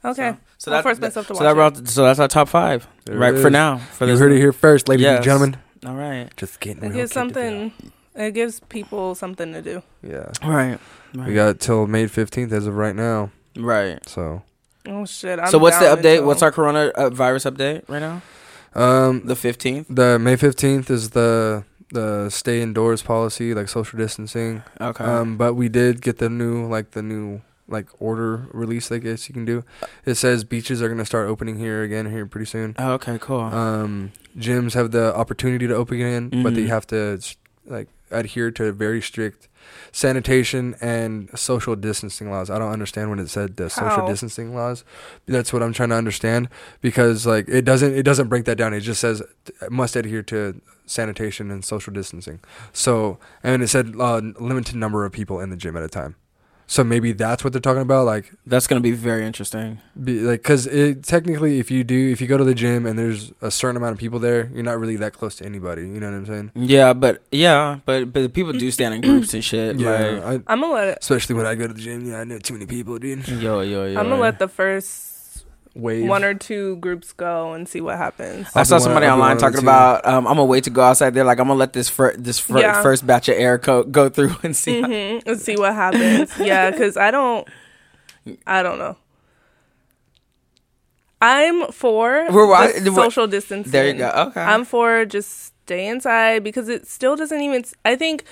Okay. 0.04 0.36
So 0.58 0.72
I'll 0.72 0.78
that, 0.78 0.84
force 0.84 0.98
that- 0.98 1.08
myself 1.08 1.28
to 1.28 1.36
so 1.36 1.44
that 1.44 1.54
brought, 1.56 1.88
so 1.88 2.04
that's 2.04 2.20
our 2.20 2.28
top 2.28 2.48
five 2.50 2.88
There 3.06 3.18
right 3.18 3.38
for 3.38 3.50
now. 3.50 3.78
For 3.78 4.06
You 4.06 4.12
this 4.14 4.20
heard 4.20 4.32
it 4.32 4.38
here 4.38 4.54
first, 4.54 4.88
ladies 4.88 5.04
Yes. 5.04 5.16
and 5.18 5.26
gentlemen. 5.26 5.58
All 5.86 5.96
right. 5.96 6.30
Just 6.38 6.60
getting 6.60 6.84
It 6.84 6.88
real 6.88 6.96
gives 6.98 7.12
something. 7.14 7.72
It 8.16 8.34
gives 8.34 8.60
people 8.70 9.16
something 9.16 9.54
to 9.54 9.62
do. 9.62 9.82
down. 10.04 10.12
Yeah. 10.12 10.32
All 10.44 10.52
right. 10.52 10.80
We 11.14 11.34
got 11.34 11.60
till 11.60 11.88
May 11.88 12.06
15th 12.06 12.52
as 12.52 12.68
of 12.68 12.76
right 12.76 12.96
now. 12.96 13.32
right. 13.58 14.00
So, 14.08 14.44
Oh 14.88 15.06
shit! 15.06 15.40
I'm 15.40 15.48
so 15.48 15.58
what's 15.60 15.78
the 15.78 15.86
update? 15.86 15.98
until- 16.20 16.26
What's 16.28 16.42
our 16.42 16.52
corona 16.52 16.92
uh, 16.96 17.10
virus 17.10 17.44
update 17.46 17.84
right 17.90 18.00
now? 18.00 18.22
um, 18.76 19.22
The 19.26 19.36
fifteenth. 19.36 19.88
the 19.90 20.18
May 20.18 20.36
15th 20.38 20.90
is 20.90 21.10
the 21.12 21.64
the 21.92 22.30
stay 22.30 22.62
indoors 22.62 23.02
policy, 23.02 23.54
like 23.54 23.68
social 23.68 23.98
distancing. 24.00 24.64
Okay. 24.80 25.04
Um, 25.04 25.38
but 25.38 25.56
we 25.56 25.68
did 25.70 26.02
get 26.02 26.18
the 26.20 26.30
new 26.30 26.66
like 26.68 26.92
the 26.92 27.02
new 27.02 27.42
like 27.70 27.88
order 28.00 28.48
release. 28.52 28.92
I 28.92 28.98
guess 28.98 29.30
you 29.30 29.34
can 29.34 29.46
do. 29.46 29.64
It 30.06 30.16
says 30.16 30.44
beaches 30.44 30.82
are 30.82 30.90
gonna 30.90 31.06
start 31.06 31.28
opening 31.30 31.58
here 31.58 31.84
again 31.84 32.10
here 32.12 32.26
pretty 32.26 32.46
soon. 32.48 32.76
oh, 32.78 32.94
okay. 32.94 33.18
Cool. 33.20 33.42
Um, 33.42 34.12
gyms 34.38 34.74
have 34.74 34.92
the 34.92 35.16
opportunity 35.16 35.68
to 35.68 35.76
open 35.76 35.96
again, 35.98 36.30
but 36.44 36.56
they 36.56 36.66
Mhm. 36.66 36.70
have 36.70 36.88
to 36.88 37.20
like 37.66 37.88
adhere 38.12 38.50
to 38.50 38.72
very 38.72 39.02
strict 39.02 39.48
sanitation 39.92 40.76
and 40.82 41.30
social 41.38 41.76
distancing 41.76 42.32
laws. 42.32 42.50
I 42.50 42.58
don't 42.58 42.72
understand 42.72 43.10
when 43.10 43.20
it 43.20 43.30
said 43.30 43.58
the 43.58 43.70
social 43.70 43.90
How? 43.90 44.08
distancing 44.08 44.56
laws. 44.56 44.84
That's 45.28 45.52
what 45.54 45.62
I'm 45.62 45.74
trying 45.74 45.90
to 45.90 45.96
understand 45.96 46.50
because 46.82 47.26
like 47.28 47.48
it 47.48 47.66
doesn't 47.66 47.94
it 47.94 48.04
doesn't 48.04 48.28
break 48.30 48.46
that 48.46 48.58
down. 48.58 48.74
It 48.74 48.80
just 48.82 49.00
says 49.02 49.22
uh, 49.22 49.68
must 49.70 49.96
adhere 49.96 50.24
to 50.24 50.60
sanitation 50.86 51.52
and 51.52 51.64
social 51.64 51.94
distancing. 51.94 52.40
So 52.74 53.20
and 53.44 53.62
it 53.62 53.68
said 53.68 53.94
uh, 54.00 54.22
limited 54.40 54.76
number 54.76 55.06
of 55.06 55.12
people 55.12 55.40
in 55.40 55.50
the 55.50 55.58
gym 55.58 55.78
at 55.78 55.84
a 55.84 55.88
time. 55.90 56.16
So 56.72 56.84
maybe 56.84 57.14
that's 57.14 57.44
what 57.44 57.52
they're 57.52 57.60
talking 57.60 57.82
about. 57.82 58.06
Like 58.06 58.32
That's 58.46 58.68
gonna 58.68 58.80
be 58.80 58.92
very 58.92 59.26
interesting. 59.26 59.80
be, 60.02 60.20
like 60.20 60.42
because 60.44 60.68
it 60.68 61.02
technically 61.04 61.58
if 61.60 61.72
you 61.72 61.84
do 61.84 62.12
if 62.12 62.22
you 62.22 62.28
go 62.28 62.38
to 62.38 62.44
the 62.44 62.54
gym 62.54 62.86
and 62.86 62.98
there's 62.98 63.34
a 63.42 63.50
certain 63.50 63.76
amount 63.76 63.94
of 63.94 63.98
people 63.98 64.20
there 64.20 64.52
you're 64.54 64.62
not 64.64 64.80
really 64.80 64.96
that 64.98 65.14
close 65.14 65.36
to 65.38 65.46
anybody 65.46 65.82
you 65.82 66.00
know 66.00 66.06
what 66.12 66.18
i'm 66.18 66.26
saying 66.28 66.52
Yeah, 66.54 66.94
but 66.94 67.24
yeah, 67.32 67.80
but 67.86 68.14
but 68.14 68.34
people 68.34 68.54
do 68.54 68.70
stand 68.70 68.94
in 68.94 69.02
groups 69.02 69.34
and 69.34 69.44
shit. 69.44 69.78
like, 69.78 70.24
I, 70.24 70.34
I'm 70.46 70.62
gonna 70.62 70.72
let 70.74 70.88
it. 70.90 70.98
especially 71.02 71.36
when 71.36 71.48
i 71.48 71.56
go 71.56 71.66
to 71.66 71.74
the 71.74 71.82
gym 71.82 72.06
yeah 72.06 72.20
i 72.22 72.24
know 72.24 72.38
too 72.38 72.54
many 72.54 72.68
people 72.68 73.00
dude 73.00 73.28
yo, 73.28 73.62
yo, 73.62 73.86
yo. 73.88 74.00
I'm 74.00 74.08
gonna 74.08 74.22
let 74.22 74.38
the 74.38 74.48
first 74.48 75.09
wave. 75.80 76.08
one 76.08 76.24
or 76.24 76.34
two 76.34 76.76
groups 76.78 77.14
go 77.14 77.54
and 77.54 77.68
see 77.68 77.82
what 77.82 77.98
happens. 77.98 78.48
I 78.56 78.60
I'll 78.60 78.66
saw 78.66 78.76
one- 78.76 78.82
somebody 78.82 79.06
I'll 79.06 79.14
online 79.14 79.38
one 79.38 79.38
of 79.38 79.40
the 79.42 79.46
talking 79.52 79.64
about 79.66 80.06
um, 80.06 80.28
I'm 80.28 80.34
gonna 80.36 80.46
wait 80.46 80.64
to 80.66 80.70
go 80.70 80.82
outside 80.82 81.14
there. 81.14 81.24
Like 81.24 81.40
I'm 81.40 81.48
gonna 81.48 81.60
let 81.60 81.74
this 81.74 81.90
fir- 81.90 82.16
this 82.18 82.40
fir- 82.40 82.60
Yeah. 82.60 82.82
first 82.84 83.06
batch 83.08 83.30
of 83.30 83.36
air 83.36 83.58
co- 83.58 83.84
go 83.84 84.10
through 84.10 84.36
and 84.44 84.56
see. 84.56 84.82
how- 84.82 84.88
hmm 84.88 85.18
Let's 85.26 85.44
see 85.44 85.56
what 85.58 85.74
happens. 85.74 86.32
yeah, 86.40 86.72
because 86.72 86.98
I 86.98 87.12
don't, 87.12 87.48
I 88.46 88.64
don't 88.64 88.78
know. 88.80 88.98
I'm 91.22 91.68
for 91.72 92.28
We're 92.32 92.48
wa- 92.48 92.68
the 92.68 92.92
social 92.96 93.28
distancing. 93.28 93.72
There 93.72 93.88
you 93.88 93.94
go. 93.96 94.10
Okay. 94.30 94.42
I'm 94.42 94.64
for 94.64 95.06
just 95.06 95.54
stay 95.66 95.88
inside 95.88 96.44
because 96.44 96.70
it 96.70 96.88
still 96.88 97.16
doesn't 97.18 97.42
even. 97.42 97.64
I 97.84 97.96
think 97.98 98.24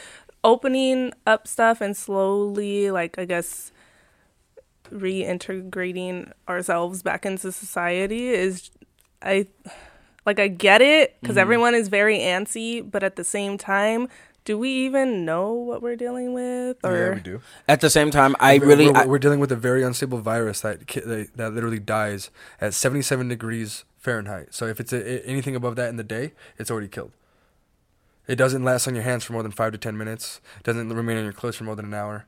opening 0.44 1.12
up 1.26 1.48
stuff 1.48 1.82
and 1.82 1.98
slowly, 1.98 2.90
like 2.92 3.20
I 3.20 3.26
guess, 3.26 3.74
reintegrating 4.92 6.32
ourselves 6.48 7.02
back 7.04 7.26
into 7.26 7.52
society 7.52 8.30
is, 8.30 8.70
I, 9.22 9.48
like 10.26 10.40
I 10.40 10.48
get 10.48 10.82
it 10.82 11.18
because 11.22 11.34
Mm-hmm. 11.36 11.42
everyone 11.42 11.76
is 11.76 11.88
very 11.88 12.20
antsy, 12.20 12.90
but 12.90 13.04
at 13.04 13.16
the 13.16 13.24
same 13.24 13.58
time. 13.58 14.08
Do 14.46 14.58
we 14.58 14.70
even 14.86 15.26
know 15.26 15.52
what 15.52 15.82
we're 15.82 15.98
dealing 15.98 16.32
with? 16.34 16.78
Or 16.82 16.96
yeah, 16.98 17.14
we 17.16 17.20
do. 17.20 17.42
At 17.68 17.82
the 17.82 17.90
same 17.90 18.12
time, 18.12 18.34
I 18.40 18.58
We're- 18.60 18.66
really 18.70 18.88
we're, 18.90 18.96
I- 18.98 19.06
we're 19.06 19.20
dealing 19.20 19.42
with 19.42 19.52
a 19.52 19.58
very 19.58 19.84
unstable 19.84 20.20
virus 20.20 20.62
that 20.62 20.88
that 20.88 21.32
that 21.36 21.54
literally 21.54 21.80
dies 21.80 22.32
at 22.62 22.74
77 22.74 23.28
degrees 23.28 23.84
Fahrenheit. 23.98 24.54
So 24.54 24.66
if 24.68 24.80
it's 24.80 24.94
a, 24.94 25.00
a- 25.06 25.22
anything 25.28 25.54
above 25.54 25.76
that 25.76 25.90
in 25.90 25.98
the 25.98 26.04
day, 26.06 26.32
it's 26.58 26.72
already 26.72 26.88
killed. 26.88 27.12
It 28.26 28.38
doesn't 28.38 28.64
last 28.64 28.88
on 28.88 28.96
your 28.96 29.04
hands 29.04 29.26
for 29.26 29.34
more 29.34 29.44
than 29.44 29.52
five 29.52 29.74
to 29.74 29.78
ten 29.78 29.98
minutes. 29.98 30.40
It 30.60 30.64
doesn't 30.64 30.88
remain 30.94 31.18
on 31.18 31.26
your 31.26 31.34
clothes 31.34 31.58
for 31.58 31.66
more 31.66 31.76
than 31.76 31.86
an 31.86 31.94
hour. 31.94 32.26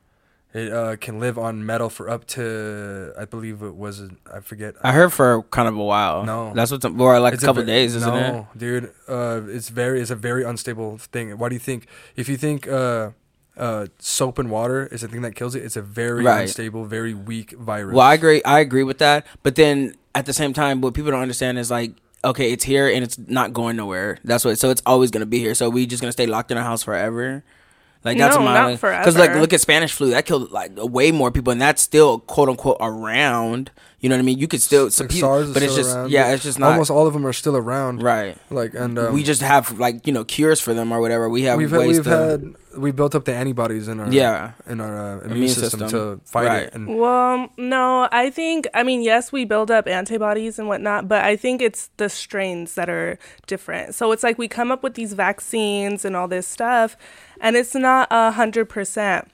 It 0.52 0.72
uh, 0.72 0.96
can 0.96 1.20
live 1.20 1.38
on 1.38 1.64
metal 1.64 1.88
for 1.88 2.10
up 2.10 2.26
to, 2.28 3.12
I 3.16 3.24
believe 3.24 3.62
it 3.62 3.76
was, 3.76 4.02
I 4.32 4.40
forget. 4.40 4.74
I 4.82 4.90
heard 4.90 5.12
for 5.12 5.44
kind 5.44 5.68
of 5.68 5.76
a 5.76 5.84
while. 5.84 6.24
No. 6.24 6.52
that's 6.54 6.72
what's 6.72 6.84
or 6.84 7.20
like 7.20 7.34
It's 7.34 7.42
a 7.44 7.46
couple 7.46 7.62
ve- 7.62 7.66
days, 7.66 7.94
isn't 7.94 8.12
it? 8.14 8.32
no, 8.32 8.48
dude. 8.56 8.92
Uh, 9.08 9.42
it's 9.46 9.68
very, 9.68 10.00
it's 10.00 10.10
a 10.10 10.16
very 10.16 10.42
unstable 10.42 10.98
thing. 10.98 11.38
Why 11.38 11.48
do 11.50 11.54
you 11.54 11.60
think? 11.60 11.86
If 12.16 12.28
you 12.28 12.36
think 12.36 12.66
uh, 12.66 13.10
uh, 13.56 13.86
soap 14.00 14.40
and 14.40 14.50
water 14.50 14.86
is 14.86 15.02
the 15.02 15.08
thing 15.08 15.22
that 15.22 15.36
kills 15.36 15.54
it, 15.54 15.62
it's 15.64 15.76
a 15.76 15.82
very 15.82 16.24
Right. 16.24 16.42
unstable, 16.42 16.84
very 16.84 17.14
weak 17.14 17.52
virus. 17.52 17.94
Well, 17.94 18.06
I 18.06 18.14
agree. 18.14 18.42
I 18.42 18.58
agree 18.58 18.82
with 18.82 18.98
that. 18.98 19.26
But 19.44 19.54
then 19.54 19.94
at 20.16 20.26
the 20.26 20.32
same 20.32 20.52
time, 20.52 20.80
what 20.80 20.94
people 20.94 21.12
don't 21.12 21.22
understand 21.22 21.60
is 21.60 21.70
like, 21.70 21.92
okay, 22.24 22.50
it's 22.50 22.64
here 22.64 22.88
and 22.88 23.04
it's 23.04 23.18
not 23.18 23.52
going 23.52 23.76
nowhere. 23.76 24.18
That's 24.24 24.44
what. 24.44 24.58
So 24.58 24.70
it's 24.70 24.82
always 24.84 25.12
gonna 25.12 25.26
be 25.26 25.38
here. 25.38 25.54
So 25.54 25.70
we 25.70 25.86
just 25.86 26.02
gonna 26.02 26.10
stay 26.12 26.26
locked 26.26 26.50
in 26.50 26.58
our 26.58 26.64
house 26.64 26.82
forever. 26.82 27.44
Like 28.04 28.16
that's 28.18 28.36
No, 28.36 28.42
my 28.42 28.72
because 28.72 29.16
like 29.16 29.34
look 29.34 29.52
at 29.52 29.60
Spanish 29.60 29.92
flu 29.92 30.10
that 30.10 30.24
killed 30.24 30.50
like 30.50 30.72
way 30.76 31.12
more 31.12 31.30
people 31.30 31.50
and 31.52 31.60
that's 31.60 31.82
still 31.82 32.20
quote 32.20 32.48
unquote 32.48 32.78
around. 32.80 33.70
You 34.00 34.08
know 34.08 34.14
what 34.16 34.20
I 34.20 34.22
mean? 34.22 34.38
You 34.38 34.48
could 34.48 34.62
still 34.62 34.90
some 34.90 35.04
Like 35.04 35.10
people, 35.12 35.28
SARS 35.28 35.52
but 35.52 35.62
it's 35.62 35.76
just 35.76 35.94
around, 35.94 36.10
yeah, 36.10 36.32
it's 36.32 36.42
just 36.42 36.58
not 36.58 36.72
Almost 36.72 36.90
all 36.90 37.06
of 37.06 37.12
them 37.12 37.26
are 37.26 37.34
still 37.34 37.54
around. 37.54 38.02
right. 38.02 38.36
Like 38.50 38.72
and 38.74 38.98
um, 38.98 39.12
we 39.12 39.22
just 39.22 39.42
have 39.42 39.78
like 39.78 40.06
you 40.06 40.12
know 40.14 40.24
cures 40.24 40.58
for 40.60 40.72
them 40.72 40.90
or 40.90 41.00
whatever. 41.00 41.28
We 41.28 41.42
have 41.42 41.58
we've 41.58 41.70
ways 41.70 41.96
we've 41.98 42.04
to 42.04 42.10
had 42.10 42.54
we 42.78 42.92
built 42.92 43.14
up 43.14 43.24
the 43.26 43.34
antibodies 43.34 43.88
in 43.88 44.00
our 44.00 44.10
Yeah. 44.10 44.52
in 44.66 44.80
our 44.80 44.96
uh, 44.96 45.18
immune, 45.20 45.32
Immune 45.32 45.48
system, 45.48 45.80
system. 45.80 45.88
to 45.90 46.20
fight 46.24 46.46
Right. 46.46 46.62
it. 46.62 46.74
And 46.74 46.98
Well, 46.98 47.50
no, 47.58 48.08
I 48.12 48.30
think, 48.30 48.68
I 48.72 48.84
mean, 48.84 49.02
yes, 49.02 49.32
we 49.32 49.44
build 49.44 49.70
up 49.72 49.88
antibodies 49.88 50.56
and 50.58 50.68
whatnot, 50.68 51.08
but 51.08 51.24
I 51.24 51.34
think 51.36 51.60
it's 51.60 51.90
the 51.96 52.08
strains 52.08 52.76
that 52.76 52.88
are 52.88 53.18
different. 53.48 53.96
So 53.96 54.12
it's 54.12 54.22
like 54.22 54.38
we 54.38 54.46
come 54.48 54.70
up 54.70 54.82
with 54.84 54.94
these 54.94 55.14
vaccines 55.14 56.04
and 56.04 56.14
all 56.16 56.28
this 56.28 56.46
stuff, 56.46 56.96
and 57.40 57.56
it's 57.56 57.74
not 57.74 58.06
a 58.12 58.30
hundred 58.30 58.68
percent. 58.68 59.28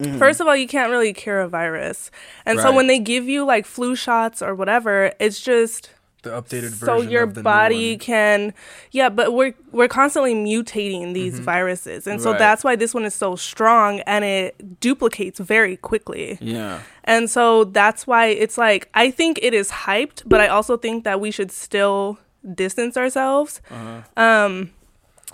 Mm-hmm. 0.00 0.18
First 0.18 0.40
of 0.40 0.46
all, 0.48 0.56
you 0.56 0.66
can't 0.66 0.90
really 0.90 1.12
cure 1.12 1.40
a 1.40 1.48
virus. 1.48 2.10
And 2.46 2.58
so 2.58 2.74
when 2.74 2.86
they 2.86 2.98
give 2.98 3.28
you 3.28 3.44
like 3.44 3.66
flu 3.66 3.94
shots 3.94 4.40
or 4.42 4.54
whatever, 4.54 5.12
it's 5.20 5.40
just 5.40 5.90
the 6.22 6.30
updated 6.30 6.70
version. 6.70 6.86
so 6.86 7.00
your 7.00 7.22
of 7.22 7.34
the 7.34 7.40
new 7.40 7.44
body 7.44 7.96
can 7.96 8.52
yeah 8.90 9.08
but 9.08 9.32
we're 9.32 9.54
we're 9.72 9.88
constantly 9.88 10.34
mutating 10.34 11.14
these 11.14 11.36
mm-hmm. 11.36 11.44
viruses 11.44 12.06
and 12.06 12.20
so 12.20 12.32
Right. 12.32 12.38
that's 12.38 12.62
why 12.62 12.76
this 12.76 12.92
one 12.92 13.06
is 13.06 13.14
so 13.14 13.36
strong 13.36 14.00
and 14.00 14.22
it 14.22 14.80
duplicates 14.80 15.40
very 15.40 15.78
quickly 15.78 16.36
yeah. 16.42 16.80
and 17.04 17.30
so 17.30 17.64
that's 17.64 18.06
why 18.06 18.26
it's 18.26 18.58
like 18.58 18.90
I 18.92 19.10
think 19.10 19.38
it 19.40 19.54
is 19.54 19.70
hyped, 19.70 20.22
but 20.26 20.42
I 20.42 20.48
also 20.48 20.76
think 20.76 21.04
that 21.04 21.20
we 21.20 21.30
should 21.30 21.50
still 21.50 22.18
distance 22.54 22.96
ourselves. 22.98 23.62
Uh-huh. 23.70 24.02
Um, 24.22 24.72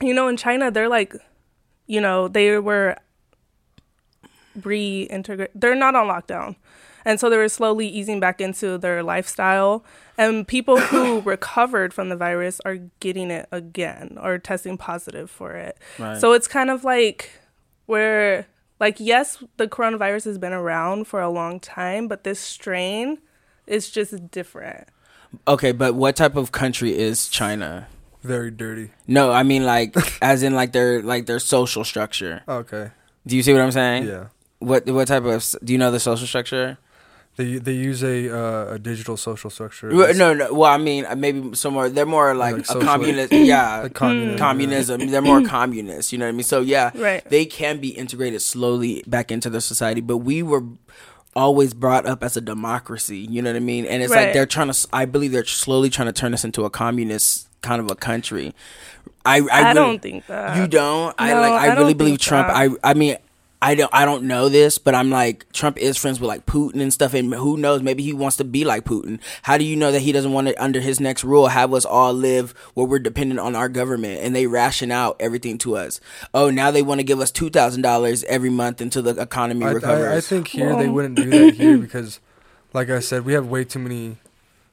you 0.01 0.15
know, 0.15 0.29
in 0.29 0.37
China, 0.37 0.71
they're 0.71 0.89
like, 0.89 1.15
you 1.87 2.01
know, 2.01 2.29
they 2.29 2.59
were 2.59 2.97
reintegrate. 4.61 5.49
They're 5.55 5.75
not 5.75 5.95
on 5.95 6.07
lockdown, 6.09 6.57
and 7.05 7.19
so 7.21 7.31
they 7.31 7.37
were 7.37 7.49
slowly 7.49 7.89
easing 7.89 8.21
back 8.21 8.41
into 8.41 8.79
their 8.79 9.03
lifestyle. 9.03 9.85
And 10.19 10.47
people 10.49 10.79
who 10.79 11.21
recovered 11.25 11.93
from 11.93 12.09
the 12.09 12.17
virus 12.17 12.61
are 12.65 12.77
getting 13.01 13.31
it 13.31 13.49
again 13.53 14.19
or 14.23 14.39
testing 14.39 14.79
positive 14.79 15.31
for 15.31 15.53
it. 15.55 15.77
Right. 15.99 16.19
So 16.19 16.33
it's 16.33 16.49
kind 16.49 16.71
of 16.71 16.85
like 16.85 17.31
where 17.87 18.47
like 18.81 18.97
yes 18.99 19.43
the 19.57 19.69
coronavirus 19.69 20.25
has 20.25 20.39
been 20.39 20.53
around 20.53 21.07
for 21.07 21.21
a 21.21 21.31
long 21.31 21.61
time 21.61 22.09
but 22.09 22.25
this 22.25 22.39
strain 22.41 23.19
is 23.67 23.91
just 23.91 24.31
different 24.31 24.89
Okay, 25.47 25.73
but 25.73 25.95
what 25.95 26.17
type 26.17 26.35
of 26.37 26.51
country 26.53 26.97
is 26.97 27.29
China? 27.29 27.89
very 28.23 28.51
dirty. 28.51 28.91
No, 29.07 29.31
I 29.33 29.43
mean 29.45 29.65
like 29.65 29.95
as 30.23 30.43
in 30.43 30.55
like 30.55 30.73
their 30.73 31.03
like 31.03 31.27
their 31.27 31.39
social 31.39 31.85
structure. 31.85 32.43
Okay. 32.49 32.91
Do 33.27 33.37
you 33.37 33.43
see 33.43 33.53
what 33.53 33.63
I'm 33.63 33.73
saying? 33.73 34.05
Yeah. 34.07 34.29
What 34.59 34.87
what 34.87 35.09
type 35.09 35.25
of 35.25 35.45
do 35.63 35.73
you 35.73 35.79
know 35.79 35.91
the 35.91 36.01
social 36.01 36.27
structure? 36.27 36.79
They 37.37 37.59
they 37.59 37.73
use 37.75 38.03
a 38.03 38.35
uh, 38.35 38.75
a 38.75 38.79
digital 38.79 39.19
social 39.19 39.51
structure. 39.51 39.95
Well, 39.95 40.15
No, 40.15 40.33
no. 40.33 40.55
Well, 40.55 40.71
I 40.73 40.79
mean 40.79 41.05
uh, 41.05 41.15
maybe 41.17 41.55
somewhere 41.55 41.91
they're 41.91 42.07
more 42.07 42.35
like, 42.35 42.55
Like 42.55 42.63
a 42.63 42.65
socialist. 42.65 42.89
communist. 42.89 43.33
Yeah, 43.33 43.81
like 43.83 43.93
communism. 43.95 44.39
communism. 44.39 45.07
They're 45.11 45.21
more 45.21 45.43
communist. 45.45 46.13
You 46.13 46.19
know 46.19 46.25
what 46.25 46.31
I 46.31 46.33
mean? 46.33 46.45
So 46.45 46.63
yeah, 46.63 46.93
Right. 46.95 47.23
They 47.29 47.45
can 47.45 47.79
be 47.79 47.91
integrated 47.91 48.41
slowly 48.41 49.05
back 49.07 49.31
into 49.31 49.51
the 49.51 49.61
society, 49.61 50.01
but 50.01 50.19
we 50.19 50.43
were 50.43 50.63
always 51.35 51.75
brought 51.75 52.07
up 52.07 52.25
as 52.25 52.39
a 52.39 52.41
democracy. 52.41 53.19
You 53.19 53.43
know 53.43 53.51
what 53.51 53.57
I 53.57 53.61
mean? 53.61 53.85
And 53.85 54.03
it's 54.03 54.11
like 54.15 54.33
they're 54.33 54.47
trying 54.47 54.73
to. 54.73 54.89
I 54.95 55.05
believe 55.05 55.33
they're 55.33 55.45
slowly 55.45 55.91
trying 55.91 56.07
to 56.07 56.15
turn 56.15 56.33
us 56.33 56.43
into 56.43 56.65
a 56.65 56.71
communist 56.71 57.49
kind 57.61 57.83
of 57.83 57.91
a 57.91 57.97
country. 57.97 58.55
I 59.27 59.41
I, 59.41 59.47
i, 59.53 59.61
really- 59.61 59.75
don't 59.75 60.01
think 60.03 60.27
that 60.29 60.57
You 60.57 60.67
don't. 60.67 61.15
I 61.19 61.35
like. 61.35 61.53
I, 61.53 61.69
I 61.69 61.75
really 61.77 61.93
believe 61.93 62.19
Trump. 62.19 62.49
that. 62.49 62.57
I. 62.57 62.71
I 62.83 62.95
mean. 62.95 63.17
I 63.63 63.75
don't. 63.75 63.93
I 63.93 64.05
don't 64.05 64.25
know 64.25 64.49
this, 64.49 64.77
but 64.77 64.95
I'm 64.95 65.11
like 65.11 65.51
Trump 65.53 65.79
is 65.79 65.97
friends 65.97 66.21
with 66.21 66.29
like 66.29 66.45
Putin 66.45 66.81
and 66.81 66.93
stuff, 66.93 67.15
and 67.15 67.33
who 67.33 67.57
knows? 67.57 67.83
Maybe 67.83 68.03
he 68.03 68.13
wants 68.13 68.37
to 68.37 68.45
be 68.45 68.65
like 68.65 68.85
Putin. 68.85 69.19
How 69.43 69.57
do 69.57 69.65
you 69.65 69.77
know 69.77 69.91
that 69.93 70.01
he 70.01 70.13
doesn't 70.13 70.33
want 70.33 70.49
to, 70.49 70.63
under 70.63 70.81
his 70.81 71.01
next 71.01 71.25
rule, 71.25 71.49
have 71.49 71.73
us 71.73 71.85
all 71.85 72.13
live 72.13 72.53
where 72.75 72.87
we're 72.87 72.99
dependent 72.99 73.41
on 73.41 73.57
our 73.57 73.69
government 73.69 74.21
and 74.23 74.37
they 74.37 74.47
ration 74.47 74.93
out 74.93 75.17
everything 75.21 75.57
to 75.59 75.77
us? 75.77 76.01
Oh, 76.35 76.51
now 76.51 76.71
they 76.71 76.83
want 76.83 77.01
to 77.01 77.05
give 77.05 77.21
us 77.21 77.31
two 77.31 77.49
thousand 77.49 77.83
dollars 77.83 78.25
every 78.25 78.51
month 78.51 78.81
until 78.81 79.03
the 79.03 79.21
economy 79.21 79.65
I, 79.65 79.71
recovers. 79.71 80.13
I, 80.13 80.17
I 80.17 80.21
think 80.21 80.49
here 80.49 80.77
they 80.77 80.89
wouldn't 80.89 81.17
do 81.17 81.25
that 81.31 81.55
here 81.55 81.79
because, 81.79 82.21
like 82.75 82.91
I 82.91 83.01
said, 83.01 83.25
we 83.25 83.33
have 83.33 83.47
way 83.47 83.65
too 83.65 83.79
many, 83.79 84.19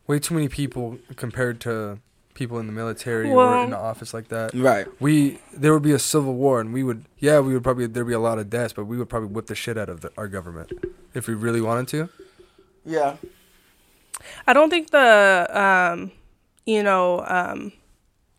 way 0.08 0.20
too 0.20 0.34
many 0.34 0.50
people 0.50 1.00
compared 1.16 1.62
to 1.62 2.00
people 2.34 2.60
in 2.60 2.68
the 2.68 2.74
military 2.74 3.30
or 3.30 3.64
in 3.64 3.70
the 3.70 3.78
office 3.78 4.14
like 4.14 4.28
that. 4.30 4.54
right. 4.54 4.88
We 5.00 5.40
there 5.56 5.74
would 5.74 5.84
be 5.84 5.92
a 5.92 6.00
civil 6.00 6.34
war 6.36 6.60
and 6.60 6.74
we 6.74 6.84
would 6.84 7.06
yeah 7.20 7.40
we 7.40 7.54
would 7.54 7.64
probably 7.64 7.86
there'd 7.88 8.08
be 8.08 8.14
a 8.14 8.20
lot 8.20 8.40
of 8.40 8.50
deaths 8.50 8.74
but 8.74 8.86
we 8.86 8.98
would 8.98 9.10
probably 9.10 9.30
whip 9.30 9.48
the 9.48 9.56
shit 9.56 9.78
out 9.78 9.90
of 9.90 10.02
the, 10.02 10.12
our 10.18 10.28
government 10.28 10.72
if 11.14 11.28
we 11.28 11.34
really 11.34 11.62
wanted 11.62 11.88
to. 11.90 12.10
Yeah. 12.86 13.16
i 14.48 14.54
don't 14.54 14.70
think 14.70 14.90
the 14.92 15.48
um 15.54 16.12
you 16.66 16.84
know 16.84 17.24
um 17.28 17.72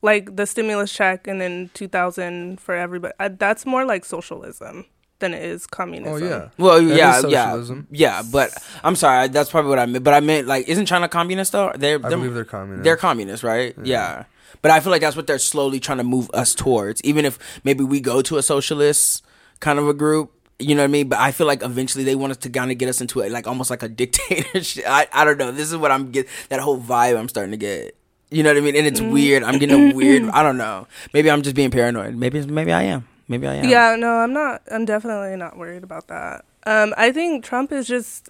like 0.03 0.37
the 0.37 0.47
stimulus 0.47 0.93
check 0.93 1.27
and 1.27 1.41
then 1.41 1.71
2000 1.75 2.61
for 2.61 2.75
everybody 2.75 3.15
uh, 3.19 3.31
that's 3.39 3.65
more 3.65 3.85
like 3.85 4.05
socialism 4.05 4.85
than 5.19 5.35
it 5.35 5.43
is 5.43 5.67
communism 5.67 6.13
Oh 6.13 6.17
yeah. 6.17 6.49
Well, 6.59 6.83
That 6.83 6.97
yeah, 6.97 7.19
is 7.19 7.25
yeah, 7.29 7.45
socialism. 7.47 7.87
yeah. 7.91 8.23
But 8.31 8.51
I'm 8.83 8.97
sorry. 8.97 9.29
That's 9.29 9.51
probably 9.51 9.71
what 9.71 9.79
I 9.79 9.87
meant. 9.87 10.05
But 10.05 10.15
I 10.15 10.21
meant 10.21 10.47
like, 10.47 10.69
isn't 10.69 10.87
China 10.87 11.09
communist 11.09 11.53
though? 11.53 11.73
They're, 11.75 11.97
I 11.97 12.09
they're 12.09 12.19
believe 12.19 12.35
they're 12.35 12.45
communist. 12.45 12.85
They're 12.85 12.97
communist, 12.97 13.43
right? 13.43 13.75
Yeah. 13.83 14.25
But 14.63 14.71
I 14.71 14.81
feel 14.81 14.91
like 14.91 15.03
that's 15.03 15.17
what 15.17 15.27
they're 15.27 15.39
slowly 15.39 15.79
trying 15.81 15.99
to 15.99 16.05
move 16.05 16.31
us 16.33 16.55
towards. 16.55 17.03
Even 17.05 17.25
if 17.25 17.39
maybe 17.65 17.85
we 17.85 18.01
go 18.01 18.23
to 18.23 18.39
a 18.39 18.43
socialist 18.43 19.25
kind 19.61 19.79
of 19.79 19.89
a 19.89 19.95
group, 19.95 20.33
you 20.59 20.75
know 20.75 20.83
what 20.83 20.89
I 20.89 20.93
mean? 20.93 21.09
But 21.09 21.19
I 21.19 21.33
feel 21.33 21.47
like 21.47 21.63
eventually 21.63 22.05
they 22.05 22.15
want 22.15 22.31
us 22.31 22.37
to 22.39 22.51
kind 22.51 22.71
of 22.71 22.79
get 22.79 22.89
us 22.89 23.01
into 23.01 23.21
it, 23.21 23.31
like 23.31 23.47
almost 23.47 23.71
like 23.71 23.83
a 23.83 23.89
dictatorship. 24.01 24.85
I, 24.87 25.09
I 25.13 25.25
don't 25.25 25.39
know. 25.39 25.53
This 25.53 25.71
is 25.71 25.77
what 25.77 25.91
I'm 25.91 26.11
get 26.11 26.29
that 26.49 26.61
whole 26.61 26.81
vibe 26.81 27.19
I'm 27.19 27.29
starting 27.29 27.51
to 27.51 27.57
get. 27.57 27.97
You 28.31 28.43
know 28.43 28.51
what 28.51 28.57
I 28.57 28.61
mean? 28.61 28.77
And 28.77 28.87
it's 28.87 29.01
mm. 29.01 29.13
weird. 29.13 29.43
I'm 29.43 29.59
getting 29.59 29.93
a 29.93 29.95
weird. 29.95 30.29
I 30.33 30.43
don't 30.43 30.57
know. 30.57 30.87
Maybe 31.13 31.31
I'm 31.31 31.43
just 31.43 31.55
being 31.55 31.71
paranoid. 31.71 32.15
Maybe 32.15 32.45
maybe 32.47 32.73
I 32.73 32.83
am. 32.85 33.07
Maybe 33.29 33.47
I 33.47 33.55
am. 33.55 33.69
Yeah, 33.69 33.97
no, 33.97 34.17
I'm 34.17 34.33
not. 34.33 34.63
I'm 34.71 34.85
definitely 34.85 35.37
not 35.37 35.57
worried 35.57 35.83
about 35.83 36.09
that. 36.09 36.45
Um, 36.67 36.95
I 36.97 37.13
think 37.13 37.45
Trump 37.45 37.73
is 37.73 37.87
just. 37.87 38.29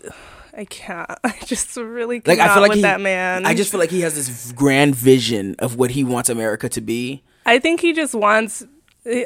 I 0.57 0.65
can't. 0.65 1.11
I 1.25 1.35
just 1.45 1.77
really 1.77 2.23
Like 2.25 2.39
I 2.39 2.53
feel 2.53 2.63
like 2.63 2.71
with 2.71 2.77
he, 2.77 2.83
that 2.83 3.01
man. 3.01 3.45
I 3.45 3.55
just 3.55 3.71
feel 3.71 3.81
like 3.81 3.91
he 3.91 4.03
has 4.03 4.15
this 4.15 4.53
grand 4.53 4.95
vision 4.95 5.57
of 5.59 5.77
what 5.77 5.91
he 5.93 6.05
wants 6.05 6.29
America 6.29 6.69
to 6.69 6.81
be. 6.81 7.23
I 7.45 7.59
think 7.59 7.81
he 7.81 7.93
just 7.93 8.15
wants. 8.15 8.65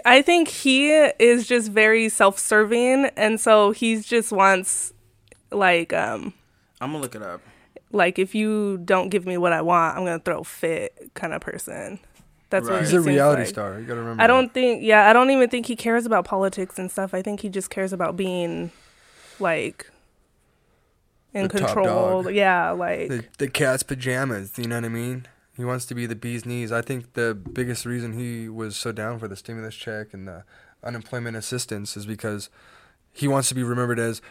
I 0.04 0.22
think 0.22 0.48
he 0.48 0.90
is 0.90 1.46
just 1.46 1.70
very 1.70 2.08
self-serving, 2.08 3.10
and 3.16 3.38
so 3.38 3.70
he 3.70 4.00
just 4.00 4.32
wants, 4.32 4.92
like, 5.52 5.92
um, 5.92 6.34
I'm 6.80 6.90
gonna 6.90 7.02
look 7.02 7.14
it 7.14 7.22
up. 7.22 7.40
like 7.92 8.18
if 8.18 8.34
you 8.34 8.78
don't 8.78 9.08
give 9.08 9.24
me 9.24 9.36
what 9.36 9.52
I 9.52 9.62
want, 9.62 9.96
I'm 9.96 10.04
gonna 10.04 10.18
throw 10.18 10.42
fit 10.42 11.10
kind 11.14 11.32
of 11.32 11.40
person. 11.42 12.00
That's 12.50 12.66
Right. 12.66 12.74
what 12.74 12.80
He's 12.82 12.90
he 12.90 12.96
a 12.96 13.00
seems 13.00 13.06
reality 13.06 13.42
like. 13.42 13.48
star. 13.48 13.78
You 13.78 13.86
gotta 13.86 14.00
remember. 14.00 14.22
I 14.22 14.26
don't 14.26 14.52
think. 14.54 14.82
Yeah, 14.82 15.08
I 15.08 15.12
don't 15.12 15.30
even 15.30 15.48
think 15.50 15.66
he 15.66 15.76
cares 15.76 16.06
about 16.06 16.24
politics 16.24 16.78
and 16.78 16.90
stuff. 16.90 17.12
I 17.14 17.20
think 17.22 17.40
he 17.40 17.48
just 17.48 17.68
cares 17.70 17.92
about 17.92 18.16
being 18.16 18.70
like 19.38 19.90
in 21.34 21.42
The 21.48 21.48
top 21.58 21.74
control. 21.74 22.22
dog. 22.22 22.34
Yeah, 22.34 22.70
like 22.70 23.08
the, 23.08 23.24
the 23.38 23.48
cat's 23.48 23.82
pajamas. 23.82 24.52
You 24.58 24.66
know 24.66 24.76
what 24.76 24.84
I 24.84 24.88
mean? 24.88 25.26
He 25.56 25.64
wants 25.64 25.86
to 25.86 25.94
be 25.94 26.06
the 26.06 26.14
bee's 26.14 26.46
knees. 26.46 26.70
I 26.72 26.82
think 26.82 27.14
the 27.14 27.34
biggest 27.34 27.84
reason 27.84 28.12
he 28.18 28.48
was 28.48 28.76
so 28.76 28.92
down 28.92 29.18
for 29.18 29.26
the 29.28 29.36
stimulus 29.36 29.74
check 29.74 30.14
and 30.14 30.26
the 30.28 30.44
unemployment 30.84 31.36
assistance 31.36 31.96
is 31.96 32.06
because 32.06 32.48
he 33.12 33.26
wants 33.26 33.48
to 33.48 33.54
be 33.54 33.64
remembered 33.64 33.98
as 33.98 34.22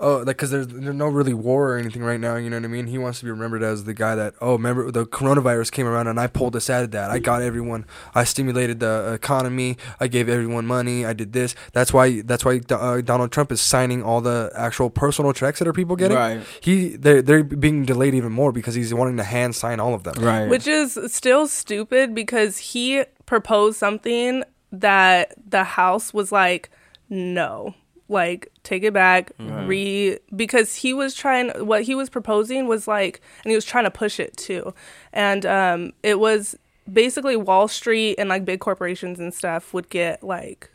oh 0.00 0.18
like 0.18 0.26
because 0.36 0.50
there's 0.50 0.66
there's 0.68 0.94
no 0.94 1.08
really 1.08 1.34
war 1.34 1.72
or 1.72 1.78
anything 1.78 2.02
right 2.02 2.20
now. 2.20 2.36
You 2.36 2.50
know 2.50 2.56
what 2.56 2.64
I 2.64 2.68
mean? 2.68 2.86
He 2.86 2.98
wants 2.98 3.18
to 3.20 3.24
be 3.24 3.30
remembered 3.30 3.62
as 3.62 3.84
the 3.84 3.94
guy 3.94 4.14
that 4.14 4.34
oh 4.40 4.52
remember 4.52 4.90
the 4.90 5.06
coronavirus 5.06 5.72
came 5.72 5.86
around 5.86 6.06
and 6.06 6.18
I 6.20 6.26
pulled 6.26 6.54
us 6.56 6.70
out 6.70 6.84
of 6.84 6.90
that. 6.92 7.10
I 7.10 7.18
got 7.18 7.42
everyone. 7.42 7.84
I 8.14 8.24
stimulated 8.24 8.80
the 8.80 9.12
economy. 9.14 9.76
I 10.00 10.08
gave 10.08 10.28
everyone 10.28 10.66
money. 10.66 11.04
I 11.04 11.12
did 11.12 11.32
this. 11.32 11.54
That's 11.72 11.92
why 11.92 12.22
that's 12.22 12.44
why 12.44 12.60
uh, 12.70 13.00
Donald 13.00 13.32
Trump 13.32 13.50
is 13.52 13.60
signing 13.60 14.02
all 14.02 14.20
the 14.20 14.50
actual 14.54 14.90
personal 14.90 15.32
checks 15.32 15.58
that 15.58 15.68
are 15.68 15.72
people 15.72 15.96
getting 15.96 16.16
Right. 16.16 16.40
he 16.60 16.96
they're 16.96 17.22
they're 17.22 17.44
being 17.44 17.84
delayed 17.84 18.14
even 18.14 18.32
more 18.32 18.52
because 18.52 18.74
he's 18.74 18.92
wanting 18.94 19.16
to 19.16 19.24
hand 19.24 19.54
sign 19.54 19.80
all 19.80 19.94
of 19.94 20.04
them. 20.04 20.14
Right. 20.22 20.48
which 20.48 20.66
is 20.66 20.98
still 21.08 21.46
stupid 21.46 22.14
because 22.14 22.58
he 22.58 23.04
proposed 23.26 23.78
something 23.78 24.44
that 24.72 25.34
the 25.50 25.64
house 25.64 26.12
was 26.12 26.30
like, 26.30 26.70
no, 27.08 27.74
like 28.08 28.50
take 28.68 28.82
it 28.82 28.92
back, 28.92 29.32
re 29.38 30.18
because 30.36 30.74
he 30.76 30.92
was 30.94 31.14
trying 31.14 31.50
what 31.66 31.82
he 31.82 31.94
was 31.94 32.08
proposing 32.10 32.66
was 32.66 32.86
like, 32.86 33.20
and 33.44 33.50
he 33.50 33.54
was 33.54 33.64
trying 33.64 33.84
to 33.84 33.90
push 33.90 34.20
it 34.20 34.36
too, 34.36 34.74
and 35.12 35.44
um, 35.46 35.92
it 36.02 36.18
was 36.20 36.56
basically 36.90 37.36
Wall 37.36 37.68
Street 37.68 38.16
and 38.18 38.28
like 38.28 38.44
big 38.44 38.60
corporations 38.60 39.18
and 39.20 39.32
stuff 39.32 39.74
would 39.74 39.88
get 39.90 40.22
like 40.22 40.70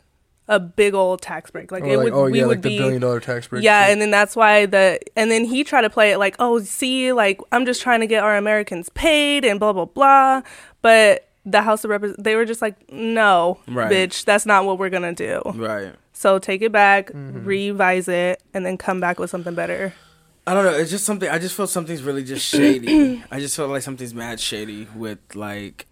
a 0.46 0.60
big 0.60 0.92
old 0.94 1.22
tax 1.22 1.50
break, 1.50 1.72
like 1.72 1.82
Or 1.84 1.86
it 1.88 1.96
like, 1.96 2.04
would 2.04 2.12
oh 2.12 2.24
we 2.30 2.38
yeah, 2.38 2.46
would 2.46 2.56
like 2.58 2.62
the 2.62 2.68
be 2.68 2.78
billion 2.78 3.00
dollar 3.00 3.18
tax 3.20 3.48
break. 3.48 3.64
yeah, 3.64 3.84
shit. 3.84 3.92
and 3.92 4.02
then 4.02 4.10
that's 4.10 4.36
why 4.36 4.66
the 4.66 4.98
and 5.16 5.30
then 5.30 5.44
he 5.44 5.64
tried 5.64 5.82
to 5.82 5.90
play 5.90 6.10
it 6.12 6.18
like, 6.18 6.36
oh, 6.38 6.58
see, 6.60 7.12
like 7.12 7.40
I'm 7.50 7.64
just 7.64 7.80
trying 7.80 8.00
to 8.00 8.06
get 8.06 8.22
our 8.22 8.36
Americans 8.36 8.88
paid 8.90 9.44
and 9.44 9.58
blah 9.58 9.72
blah 9.72 9.86
blah. 9.86 10.42
But 10.82 11.28
the 11.46 11.62
House 11.62 11.84
of 11.84 11.90
Representatives, 11.90 12.24
they 12.24 12.36
were 12.36 12.44
just 12.44 12.62
like, 12.62 12.90
no, 12.92 13.58
Right. 13.68 13.90
bitch, 13.90 14.24
that's 14.24 14.46
not 14.46 14.64
what 14.64 14.78
we're 14.78 14.90
gonna 14.90 15.14
do. 15.14 15.42
right. 15.54 15.92
So 16.12 16.38
take 16.38 16.62
it 16.62 16.72
back, 16.72 17.10
Mm-hmm. 17.10 17.44
revise 17.44 18.08
it, 18.08 18.42
and 18.54 18.64
then 18.64 18.78
come 18.78 19.00
back 19.00 19.18
with 19.18 19.30
something 19.30 19.54
better. 19.54 19.92
I 20.46 20.52
don't 20.54 20.64
know. 20.64 20.72
It's 20.72 20.90
just 20.90 21.04
something. 21.06 21.28
I 21.28 21.38
just 21.38 21.54
feel 21.56 21.66
something's 21.66 22.02
really 22.02 22.22
just 22.22 22.46
shady. 22.50 23.22
I 23.30 23.40
just 23.40 23.56
feel 23.56 23.66
like 23.68 23.82
something's 23.82 24.14
mad 24.14 24.38
shady 24.40 24.86
with 24.94 25.18
like. 25.34 25.86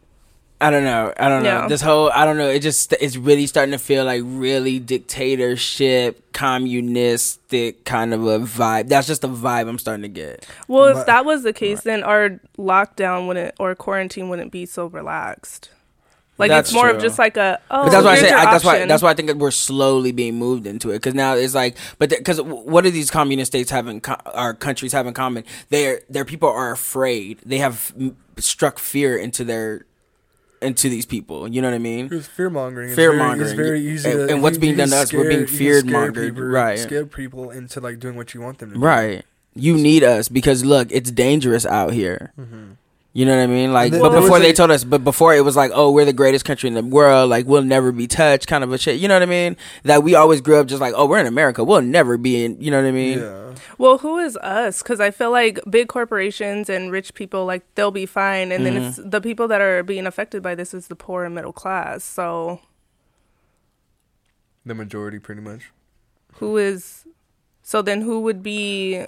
I 0.63 0.71
don't 0.71 0.85
know. 0.85 1.13
I 1.17 1.29
don't 1.29 1.43
know. 1.43 1.63
Yeah. 1.63 1.69
This 1.69 1.81
whole 1.81 2.11
I 2.15 2.25
don't 2.25 2.37
know. 2.37 2.49
It 2.49 2.61
just 2.61 2.93
it's 3.01 3.17
really 3.17 3.49
starting 3.49 3.73
to 3.73 3.79
feel 3.79 4.05
like 4.05 4.23
really 4.25 4.79
dictatorship, 4.79 6.33
communistic 6.33 7.85
kind 7.85 8.15
of 8.15 8.25
a 8.25 8.39
vibe. 8.39 8.89
That's 8.89 9.09
just 9.09 9.23
the 9.23 9.29
vibe 9.29 9.69
I'm 9.69 9.79
starting 9.79 10.03
to 10.03 10.09
get. 10.09 10.47
Well, 10.69 10.93
But- 10.93 11.01
if 11.01 11.07
that 11.07 11.25
was 11.25 11.43
the 11.43 11.53
case, 11.53 11.83
then 11.83 12.05
our 12.05 12.41
lockdown 12.59 13.27
wouldn't 13.27 13.55
or 13.59 13.75
quarantine 13.75 14.29
wouldn't 14.29 14.53
be 14.53 14.65
so 14.65 14.87
relaxed. 14.87 15.71
Like 16.39 16.49
That's 16.49 16.71
it's 16.71 16.75
more 16.75 16.89
of 16.91 17.01
just 17.01 17.19
like 17.19 17.37
a 17.37 17.61
oh, 17.71 17.85
But 17.85 17.91
that's 17.91 18.05
why 18.05 18.13
I 18.13 18.17
say 18.17 18.33
I, 18.33 18.45
that's 18.51 18.65
why 18.65 18.87
that's 18.87 19.03
why 19.03 19.11
I 19.11 19.15
think 19.15 19.29
that 19.29 19.37
we're 19.37 19.51
slowly 19.51 20.13
being 20.13 20.37
moved 20.37 20.67
into 20.67 20.91
it 20.91 20.95
because 20.95 21.15
now 21.15 21.35
it's 21.35 21.55
like 21.55 21.77
but 21.99 22.09
because 22.09 22.41
what 22.41 22.85
do 22.85 22.91
these 22.91 23.11
communist 23.11 23.53
states 23.53 23.71
have 23.71 23.87
in 23.87 24.01
co- 24.01 24.17
our 24.27 24.55
countries 24.55 24.93
have 24.93 25.07
in 25.07 25.13
common? 25.15 25.45
Their 25.69 26.01
their 26.09 26.25
people 26.25 26.49
are 26.49 26.73
afraid. 26.73 27.41
They 27.45 27.59
have 27.59 27.93
m- 28.01 28.17
struck 28.39 28.79
fear 28.79 29.17
into 29.17 29.45
their 29.45 29.85
into 30.63 30.89
these 30.89 31.07
people. 31.07 31.49
You 31.49 31.61
know 31.63 31.69
what 31.69 31.75
I 31.75 31.79
mean? 31.79 32.07
It 32.07 32.13
was 32.13 32.27
fear 32.27 32.51
mongering. 32.51 32.95
Fear 32.95 33.15
mongering. 33.15 33.51
It's 33.51 33.57
very 33.57 33.81
easy. 33.87 34.11
And- 34.11 34.29
to, 34.29 34.35
and 34.35 34.43
what's 34.43 34.59
being 34.59 34.77
done 34.77 34.89
to 34.91 34.97
us, 34.97 35.13
we're 35.13 35.29
being 35.29 35.47
feared 35.47 35.87
scare 35.87 36.11
mongered, 36.13 36.35
people- 36.35 36.43
right. 36.45 36.79
Scare 36.79 37.07
people 37.07 37.51
into 37.51 37.81
like 37.81 37.99
doing 37.99 38.17
what 38.17 38.35
you 38.35 38.41
want 38.41 38.59
them 38.59 38.71
to. 38.71 38.75
do. 38.75 38.81
Right. 38.81 39.25
You 39.55 39.77
need 39.77 40.03
us 40.03 40.29
because 40.29 40.65
look, 40.65 40.89
it's 40.91 41.11
dangerous 41.11 41.67
out 41.67 41.93
here. 41.93 42.33
Mm-hmm. 42.39 42.73
You 43.15 43.27
know 43.27 43.37
what 43.37 43.43
I 43.43 43.47
mean? 43.47 43.75
Like, 43.75 43.93
then 43.93 44.01
but 44.01 44.19
before 44.19 44.39
they 44.39 44.51
a- 44.51 44.55
told 44.55 44.71
us, 44.71 44.85
but 44.85 45.05
before 45.05 45.35
it 45.35 45.45
was 45.45 45.55
like, 45.55 45.71
oh, 45.75 45.91
we're 45.91 46.07
the 46.07 46.15
greatest 46.15 46.47
country 46.47 46.69
in 46.69 46.75
the 46.75 46.83
world. 46.83 47.29
Like, 47.29 47.47
we'll 47.47 47.63
never 47.63 47.93
be 47.93 48.07
touched, 48.07 48.47
kind 48.47 48.65
of 48.65 48.73
a 48.73 48.79
shit. 48.79 49.01
You 49.01 49.09
know 49.09 49.15
what 49.15 49.23
I 49.23 49.27
mean? 49.27 49.57
That 49.83 50.03
we 50.03 50.15
always 50.15 50.41
grew 50.41 50.57
up 50.57 50.67
just 50.67 50.81
like, 50.81 50.95
oh, 50.97 51.05
we're 51.05 51.19
in 51.19 51.27
America. 51.27 51.63
We'll 51.63 51.83
never 51.83 52.17
be 52.17 52.43
in. 52.43 52.59
You 52.59 52.71
know 52.71 52.81
what 52.81 52.89
I 52.89 52.93
mean? 52.93 53.19
Yeah. 53.19 53.55
Well, 53.77 53.99
who 53.99 54.19
is 54.19 54.39
us? 54.39 54.83
Because 54.83 54.99
I 54.99 55.11
feel 55.11 55.31
like 55.31 55.61
big 55.69 55.89
corporations 55.89 56.71
and 56.71 56.91
rich 56.91 57.13
people, 57.13 57.45
like 57.45 57.63
they'll 57.75 57.91
be 57.91 58.07
fine, 58.07 58.51
and 58.51 58.65
then 58.65 58.77
it's 58.77 58.99
mm-hmm. 58.99 59.11
the 59.11 59.21
people 59.21 59.47
that 59.49 59.61
are 59.61 59.83
being 59.83 60.07
affected 60.07 60.43
by 60.43 60.55
this 60.55 60.73
is 60.73 60.89
the 60.89 60.97
poor 60.97 61.25
and 61.25 61.35
middle 61.35 61.53
class. 61.53 62.05
So 62.05 62.61
The 64.65 64.75
majority, 64.75 65.19
pretty 65.19 65.43
much. 65.43 65.71
who 66.35 66.57
is? 66.57 67.05
So 67.63 67.83
then 67.83 68.01
who 68.03 68.21
would 68.21 68.43
be? 68.43 69.05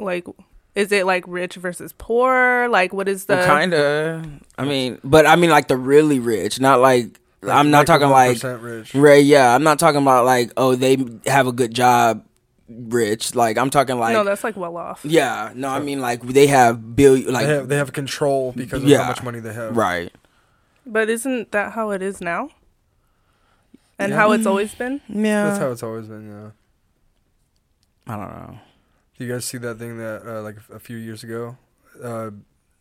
Like, 0.00 0.26
is 0.74 0.90
it 0.92 1.04
like 1.06 1.24
rich 1.26 1.54
versus 1.56 1.92
poor? 1.96 2.68
Like, 2.68 2.92
what 2.92 3.08
is 3.08 3.26
the? 3.26 3.34
Well, 3.36 3.46
kind 3.46 3.74
of. 3.74 4.26
I 4.58 4.64
mean, 4.64 4.98
but 5.04 5.26
I 5.26 5.36
mean, 5.36 5.50
like 5.50 5.68
the 5.68 5.76
really 5.76 6.18
rich, 6.18 6.60
not 6.60 6.80
like. 6.80 7.18
Like- 7.44 7.56
I'm 7.56 7.70
not 7.72 7.78
like 7.78 7.86
talking 7.88 8.08
like 8.08 8.62
rich. 8.62 8.94
Right, 8.94 9.24
yeah. 9.24 9.52
I'm 9.52 9.64
not 9.64 9.78
talking 9.80 10.00
about 10.00 10.24
like, 10.24 10.52
oh, 10.56 10.76
they 10.76 10.96
have 11.26 11.48
a 11.48 11.52
good 11.52 11.74
job, 11.74 12.24
rich. 12.68 13.34
Like, 13.34 13.58
I'm 13.58 13.68
talking 13.68 13.98
like, 13.98 14.12
no, 14.12 14.22
that's 14.22 14.44
like 14.44 14.56
well 14.56 14.76
off. 14.76 15.04
yeah. 15.04 15.50
No, 15.54 15.68
I 15.68 15.80
mean 15.80 16.00
like 16.00 16.22
they 16.22 16.46
have 16.46 16.94
billion, 16.94 17.32
like, 17.32 17.46
they 17.46 17.52
have 17.54 17.68
they 17.68 17.76
have 17.76 17.92
control 17.92 18.52
because 18.52 18.84
of 18.84 18.88
Yeah. 18.88 19.02
how 19.02 19.08
much 19.08 19.24
money 19.24 19.40
they 19.40 19.52
have. 19.52 19.76
right. 19.76 20.12
But 20.86 21.10
isn't 21.10 21.50
that 21.50 21.72
how 21.72 21.90
it 21.90 22.00
is 22.00 22.20
now? 22.20 22.50
And 23.98 24.10
Yeah. 24.10 24.16
how 24.18 24.30
it's 24.32 24.46
always 24.46 24.72
been? 24.76 25.00
Yeah. 25.08 25.44
That's 25.46 25.58
how 25.58 25.70
it's 25.72 25.82
always 25.82 26.06
been. 26.06 26.28
Yeah. 26.28 26.50
I 28.14 28.16
don't 28.16 28.30
know. 28.30 28.58
Do 29.18 29.24
you 29.24 29.32
guys 29.32 29.44
see 29.44 29.58
that 29.58 29.78
thing 29.78 29.98
that 29.98 30.22
uh, 30.26 30.42
like 30.42 30.56
a 30.72 30.78
few 30.78 30.96
years 30.96 31.22
ago, 31.22 31.56
uh, 32.02 32.30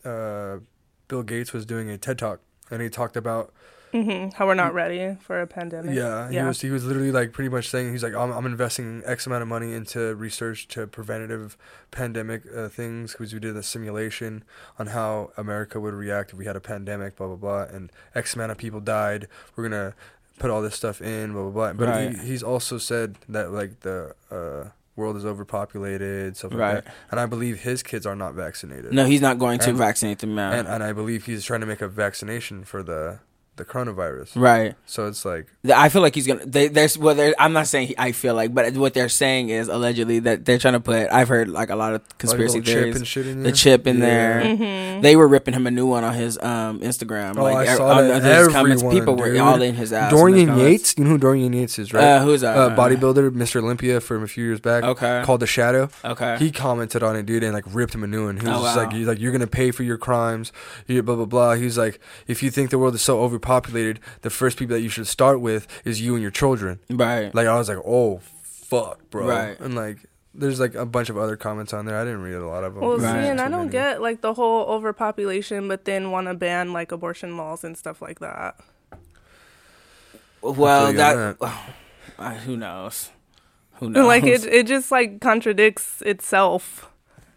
uh, 0.07 0.59
Bill 1.07 1.23
Gates 1.23 1.53
was 1.53 1.65
doing 1.65 1.89
a 1.89 1.97
TED 1.97 2.17
talk 2.17 2.39
and 2.69 2.81
he 2.81 2.89
talked 2.89 3.17
about 3.17 3.53
hmm 3.91 4.29
How 4.35 4.47
we're 4.47 4.53
not 4.53 4.73
ready 4.73 5.17
for 5.19 5.41
a 5.41 5.45
pandemic. 5.47 5.93
yeah, 5.93 6.29
he 6.29 6.35
Yeah. 6.35 6.47
was 6.47 6.61
he 6.61 6.69
was 6.69 6.85
literally 6.85 7.11
like 7.11 7.33
pretty 7.33 7.49
much 7.49 7.67
saying 7.69 7.91
he's 7.91 8.01
like 8.03 8.13
I'm 8.15 8.31
I'm 8.31 8.45
investing 8.45 9.03
X 9.05 9.27
amount 9.27 9.41
of 9.41 9.49
money 9.49 9.73
into 9.73 10.15
research 10.15 10.69
to 10.69 10.87
preventative 10.87 11.57
pandemic 11.91 12.43
uh, 12.55 12.69
things 12.69 13.11
because 13.11 13.33
we 13.33 13.39
did 13.41 13.57
a 13.57 13.61
simulation 13.63 14.45
on 14.79 14.87
how 14.87 15.31
America 15.35 15.77
would 15.81 15.93
react 15.93 16.31
if 16.31 16.37
we 16.39 16.45
had 16.45 16.55
a 16.55 16.61
pandemic 16.61 17.17
blah 17.17 17.27
blah 17.27 17.35
blah 17.35 17.63
and 17.63 17.91
X 18.15 18.33
amount 18.33 18.53
of 18.53 18.57
people 18.57 18.79
died 18.79 19.27
we're 19.57 19.65
gonna 19.67 19.93
put 20.39 20.49
all 20.49 20.61
this 20.61 20.75
stuff 20.75 21.01
in 21.01 21.33
blah 21.33 21.41
blah 21.41 21.51
blah 21.51 21.73
but 21.73 21.89
Right. 21.89 22.15
he, 22.15 22.27
he's 22.27 22.41
also 22.43 22.77
said 22.77 23.17
that 23.27 23.51
like 23.51 23.81
the 23.81 24.15
uh, 24.31 24.69
world 24.95 25.15
is 25.17 25.25
overpopulated 25.25 26.35
stuff 26.37 26.51
like 26.51 26.59
Right. 26.59 26.83
that 26.85 26.93
and 27.11 27.19
I 27.19 27.25
believe 27.25 27.59
his 27.61 27.81
kids 27.83 28.05
are 28.05 28.15
not 28.15 28.33
vaccinated. 28.33 28.91
No, 28.93 29.05
he's 29.05 29.21
not 29.21 29.39
going 29.39 29.59
to 29.59 29.69
And- 29.69 29.77
vaccinate 29.77 30.19
them 30.19 30.37
and 30.37 30.67
and 30.67 30.83
I 30.83 30.91
believe 30.93 31.25
he's 31.25 31.43
trying 31.45 31.61
to 31.61 31.65
make 31.67 31.81
a 31.81 31.87
vaccination 31.87 32.63
for 32.63 32.83
the 32.83 33.19
the 33.61 33.65
coronavirus 33.73 34.31
right. 34.35 34.73
so 34.85 35.07
it's 35.07 35.23
like 35.23 35.45
I 35.73 35.89
feel 35.89 36.01
like 36.01 36.15
he's 36.15 36.25
gonna. 36.25 36.43
They, 36.45 36.67
there's 36.69 36.97
well, 36.97 37.13
they're, 37.13 37.35
I'm 37.37 37.53
not 37.53 37.67
saying 37.67 37.89
he, 37.89 37.95
I 37.97 38.11
feel 38.13 38.33
like, 38.33 38.51
but 38.53 38.73
what 38.75 38.95
they're 38.95 39.09
saying 39.09 39.49
is 39.49 39.67
allegedly 39.67 40.17
that 40.19 40.43
they're 40.45 40.57
trying 40.57 40.73
to 40.73 40.79
put. 40.79 41.07
I've 41.11 41.27
heard 41.27 41.49
like 41.49 41.69
a 41.69 41.75
lot 41.75 41.93
of 41.93 42.01
conspiracy 42.17 42.59
little 42.59 42.73
theories. 42.73 42.93
chip 42.93 42.95
and 42.97 43.07
shit 43.07 43.27
in 43.27 43.43
the 43.43 43.51
chip 43.51 43.85
in 43.85 43.97
Yeah. 43.99 44.05
there. 44.05 44.41
Mm-hmm. 44.41 45.01
They 45.01 45.15
were 45.15 45.27
ripping 45.27 45.53
him 45.53 45.67
a 45.67 45.71
new 45.71 45.85
one 45.85 46.03
on 46.03 46.15
his 46.15 46.37
um 46.41 46.79
Instagram. 46.81 47.37
Oh, 47.37 47.43
like 47.43 47.67
I 47.69 47.73
er- 47.73 47.77
saw 47.77 47.89
on 47.99 48.07
that. 48.07 48.23
his 48.23 48.47
comments, 48.47 48.81
Everyone, 48.83 48.99
people 48.99 49.15
were 49.15 49.31
dude. 49.31 49.41
all 49.41 49.61
in 49.61 49.75
his 49.75 49.93
ass. 49.93 50.11
Dorian. 50.11 50.57
Yates, 50.57 50.95
you 50.97 51.03
know 51.03 51.11
who 51.11 51.17
Dorian 51.19 51.53
Yates 51.53 51.77
is, 51.77 51.93
right? 51.93 52.03
Uh, 52.03 52.23
who's 52.23 52.41
that? 52.41 52.57
uh, 52.57 52.75
bodybuilder, 52.75 53.29
Mr. 53.31 53.61
Olympia 53.61 54.01
from 54.01 54.23
a 54.23 54.27
few 54.27 54.43
years 54.43 54.59
back. 54.59 54.83
Okay. 54.83 55.21
Called 55.23 55.41
The 55.41 55.47
Shadow. 55.47 55.89
Okay. 56.03 56.37
He 56.39 56.49
commented 56.51 57.03
on 57.03 57.15
it, 57.15 57.27
dude, 57.27 57.43
and 57.43 57.53
like 57.53 57.65
ripped 57.67 57.93
him 57.93 58.03
a 58.03 58.07
new 58.07 58.25
one. 58.25 58.37
He 58.37 58.47
was 58.47 58.57
Oh, 58.57 58.63
just 58.63 58.75
wow. 58.77 58.83
like, 58.83 58.93
he's 58.93 59.07
like, 59.07 59.19
you're 59.19 59.31
gonna 59.31 59.45
pay 59.47 59.69
for 59.71 59.83
your 59.83 59.97
crimes, 59.99 60.51
you 60.87 61.01
blah 61.03 61.15
blah 61.15 61.25
blah. 61.25 61.53
He's 61.53 61.77
like, 61.77 61.99
if 62.27 62.41
you 62.41 62.49
think 62.49 62.71
the 62.71 62.79
world 62.79 62.95
is 62.95 63.01
so 63.03 63.19
overpopulated, 63.21 63.50
the 64.21 64.29
first 64.29 64.57
people 64.57 64.75
that 64.75 64.81
you 64.81 64.89
should 64.89 65.07
start 65.07 65.41
with 65.41 65.67
is 65.85 66.01
you 66.01 66.13
and 66.13 66.21
your 66.21 66.31
children. 66.31 66.79
right. 66.89 67.33
Like 67.33 67.47
I 67.47 67.57
was 67.57 67.69
like, 67.69 67.79
oh 67.85 68.19
fuck, 68.71 69.09
bro. 69.09 69.27
Right. 69.27 69.59
And 69.59 69.75
like, 69.75 69.97
there's 70.33 70.59
like 70.59 70.75
a 70.75 70.85
bunch 70.85 71.09
of 71.09 71.17
other 71.17 71.35
comments 71.35 71.73
on 71.73 71.85
there. 71.85 71.97
I 71.97 72.05
didn't 72.05 72.21
read 72.21 72.35
a 72.35 72.47
lot 72.47 72.63
of 72.63 72.73
them. 72.73 72.83
Well, 72.83 72.99
see, 72.99 73.05
and 73.05 73.41
I 73.41 73.49
don't 73.49 73.67
many. 73.67 73.71
get 73.71 74.01
like 74.01 74.21
the 74.21 74.33
whole 74.33 74.65
overpopulation, 74.67 75.67
but 75.67 75.85
then 75.85 76.11
want 76.11 76.27
to 76.27 76.33
ban 76.33 76.71
like 76.71 76.91
abortion 76.91 77.35
laws 77.35 77.63
and 77.63 77.77
stuff 77.77 78.01
like 78.01 78.19
that. 78.19 78.55
well, 80.41 80.85
feel 80.85 80.91
you 80.91 80.97
that, 80.97 81.37
on 81.41 81.51
uh, 82.19 82.33
who 82.35 82.55
knows? 82.55 83.09
Who 83.75 83.89
knows? 83.89 84.05
Like 84.07 84.23
it, 84.23 84.45
it 84.45 84.67
just 84.67 84.91
like 84.91 85.19
contradicts 85.19 86.01
itself. 86.03 86.89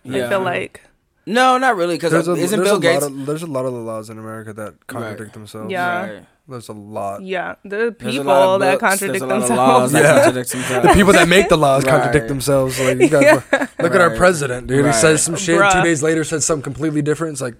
I 0.07 0.29
feel 0.29 0.43
like 0.43 0.83
No, 1.27 1.57
not 1.59 1.77
really. 1.77 1.95
Because 1.97 2.13
There's 2.13 2.29
a, 2.29 2.33
isn't 2.35 2.59
there's 2.59 2.69
Bill 2.69 2.77
a 2.77 2.81
Gates? 2.81 3.03
lot 3.03 3.11
of 3.13 3.27
there's 3.27 3.43
a 3.43 3.47
lot 3.47 3.65
of 3.65 3.73
the 3.73 3.79
laws 3.81 4.11
in 4.11 4.19
America 4.19 4.53
that 4.53 4.87
contradict 4.87 5.33
themselves. 5.33 5.71
Yeah. 5.73 6.11
Right. 6.11 6.27
There's 6.47 6.69
a 6.69 6.73
lot. 6.75 7.23
Yeah, 7.23 7.55
the 7.65 7.95
people 7.99 8.25
lot 8.25 8.57
of 8.57 8.61
that 8.61 8.79
contradict 8.79 9.21
there's 9.21 9.23
a 9.23 9.27
lot 9.27 9.37
of 9.43 9.49
themselves. 9.49 9.59
laws 9.59 9.93
that 9.93 10.03
Yeah. 10.05 10.15
contradict 10.25 10.51
themselves. 10.51 10.87
The 10.89 10.93
people 10.95 11.13
that 11.15 11.29
make 11.29 11.49
the 11.49 11.57
laws 11.57 11.85
Right. 11.85 11.91
contradict 11.93 12.29
themselves. 12.29 12.79
Like 12.79 12.99
you 12.99 13.09
guys, 13.09 13.43
look 13.81 13.95
at 13.95 14.01
our 14.03 14.11
president, 14.15 14.67
dude. 14.67 14.79
He 14.81 14.83
Right. 14.85 14.95
says 14.95 15.23
some 15.23 15.37
shit. 15.37 15.59
Bruh. 15.59 15.73
Two 15.73 15.83
days 15.83 16.03
later, 16.03 16.23
says 16.23 16.45
something 16.45 16.63
completely 16.63 17.01
different. 17.01 17.33
It's 17.33 17.41
like, 17.41 17.55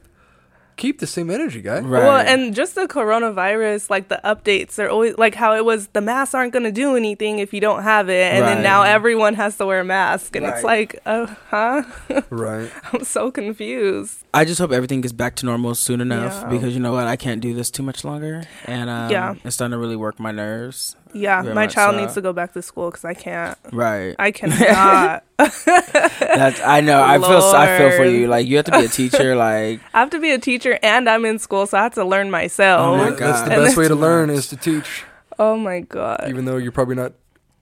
keep 0.77 0.99
the 0.99 1.07
same 1.07 1.31
energy, 1.31 1.61
guy. 1.63 1.81
Right. 1.81 2.03
Well, 2.03 2.17
and 2.19 2.55
just 2.55 2.75
the 2.75 2.87
coronavirus, 2.89 3.91
like 3.91 4.09
the 4.09 4.21
updates, 4.25 4.75
they're 4.75 4.91
always 4.91 5.17
like 5.19 5.35
how 5.35 5.55
it 5.55 5.65
was. 5.65 5.89
The 5.89 6.01
masks 6.01 6.35
aren't 6.35 6.53
going 6.53 6.65
to 6.65 6.73
do 6.73 6.97
anything 6.97 7.39
if 7.39 7.53
you 7.55 7.61
don't 7.61 7.83
have 7.83 8.09
it, 8.09 8.33
and 8.33 8.43
Right. 8.45 8.55
then 8.55 8.63
now 8.63 8.83
everyone 8.83 9.35
has 9.35 9.57
to 9.59 9.67
wear 9.67 9.81
a 9.81 9.85
mask, 9.85 10.37
and 10.37 10.45
it's 10.47 10.63
like, 10.65 10.99
uh, 11.07 11.27
huh? 11.51 11.83
Right. 12.31 12.71
I'm 12.93 13.05
so 13.05 13.31
confused. 13.31 14.25
I 14.35 14.45
just 14.45 14.59
hope 14.61 14.73
everything 14.73 15.01
gets 15.01 15.13
back 15.13 15.37
to 15.37 15.47
normal 15.47 15.75
soon 15.75 16.01
enough 16.01 16.43
Yeah. 16.43 16.49
because 16.49 16.75
you 16.75 16.81
know 16.81 16.93
what, 16.93 17.07
I 17.07 17.17
can't 17.17 17.41
do 17.41 17.55
this 17.55 17.71
too 17.71 17.83
much 17.83 18.05
longer, 18.05 18.43
and 18.65 18.91
um, 18.91 19.11
Yeah. 19.11 19.35
it's 19.45 19.55
starting 19.57 19.73
to 19.73 19.79
really 19.79 19.97
work 19.97 20.19
my 20.19 20.33
nerves. 20.33 20.97
Yeah, 21.15 21.43
Very 21.43 21.55
my 21.55 21.67
child 21.67 21.95
so. 21.95 22.01
needs 22.01 22.15
to 22.15 22.21
go 22.21 22.33
back 22.33 22.53
to 22.55 22.63
school 22.63 22.91
because 22.91 23.05
I 23.05 23.15
can't. 23.15 23.57
Right. 23.73 24.15
I 24.19 24.31
cannot. 24.39 25.25
That's 25.39 26.61
I 26.61 26.81
know. 26.81 27.03
I 27.03 27.19
feel 27.19 27.39
I 27.55 27.79
feel 27.79 27.91
for 27.97 28.05
you. 28.05 28.27
Like 28.27 28.47
you 28.47 28.57
have 28.57 28.65
to 28.67 28.73
be 28.73 28.85
a 28.85 28.89
teacher. 28.89 29.35
Like 29.45 29.81
I 29.95 30.01
have 30.01 30.11
to 30.11 30.19
be 30.21 30.31
a 30.33 30.39
teacher, 30.39 30.79
and 30.83 31.09
I'm 31.09 31.25
in 31.25 31.39
school, 31.39 31.67
so 31.67 31.79
I 31.79 31.83
have 31.85 31.95
to 31.95 32.05
learn 32.05 32.31
myself. 32.31 32.81
Oh 32.81 32.97
my 32.97 33.11
That's 33.11 33.43
the 33.43 33.53
And 33.53 33.65
best 33.65 33.77
way 33.77 33.89
to 33.89 33.95
learn 33.95 34.31
is 34.31 34.49
to 34.49 34.57
teach, 34.57 35.05
Oh 35.39 35.57
my 35.57 35.81
god. 35.81 36.27
even 36.29 36.45
though 36.45 36.57
you're 36.57 36.73
probably 36.73 36.95
not 36.95 37.13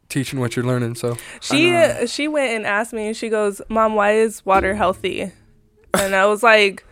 teaching 0.09 0.39
what 0.41 0.55
you're 0.57 0.65
learning. 0.65 0.95
So 0.97 1.17
She 1.41 1.75
she 2.07 2.29
went 2.29 2.53
and 2.53 2.67
asked 2.67 2.93
me. 2.93 3.07
And 3.09 3.17
she 3.17 3.29
goes, 3.29 3.61
"Mom, 3.69 3.95
why 3.95 4.13
is 4.13 4.45
water 4.45 4.75
healthy?" 4.75 5.33
And 5.95 6.15
I 6.15 6.27
was 6.27 6.43
like, 6.43 6.85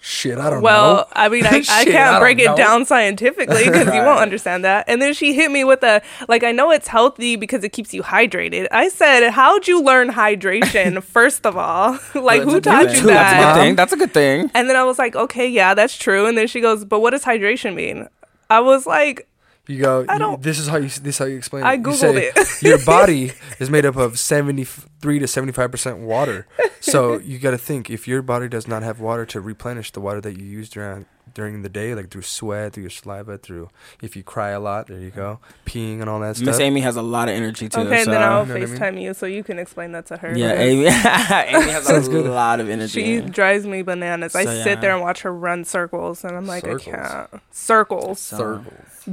shit, 0.00 0.38
I 0.38 0.50
don't 0.50 0.62
"Well, 0.62 0.82
know. 0.88 0.94
Well, 0.94 1.08
I 1.12 1.28
mean, 1.28 1.46
I, 1.46 1.48
I 1.48 1.60
Shit, 1.60 1.70
I 1.70 1.84
can't 1.84 2.12
don't 2.14 2.20
break 2.20 2.38
it 2.38 2.46
know. 2.46 2.56
down 2.56 2.84
scientifically 2.84 3.64
because 3.64 3.86
you 3.94 4.00
won't 4.02 4.20
understand 4.28 4.64
that." 4.64 4.86
And 4.88 5.00
then 5.00 5.14
she 5.14 5.32
hit 5.34 5.50
me 5.50 5.64
with 5.64 5.82
a 5.82 6.02
like, 6.28 6.42
"I 6.42 6.52
know 6.52 6.70
it's 6.70 6.88
healthy 6.88 7.36
because 7.36 7.62
it 7.64 7.70
keeps 7.70 7.92
you 7.94 8.02
hydrated." 8.02 8.66
I 8.72 8.88
said, 8.88 9.30
"How'd 9.30 9.68
you 9.68 9.82
learn 9.82 10.08
hydration? 10.10 11.02
first 11.16 11.46
of 11.46 11.56
all, 11.56 11.98
like 12.14 12.42
who 12.42 12.60
taught 12.60 12.86
good 12.86 12.96
you 12.96 13.02
thing. 13.02 13.06
That's 13.06 13.32
a 13.32 13.36
good 13.36 13.44
that?" 13.44 13.54
thing. 13.56 13.76
That's 13.76 13.92
a 13.92 13.96
good 13.96 14.12
thing. 14.14 14.50
And 14.54 14.68
then 14.68 14.76
I 14.76 14.84
was 14.84 14.98
like, 14.98 15.14
"Okay, 15.16 15.48
yeah, 15.48 15.74
that's 15.74 15.96
true." 15.96 16.26
And 16.26 16.36
then 16.36 16.46
she 16.48 16.60
goes, 16.60 16.84
"But 16.84 17.00
what 17.00 17.10
does 17.10 17.24
hydration 17.24 17.74
mean?" 17.74 18.08
I 18.48 18.58
was 18.58 18.84
like, 18.84 19.28
You 19.66 19.80
go. 19.82 20.04
I 20.08 20.18
don't- 20.18 20.42
this 20.42 20.58
is 20.58 20.66
how 20.66 20.76
you. 20.78 20.88
This 20.88 21.14
is 21.14 21.18
how 21.18 21.26
you 21.26 21.36
explain. 21.36 21.62
I 21.64 21.74
it. 21.74 21.78
You 21.78 21.82
Googled 21.84 21.96
say, 21.96 22.32
it. 22.34 22.62
your 22.62 22.84
body 22.84 23.32
is 23.60 23.70
made 23.70 23.84
up 23.86 23.96
of 23.96 24.18
seventy 24.18 24.64
three 24.64 25.18
to 25.18 25.26
seventy 25.26 25.52
five 25.52 25.70
percent 25.70 25.98
water. 25.98 26.46
So 26.80 27.18
you 27.20 27.38
got 27.38 27.52
to 27.52 27.58
think 27.58 27.90
if 27.90 28.08
your 28.08 28.22
body 28.22 28.48
does 28.48 28.66
not 28.66 28.82
have 28.82 29.00
water 29.00 29.24
to 29.26 29.40
replenish 29.40 29.90
the 29.92 30.00
water 30.00 30.20
that 30.22 30.38
you 30.38 30.44
used 30.44 30.72
during 30.72 31.06
during 31.34 31.62
the 31.62 31.68
day, 31.68 31.94
like 31.94 32.10
through 32.10 32.22
sweat, 32.22 32.72
through 32.72 32.82
your 32.84 32.90
saliva, 32.90 33.38
through 33.38 33.68
if 34.02 34.16
you 34.16 34.22
cry 34.22 34.50
a 34.50 34.60
lot, 34.60 34.86
there 34.88 34.98
you 34.98 35.10
go, 35.10 35.40
mm-hmm. 35.42 35.68
peeing 35.78 36.00
and 36.00 36.08
all 36.08 36.20
that 36.20 36.38
Miss 36.40 36.56
stuff. 36.56 36.60
Amy 36.60 36.80
has 36.80 36.96
a 36.96 37.02
lot 37.02 37.28
of 37.28 37.34
energy 37.34 37.68
too. 37.68 37.80
"Okay, 37.80 38.04
so. 38.04 38.10
then 38.10 38.22
I'll 38.22 38.46
You 38.46 38.54
know 38.54 38.60
what 38.60 38.62
I 38.62 38.66
mean? 38.66 38.76
FaceTime 38.78 39.02
you 39.02 39.14
so 39.14 39.26
you 39.26 39.42
can 39.44 39.58
explain 39.58 39.92
that 39.92 40.06
to 40.06 40.16
her." 40.16 40.36
yeah, 40.36 40.52
because- 40.52 40.60
Amy. 40.66 40.86
Amy 41.64 41.70
has 41.72 41.88
a 42.08 42.10
good. 42.10 42.26
lot 42.26 42.60
of 42.60 42.68
energy. 42.68 43.02
She 43.02 43.20
drives 43.20 43.66
me 43.66 43.82
bananas. 43.82 44.34
I 44.34 44.44
So, 44.44 44.52
yeah. 44.52 44.64
sit 44.64 44.80
there 44.80 44.92
and 44.92 45.02
watch 45.02 45.22
her 45.22 45.32
run 45.32 45.64
circles, 45.64 46.24
and 46.24 46.36
I'm 46.36 46.46
like, 46.46 46.64
Circles. 46.64 46.88
I 46.88 47.26
can't. 47.30 47.42
Circles. 47.50 48.20
So- 48.20 48.64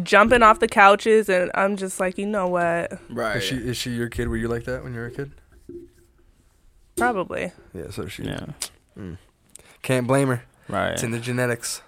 Jumping 0.04 0.44
off 0.44 0.60
the 0.60 0.68
couches, 0.68 1.30
and 1.30 1.50
I'm 1.56 1.78
just 1.78 2.00
like, 2.00 2.18
you 2.18 2.26
know 2.26 2.48
what? 2.48 3.00
right. 3.10 3.38
Is 3.38 3.44
she 3.44 3.56
is 3.56 3.78
she 3.78 3.92
your 3.92 4.10
kid? 4.10 4.28
Were 4.28 4.36
you 4.38 4.48
like 4.50 4.66
that 4.66 4.84
when 4.84 4.94
you 4.94 5.00
were 5.00 5.08
a 5.08 5.12
kid? 5.12 5.32
Probably. 6.96 7.52
Yeah, 7.74 7.90
so 7.92 8.08
she 8.08 8.24
yeah. 8.24 8.46
Mm. 8.98 9.18
can't 9.82 10.08
blame 10.08 10.30
her. 10.30 10.44
Right. 10.68 10.92
It's 10.94 11.04
in 11.04 11.12
the 11.12 11.20
genetics. 11.20 11.82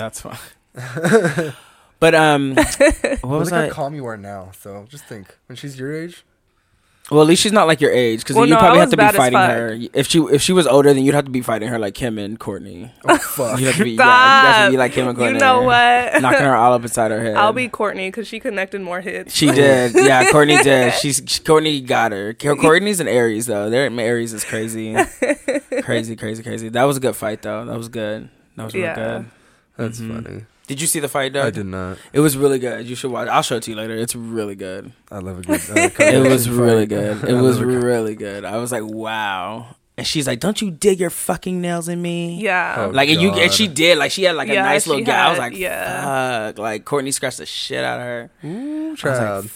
That's 0.00 0.20
fine. 0.20 0.38
but 2.00 2.14
um, 2.14 2.54
what 2.56 3.22
Look 3.22 3.22
was 3.24 3.50
how 3.50 3.60
I? 3.62 3.68
calm 3.68 3.94
you 3.94 4.06
are 4.06 4.16
now. 4.16 4.50
So 4.58 4.86
just 4.88 5.04
think 5.04 5.36
when 5.46 5.56
she's 5.56 5.78
your 5.78 5.94
age. 5.94 6.24
Well, 7.10 7.22
at 7.22 7.26
least 7.26 7.42
she's 7.42 7.50
not 7.50 7.66
like 7.66 7.80
your 7.80 7.90
age, 7.90 8.20
because 8.20 8.36
Well, 8.36 8.46
you 8.46 8.54
no, 8.54 8.60
probably 8.60 8.78
have 8.78 8.86
was 8.86 8.90
to 8.92 8.96
be 8.96 9.02
as 9.02 9.16
fighting 9.16 9.32
fuck. 9.36 9.50
her. 9.50 9.78
If 9.94 10.06
she 10.06 10.20
if 10.20 10.42
she 10.42 10.52
was 10.52 10.68
older, 10.68 10.94
then 10.94 11.02
you'd 11.02 11.16
have 11.16 11.24
to 11.24 11.30
be 11.30 11.40
fighting 11.40 11.68
her 11.68 11.76
like 11.76 11.94
Kim 11.94 12.18
and 12.18 12.38
Courtney. 12.38 12.92
Oh 13.04 13.18
fuck. 13.18 13.58
You 13.58 13.66
have 13.66 13.76
to 13.78 13.82
be, 13.84 13.90
yeah, 13.92 14.42
you 14.42 14.46
have 14.46 14.66
to 14.66 14.70
be 14.70 14.76
like 14.76 14.92
Kim 14.92 15.08
and 15.08 15.16
Courtney. 15.18 15.34
You 15.38 15.40
know 15.40 15.62
what? 15.62 16.22
Knocking 16.22 16.40
her 16.42 16.54
all 16.54 16.72
up 16.74 16.82
inside 16.82 17.10
her 17.10 17.20
head. 17.24 17.34
I'll 17.36 17.52
be 17.52 17.68
Courtney 17.68 18.06
because 18.08 18.28
she 18.28 18.38
connected 18.38 18.80
more 18.80 19.00
hits. 19.00 19.34
She 19.34 19.50
did, 19.50 19.92
yeah. 19.96 20.30
Courtney 20.30 20.62
did. 20.62 20.94
She's 20.94 21.20
she, 21.26 21.40
Courtney 21.42 21.80
got 21.80 22.12
her. 22.12 22.32
Co- 22.34 22.54
Courtney's 22.54 23.00
an 23.00 23.08
Aries 23.08 23.46
though. 23.46 23.68
Their 23.70 23.90
Aries 23.90 24.32
is 24.32 24.44
crazy, 24.44 24.94
crazy, 25.82 26.14
crazy, 26.14 26.42
crazy. 26.44 26.68
That 26.68 26.84
was 26.84 26.96
a 26.96 27.00
good 27.00 27.16
fight 27.16 27.42
though. 27.42 27.64
That 27.64 27.76
was 27.76 27.88
good. 27.88 28.28
That 28.54 28.64
was 28.66 28.74
real 28.74 28.84
Yeah. 28.84 28.94
good. 28.94 29.30
That's 29.80 29.98
Mhm. 30.00 30.24
funny. 30.24 30.44
Did 30.66 30.80
you 30.80 30.86
see 30.86 31.00
the 31.00 31.08
fight 31.08 31.32
though? 31.32 31.42
I 31.42 31.50
did 31.50 31.66
not. 31.66 31.98
It 32.12 32.20
was 32.20 32.36
really 32.36 32.58
good. 32.60 32.86
You 32.86 32.94
should 32.94 33.10
watch. 33.10 33.26
I'll 33.28 33.42
show 33.42 33.56
it 33.56 33.64
to 33.64 33.70
you 33.72 33.76
later. 33.76 33.96
It's 33.96 34.14
really 34.14 34.54
good. 34.54 34.92
I 35.10 35.18
love 35.18 35.38
a 35.38 35.42
good. 35.42 35.60
Uh, 35.68 35.90
It 36.04 36.28
was 36.30 36.48
really 36.48 36.86
good. 36.86 37.24
It 37.28 37.34
was 37.34 37.60
really 37.60 38.14
good. 38.14 38.44
I 38.44 38.56
was 38.58 38.70
like, 38.70 38.84
wow. 38.84 39.74
And 39.98 40.06
she's 40.06 40.26
like, 40.26 40.40
"Don't 40.40 40.62
you 40.62 40.70
dig 40.70 40.98
your 40.98 41.10
fucking 41.10 41.60
nails 41.60 41.86
in 41.88 42.00
me?" 42.00 42.40
Yeah. 42.40 42.86
Oh, 42.86 42.90
Like 42.90 43.10
and 43.10 43.20
you 43.20 43.32
and 43.32 43.52
she 43.52 43.66
did. 43.68 43.98
Like 43.98 44.12
she 44.12 44.22
had 44.22 44.34
like 44.36 44.48
a 44.48 44.54
nice 44.54 44.86
little 44.86 45.04
gap. 45.04 45.26
I 45.26 45.30
was 45.30 45.38
like, 45.38 45.56
yeah. 45.58 46.46
fuck. 46.46 46.58
Like 46.58 46.84
Courtney 46.86 47.10
scratched 47.10 47.36
the 47.38 47.44
shit 47.44 47.84
out 47.84 47.98
of 48.00 48.06
her. 48.06 48.30
Ooh, 48.44 48.86
I 48.86 48.90
was 48.92 49.00
child. 49.00 49.44
like, 49.44 49.50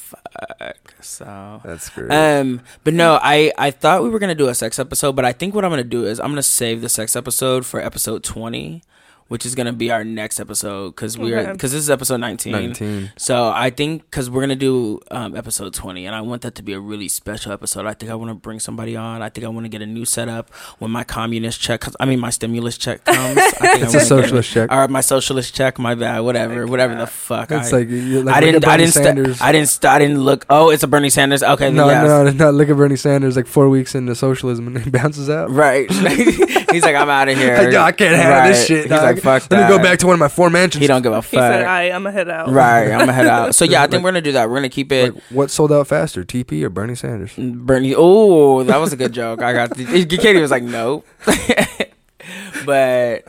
fuck. 0.59 0.95
So 1.01 1.61
That's 1.65 1.89
great. 1.91 2.11
Um, 2.13 2.61
but 2.83 2.93
no, 2.93 3.19
I 3.23 3.53
I 3.57 3.71
thought 3.71 4.03
we 4.03 4.11
were 4.11 4.19
gonna 4.19 4.35
do 4.35 4.49
a 4.49 4.55
sex 4.55 4.79
episode, 4.79 5.13
but 5.17 5.25
I 5.25 5.33
think 5.33 5.55
what 5.55 5.65
I'm 5.65 5.71
gonna 5.71 5.85
do 5.85 6.05
is 6.05 6.19
I'm 6.21 6.29
gonna 6.33 6.43
save 6.43 6.83
the 6.83 6.89
sex 6.91 7.17
episode 7.17 7.65
for 7.65 7.81
episode 7.81 8.23
20, 8.23 8.83
which 9.29 9.47
is 9.47 9.55
gonna 9.55 9.73
be 9.73 9.91
our 9.91 10.05
next 10.05 10.39
episode 10.41 10.91
because 10.91 11.17
we 11.17 11.33
are 11.35 11.39
Okay. 11.41 11.53
because 11.53 11.73
this 11.73 11.81
is 11.83 11.91
episode 11.91 12.19
19. 12.19 12.53
19. 12.53 13.13
So 13.17 13.49
I 13.55 13.71
think 13.71 14.03
because 14.11 14.29
we're 14.31 14.43
gonna 14.43 14.55
do 14.57 15.01
um, 15.11 15.35
episode 15.37 15.73
20, 15.75 16.07
and 16.07 16.15
I 16.15 16.21
want 16.21 16.43
that 16.43 16.55
to 16.57 16.63
be 16.63 16.73
a 16.73 16.81
really 16.81 17.09
special 17.09 17.53
episode. 17.53 17.87
I 17.87 17.95
think 17.95 18.11
I 18.13 18.15
want 18.15 18.31
to 18.31 18.35
bring 18.35 18.61
somebody 18.61 18.97
on. 18.97 19.23
I 19.23 19.29
think 19.31 19.45
I 19.45 19.49
want 19.49 19.65
to 19.65 19.69
get 19.69 19.83
a 19.83 19.87
new 19.87 20.05
setup 20.05 20.53
when 20.79 20.91
my 20.91 21.05
communist 21.05 21.61
check. 21.61 21.81
Comes, 21.81 21.97
I 21.99 22.05
mean, 22.07 22.21
my 22.21 22.31
stimulus 22.31 22.77
check 22.79 23.05
comes. 23.05 23.39
I 23.39 23.51
think 23.51 23.63
I 23.63 23.75
It's 23.75 23.83
a 23.83 23.87
wanna 23.87 23.93
get 23.99 24.07
socialist 24.07 24.51
check. 24.51 24.71
Or 24.73 24.89
my 24.89 25.01
socialist 25.01 25.55
check. 25.55 25.79
My 25.79 25.95
bad. 25.95 26.21
Whatever. 26.21 26.67
Whatever 26.67 26.95
the 26.97 27.07
fuck. 27.07 27.51
It's 27.51 27.73
I, 27.73 27.79
like, 27.79 27.89
like 27.91 28.35
I 28.37 28.41
didn't. 28.41 28.67
I 28.67 28.77
didn't. 28.77 28.93
St- 28.93 29.41
I 29.41 29.53
didn't. 29.53 29.67
St- 29.69 29.85
I 29.91 29.99
didn't 29.99 30.21
look. 30.21 30.45
Oh, 30.51 30.71
it's 30.71 30.83
a 30.83 30.87
Bernie 30.87 31.11
Sanders. 31.11 31.43
Okay. 31.43 31.71
no, 31.71 31.89
yes. 31.89 32.07
no, 32.07 32.31
no. 32.31 32.51
Look 32.51 32.69
at 32.69 32.77
Bernie 32.77 32.97
Sanders 32.97 33.37
like 33.37 33.47
four 33.47 33.69
weeks 33.69 33.95
into 33.95 34.15
socialism 34.15 34.69
and 34.69 34.79
he 34.85 34.91
bounces 34.99 35.29
out. 35.31 35.51
Right. 35.51 35.91
He's 36.75 36.83
like, 36.83 36.97
I'm 36.97 37.09
out 37.09 37.29
of 37.29 37.37
here. 37.39 37.57
Like, 37.57 37.71
"Dog, 37.71 37.89
I 37.89 37.93
can't 37.93 38.17
handle 38.17 38.49
this 38.53 38.67
shit. 38.67 38.81
He's 38.83 38.91
dog. 38.91 39.03
like, 39.03 39.14
fuck 39.17 39.43
Let 39.43 39.51
that. 39.51 39.71
me 39.71 39.77
go 39.77 39.83
back 39.83 39.99
to 40.01 40.07
one 40.07 40.15
of 40.15 40.21
my 40.21 40.29
four 40.29 40.51
mansions. 40.51 40.81
He 40.81 40.87
don't 40.87 41.03
give 41.03 41.13
a 41.13 41.21
He 41.23 41.37
said, 41.37 41.61
fuck. 41.61 41.69
"I, 41.69 41.91
I'm 41.91 42.03
gonna 42.03 42.13
head 42.13 42.29
out." 42.29 42.51
Right. 42.51 42.91
I'm 42.91 43.01
gonna 43.01 43.13
head 43.13 43.27
out. 43.27 43.55
So 43.55 43.65
yeah, 43.65 43.83
I 43.83 43.87
think 43.87 44.03
we're 44.05 44.11
gonna 44.11 44.21
do 44.23 44.33
that. 44.33 44.49
We're 44.49 44.57
gonna 44.57 44.69
keep 44.69 44.91
it. 44.93 45.15
Like, 45.15 45.23
what 45.31 45.51
sold 45.51 45.73
out 45.73 45.87
faster, 45.87 46.25
TP 46.25 46.63
or 46.63 46.71
Bernie 46.71 46.95
Sanders? 46.95 47.33
Bernie. 47.37 47.95
Oh, 47.97 48.63
that 48.65 48.77
was 48.79 48.93
a 48.93 48.97
good 48.97 49.13
joke. 49.13 49.43
I 49.43 49.53
got. 49.53 49.71
The, 49.77 49.85
Katie 50.19 50.41
was 50.41 50.51
like, 50.51 50.63
nope. 50.63 51.07
but 52.67 53.25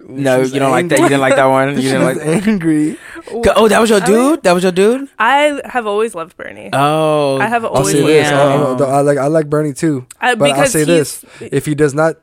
no, 0.00 0.42
She's 0.42 0.52
you 0.54 0.58
don't 0.60 0.70
like 0.72 0.88
that. 0.88 0.98
You 0.98 1.08
didn't 1.08 1.20
like 1.20 1.36
that 1.36 1.44
one. 1.46 1.70
You 1.76 1.82
didn't 1.82 2.02
like. 2.02 2.14
She's 2.16 2.46
angry. 2.48 2.98
Oh, 3.30 3.68
that 3.68 3.80
was 3.80 3.88
your 3.90 4.00
I 4.00 4.08
mean- 4.08 4.16
dude. 4.34 4.42
That 4.42 4.52
was 4.52 4.62
your 4.64 4.72
dude. 4.72 5.08
I 5.18 5.60
have 5.64 5.86
always 5.86 6.14
loved 6.14 6.36
Bernie. 6.36 6.70
Oh, 6.72 7.38
I 7.38 7.46
have 7.46 7.64
I'll 7.64 7.70
always 7.70 7.92
say 7.92 8.02
this. 8.04 8.28
Uh, 8.28 8.32
him. 8.32 8.60
I'll- 8.82 8.84
I'll- 8.96 9.04
like 9.04 9.18
I 9.18 9.26
like 9.28 9.48
Bernie 9.48 9.72
too. 9.72 10.06
I- 10.20 10.34
But 10.34 10.50
I'll 10.52 10.66
say 10.66 10.84
this: 10.84 11.24
if 11.40 11.66
he 11.66 11.74
does 11.74 11.94
not 11.94 12.16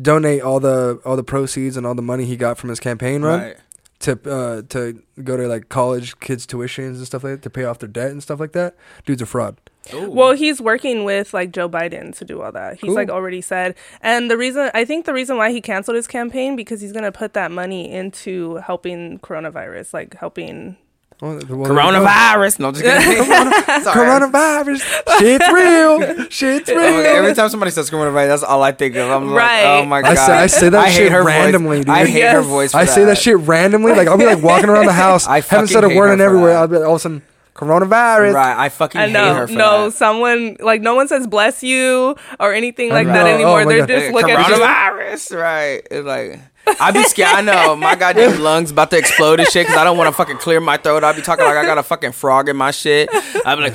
donate 0.00 0.42
all 0.42 0.60
the 0.60 1.00
all 1.04 1.16
the 1.16 1.24
proceeds 1.24 1.76
and 1.76 1.86
all 1.86 1.94
the 1.94 2.02
money 2.02 2.24
he 2.24 2.36
got 2.36 2.58
from 2.58 2.70
his 2.70 2.80
campaign 2.80 3.22
run 3.22 3.40
Right. 3.40 3.56
to 4.00 4.12
uh, 4.30 4.62
to 4.68 5.02
go 5.24 5.36
to 5.36 5.46
like 5.48 5.68
college 5.68 6.18
kids' 6.20 6.46
tuitions 6.46 6.96
and 6.96 7.06
stuff 7.06 7.24
like 7.24 7.34
that 7.34 7.42
to 7.42 7.50
pay 7.50 7.64
off 7.64 7.78
their 7.78 7.88
debt 7.88 8.10
and 8.10 8.22
stuff 8.22 8.38
like 8.40 8.52
that, 8.52 8.76
dude's 9.06 9.22
a 9.22 9.26
fraud. 9.26 9.56
Ooh. 9.94 10.10
Well, 10.10 10.32
he's 10.32 10.60
working 10.60 11.04
with 11.04 11.32
like 11.32 11.50
Joe 11.50 11.68
Biden 11.68 12.14
to 12.18 12.24
do 12.24 12.42
all 12.42 12.52
that. 12.52 12.74
He's 12.74 12.88
Cool. 12.88 12.94
like 12.94 13.08
already 13.08 13.40
said. 13.40 13.74
And 14.02 14.30
the 14.30 14.36
reason 14.36 14.70
I 14.74 14.84
think 14.84 15.06
the 15.06 15.14
reason 15.14 15.38
why 15.38 15.50
he 15.50 15.60
canceled 15.62 15.96
his 15.96 16.06
campaign 16.06 16.56
because 16.56 16.80
he's 16.82 16.92
going 16.92 17.04
to 17.04 17.12
put 17.12 17.32
that 17.32 17.50
money 17.50 17.90
into 17.90 18.56
helping 18.56 19.18
coronavirus, 19.20 19.94
like 19.94 20.14
helping 20.16 20.76
well, 21.20 21.32
there 21.38 21.40
you 21.42 21.64
go. 21.64 21.70
coronavirus. 21.70 22.58
No, 22.60 22.70
just 22.72 22.84
kidding. 22.84 23.24
Coronavirus. 23.92 24.80
Shit's 25.18 25.52
real. 25.52 26.28
Shit's 26.30 26.68
my 26.70 26.74
real. 26.76 27.02
God, 27.02 27.06
Every 27.06 27.34
time 27.34 27.48
somebody 27.48 27.70
says 27.72 27.90
coronavirus, 27.90 28.28
that's 28.28 28.42
all 28.42 28.62
I 28.62 28.72
think 28.72 28.94
of. 28.96 29.10
I'm 29.10 29.32
Right. 29.32 29.64
like, 29.64 29.82
oh 29.82 29.86
my 29.86 29.98
I 29.98 30.02
god. 30.02 30.14
say- 30.16 30.32
I 30.32 30.46
say 30.46 30.68
that 30.68 30.86
hate 30.88 30.94
shit 30.96 31.12
her 31.12 31.22
randomly, 31.24 31.78
voice. 31.78 31.86
dude. 31.86 31.94
I 31.94 32.06
hate 32.06 32.30
her 32.32 32.40
voice. 32.42 32.72
For 32.72 32.78
I 32.78 32.84
say 32.84 33.04
that 33.04 33.18
shit 33.18 33.36
randomly. 33.38 33.92
Like 33.94 34.08
I'll 34.08 34.18
be 34.18 34.26
like 34.26 34.42
walking 34.42 34.68
around 34.70 34.86
the 34.86 34.92
house, 35.06 35.26
I 35.26 35.40
haven't 35.40 35.68
said 35.68 35.84
a 35.84 35.88
word 35.88 36.08
her 36.08 36.12
and 36.12 36.20
everywhere. 36.22 36.52
that. 36.54 36.60
I'll 36.60 36.68
be 36.68 36.76
all 36.76 36.92
of 36.94 36.96
a 36.96 36.98
sudden 37.00 37.22
coronavirus. 37.54 38.34
Right. 38.34 38.56
I 38.56 38.68
fucking 38.68 39.00
I 39.00 39.06
hate 39.06 39.12
know 39.12 39.34
her 39.34 39.46
for 39.48 39.52
no 39.54 39.86
that. 39.86 39.96
someone 39.96 40.56
like 40.60 40.80
no 40.80 40.94
one 40.94 41.08
says 41.08 41.26
bless 41.26 41.62
you 41.64 42.14
or 42.38 42.52
anything 42.54 42.90
like 42.90 43.08
I 43.08 43.12
that 43.12 43.26
anymore. 43.26 43.62
Oh 43.62 43.68
They're 43.68 43.80
God. 43.80 43.88
just 43.88 44.04
eh, 44.04 44.06
Hey, 44.08 44.12
look 44.12 44.24
at 44.28 44.48
you. 44.48 44.54
coronavirus. 44.54 45.36
Right. 45.40 45.82
It's 45.90 46.06
like 46.06 46.40
I 46.80 46.90
be 46.92 47.02
scared. 47.04 47.34
I 47.34 47.40
know 47.40 47.76
my 47.76 47.94
goddamn 47.94 48.40
lungs 48.40 48.70
about 48.70 48.90
to 48.90 48.98
explode 48.98 49.40
and 49.40 49.48
shit 49.48 49.66
because 49.66 49.78
I 49.78 49.84
don't 49.84 49.96
want 49.96 50.08
to 50.08 50.12
fucking 50.12 50.38
clear 50.38 50.60
my 50.60 50.76
throat. 50.76 51.04
I 51.04 51.12
be 51.12 51.22
talking 51.22 51.44
like 51.44 51.56
I 51.56 51.64
got 51.64 51.78
a 51.78 51.82
fucking 51.82 52.12
frog 52.12 52.48
in 52.48 52.56
my 52.56 52.70
shit. 52.70 53.08
I 53.12 53.54
be 53.54 53.62
like, 53.62 53.74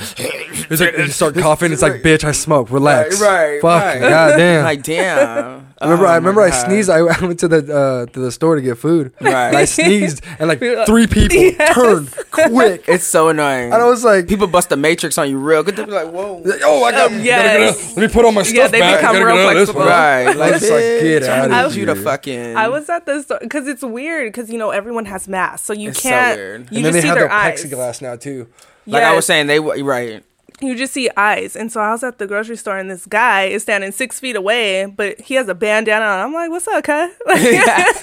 It's 0.70 0.80
like 0.80 0.96
you 0.96 1.08
start 1.08 1.34
coughing. 1.36 1.72
It's 1.72 1.82
like, 1.82 2.02
bitch, 2.02 2.24
I 2.24 2.32
smoke. 2.32 2.70
Relax. 2.70 3.20
Right, 3.20 3.60
right, 3.60 3.60
Fuck. 3.62 3.82
right. 3.82 4.00
Goddamn. 4.00 4.64
like 4.64 4.82
damn. 4.82 5.73
I 5.84 5.90
remember, 5.90 6.06
Oh, 6.06 6.08
I 6.08 6.12
my 6.12 6.16
remember, 6.16 6.40
I 6.42 6.50
God. 6.50 6.66
sneezed. 6.66 6.90
I 6.90 7.02
went 7.02 7.40
to 7.40 7.48
the 7.48 7.76
uh, 7.76 8.06
to 8.12 8.20
the 8.20 8.32
store 8.32 8.56
to 8.56 8.62
get 8.62 8.78
food. 8.78 9.12
Right. 9.20 9.48
And 9.48 9.56
I 9.56 9.64
sneezed, 9.66 10.24
and 10.38 10.48
like 10.48 10.58
three 10.86 11.06
people 11.06 11.52
turned 11.74 12.10
quick. 12.30 12.84
It's 12.88 13.04
so 13.04 13.28
annoying. 13.28 13.72
And 13.72 13.82
I 13.82 13.86
was 13.86 14.02
like, 14.04 14.26
people 14.28 14.46
bust 14.46 14.68
the 14.70 14.76
matrix 14.76 15.18
on 15.18 15.28
you 15.30 15.38
real 15.38 15.62
good. 15.62 15.76
They 15.76 15.84
be 15.84 15.92
like, 15.92 16.08
whoa. 16.10 16.42
"Oh, 16.64 16.84
I 16.84 16.90
got. 16.90 17.10
Um, 17.12 17.18
gotta 17.18 17.24
get 17.24 17.60
out- 17.70 17.76
let 17.88 17.96
me 17.96 18.08
put 18.08 18.24
on 18.24 18.34
my 18.34 18.42
stuff 18.42 18.56
Yeah, 18.56 18.68
they 18.68 18.80
back. 18.80 19.00
become 19.00 19.16
real 19.16 19.36
get 19.36 19.46
out 19.46 19.52
of 19.52 19.66
this 19.66 19.70
flexible. 19.70 19.80
Right, 19.86 20.26
I 20.28 20.32
like, 20.32 20.52
was 20.54 20.62
like, 20.62 20.80
get 20.80 21.22
out 21.24 21.50
I 21.52 21.62
of 21.64 21.70
need 21.72 21.78
you 21.80 21.86
to 21.86 21.94
here. 21.94 22.02
fucking. 22.02 22.56
I 22.56 22.68
was 22.68 22.88
at 22.88 23.06
the 23.06 23.22
store 23.22 23.38
because 23.40 23.66
it's 23.68 23.82
weird 23.82 24.32
because 24.32 24.50
you 24.50 24.58
know 24.58 24.70
everyone 24.70 25.04
has 25.06 25.28
masks, 25.28 25.66
so 25.66 25.72
you 25.72 25.90
It's 25.90 26.00
can't. 26.00 26.38
weird. 26.38 26.60
You 26.70 26.76
and 26.76 26.76
then 26.76 26.82
just 26.84 26.92
they 26.94 27.00
see 27.02 27.06
have 27.08 27.16
their 27.18 27.28
the 27.28 27.34
eyes. 27.34 27.64
plexiglass 27.64 28.02
now 28.02 28.16
too. 28.16 28.48
like 28.86 29.02
I 29.02 29.14
was 29.14 29.26
saying, 29.26 29.46
they 29.46 29.56
w- 29.58 29.84
right. 29.84 30.22
You 30.66 30.76
just 30.76 30.92
see 30.92 31.10
eyes. 31.16 31.56
And 31.56 31.70
so 31.70 31.80
I 31.80 31.90
was 31.90 32.02
at 32.02 32.18
the 32.18 32.26
grocery 32.26 32.56
store 32.56 32.78
and 32.78 32.90
this 32.90 33.06
guy 33.06 33.44
is 33.44 33.62
standing 33.62 33.92
six 33.92 34.20
feet 34.20 34.36
away, 34.36 34.86
but 34.86 35.20
he 35.20 35.34
has 35.34 35.48
a 35.48 35.54
bandana 35.54 36.04
on. 36.04 36.20
I'm 36.20 36.32
like, 36.32 36.50
what's 36.50 36.68
up, 36.68 36.84
cuz? 36.84 37.10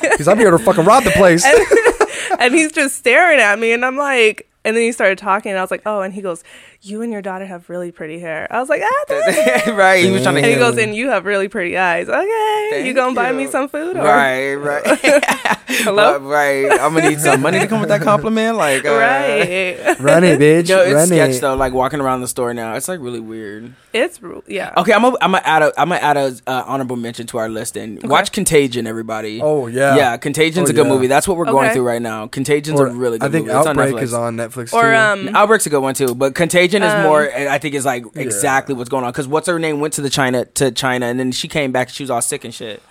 Because 0.02 0.28
I'm 0.28 0.38
here 0.38 0.52
to 0.52 0.60
fucking 0.60 0.86
rob 0.86 1.04
the 1.04 1.12
place. 1.12 1.46
and 2.40 2.54
he's 2.54 2.72
just 2.72 2.96
staring 2.96 3.40
at 3.40 3.60
me 3.60 3.72
and 3.72 3.86
I'm 3.86 3.98
like, 3.98 4.50
and 4.64 4.76
then 4.76 4.84
he 4.84 4.92
started 4.92 5.18
talking 5.18 5.52
and 5.52 5.60
I 5.60 5.62
was 5.62 5.72
like, 5.72 5.84
oh, 5.86 6.02
and 6.02 6.14
he 6.14 6.22
goes, 6.22 6.44
you 6.84 7.02
and 7.04 7.12
your 7.12 7.22
daughter 7.22 7.46
have 7.46 7.70
really 7.70 7.92
pretty 7.92 8.20
hair. 8.20 8.48
I 8.50 8.60
was 8.60 8.68
like, 8.70 8.82
ah, 8.84 9.04
thank 9.08 9.66
you. 9.68 9.74
right. 9.74 10.04
He 10.04 10.10
was 10.12 10.24
trying 10.24 10.36
to 10.36 10.42
And 10.42 10.50
he 10.52 10.56
goes, 10.58 10.76
me. 10.76 10.84
and 10.84 10.96
you 10.96 11.10
have 11.10 11.26
really 11.26 11.48
pretty 11.48 11.78
eyes. 11.78 12.10
Okay, 12.10 12.68
Thank 12.72 12.88
you 12.88 12.94
gonna 12.94 13.14
buy 13.16 13.32
me 13.32 13.48
some 13.48 13.70
food? 13.70 13.98
Or? 13.98 14.04
Right, 14.04 14.56
right. 14.56 14.82
Hello? 15.68 16.16
Uh, 16.16 16.20
right. 16.20 16.72
I'm 16.72 16.94
gonna 16.94 17.10
need 17.10 17.20
some 17.22 17.42
money 17.42 17.60
to 17.60 17.68
come 17.68 17.80
with 17.80 17.90
that 17.90 18.02
compliment. 18.02 18.58
Like, 18.58 18.84
uh, 18.86 18.90
Right. 18.92 19.78
Run 20.00 20.24
it, 20.24 20.40
bitch. 20.40 20.70
Yo, 20.70 20.80
it's 20.82 20.94
Run 20.94 21.08
sketch 21.08 21.36
it. 21.36 21.42
though. 21.42 21.56
Like 21.56 21.74
walking 21.74 22.00
around 22.02 22.22
the 22.22 22.28
store 22.28 22.54
now, 22.54 22.74
it's 22.76 22.88
like 22.88 23.00
really 23.00 23.20
weird. 23.20 23.74
it's 23.94 24.22
ru- 24.22 24.44
yeah. 24.48 24.74
Okay, 24.78 24.92
I'm 24.94 25.02
gonna 25.02 25.18
I'm 25.22 25.32
gonna 25.32 25.44
add 25.46 25.62
a 25.64 25.80
I'm 25.80 25.90
gonna 25.90 26.02
add 26.02 26.18
a 26.18 26.36
uh, 26.48 26.64
honorable 26.66 26.96
mention 26.96 27.28
to 27.28 27.38
our 27.38 27.48
list 27.50 27.78
and 27.78 28.02
watch 28.10 28.32
Contagion, 28.32 28.86
everybody. 28.88 29.40
Oh 29.42 29.68
yeah. 29.68 29.96
yeah, 29.96 30.18
Contagion's 30.18 30.70
Oh, 30.70 30.72
a 30.72 30.76
good 30.76 30.86
yeah. 30.88 30.92
movie. 30.94 31.08
That's 31.08 31.28
what 31.28 31.38
we're 31.38 31.46
going 31.46 31.72
through 31.72 31.84
right 31.88 32.02
now. 32.02 32.28
Contagion's 32.28 32.80
Or, 32.80 32.88
a 32.88 32.94
really 32.94 33.20
good 33.20 33.30
I 33.30 33.32
think 33.32 33.46
movie. 33.48 33.58
It's 33.60 33.68
on 33.68 33.80
Outbreak 33.80 33.96
Netflix. 33.96 34.02
is 34.04 34.14
on 34.14 34.36
Netflix 34.38 34.74
Or 34.74 34.82
too. 34.84 35.30
um, 35.30 35.36
Outbreak's 35.36 35.66
a 35.68 35.70
good 35.70 35.82
one 35.82 35.94
too, 35.94 36.16
but 36.16 36.36
Contagion 36.36 36.71
is 36.84 36.94
Um, 36.94 37.04
more. 37.04 37.30
I 37.34 37.58
think 37.58 37.76
is 37.76 37.86
like 37.86 38.06
exactly 38.16 38.76
what's 38.76 38.90
going 38.90 39.04
on. 39.04 39.12
Because 39.12 39.28
what's 39.28 39.48
her 39.48 39.60
name 39.60 39.80
went 39.80 39.94
to 39.96 40.02
the 40.02 40.10
China 40.10 40.46
to 40.46 40.72
China, 40.72 41.06
and 41.08 41.20
then 41.20 41.32
she 41.32 41.48
came 41.48 41.72
back. 41.72 41.90
She 41.90 42.04
was 42.04 42.10
all 42.10 42.22
sick 42.22 42.44
and 42.46 42.54
shit. 42.54 42.82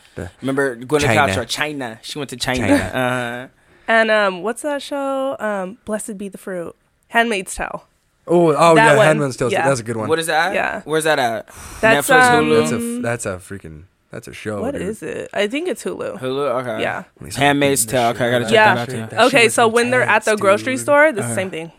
Remember 0.42 0.76
Gwyneth 0.76 1.00
China. 1.02 1.32
Paltrow? 1.32 1.48
China. 1.48 1.98
She 2.02 2.18
went 2.18 2.28
to 2.30 2.36
China. 2.36 2.66
China. 2.68 2.74
Uh-huh. 2.74 3.48
and 3.88 4.10
um, 4.10 4.42
what's 4.42 4.62
that 4.62 4.82
show? 4.82 5.36
Um, 5.38 5.78
Blessed 5.84 6.18
be 6.18 6.28
the 6.28 6.36
fruit. 6.38 6.76
Handmaid's 7.08 7.54
Tale. 7.54 7.86
oh, 8.26 8.48
oh 8.54 8.74
that 8.74 8.92
yeah, 8.92 8.96
one, 8.96 9.06
Handmaid's 9.06 9.36
Tale. 9.36 9.50
yeah. 9.50 9.66
That's 9.66 9.80
a 9.80 9.82
good 9.82 9.96
one. 9.96 10.08
What 10.08 10.18
is 10.18 10.26
that? 10.26 10.52
Yeah. 10.54 10.82
Where's 10.84 11.04
that 11.04 11.18
at? 11.18 11.46
That's 11.80 12.08
Netflix, 12.08 12.30
um, 12.32 12.44
Hulu? 12.44 12.60
That's 12.60 12.72
a 12.72 13.02
that's 13.02 13.26
a 13.26 13.36
freaking 13.38 13.84
that's 14.10 14.28
a 14.28 14.32
show. 14.34 14.60
What 14.60 14.72
dude. 14.72 14.82
is 14.82 15.02
it? 15.02 15.30
I 15.32 15.46
think 15.48 15.68
it's 15.68 15.82
Hulu. 15.84 16.18
Hulu. 16.20 16.60
Okay. 16.60 16.82
Yeah. 16.82 17.04
Handmaid's 17.36 17.86
Tale. 17.86 18.10
Okay, 18.10 18.28
I 18.28 18.30
gotta 18.30 18.44
check 18.44 18.52
Yeah. 18.52 18.74
that 18.84 18.92
out 18.94 19.10
too. 19.10 19.16
Okay, 19.36 19.48
so 19.48 19.66
when 19.68 19.90
they're 19.90 20.02
at 20.02 20.24
the 20.24 20.32
intense, 20.32 20.40
grocery 20.42 20.74
dude. 20.74 20.80
store, 20.82 21.12
the 21.12 21.22
Uh-huh. 21.22 21.34
same 21.34 21.50
thing. 21.50 21.72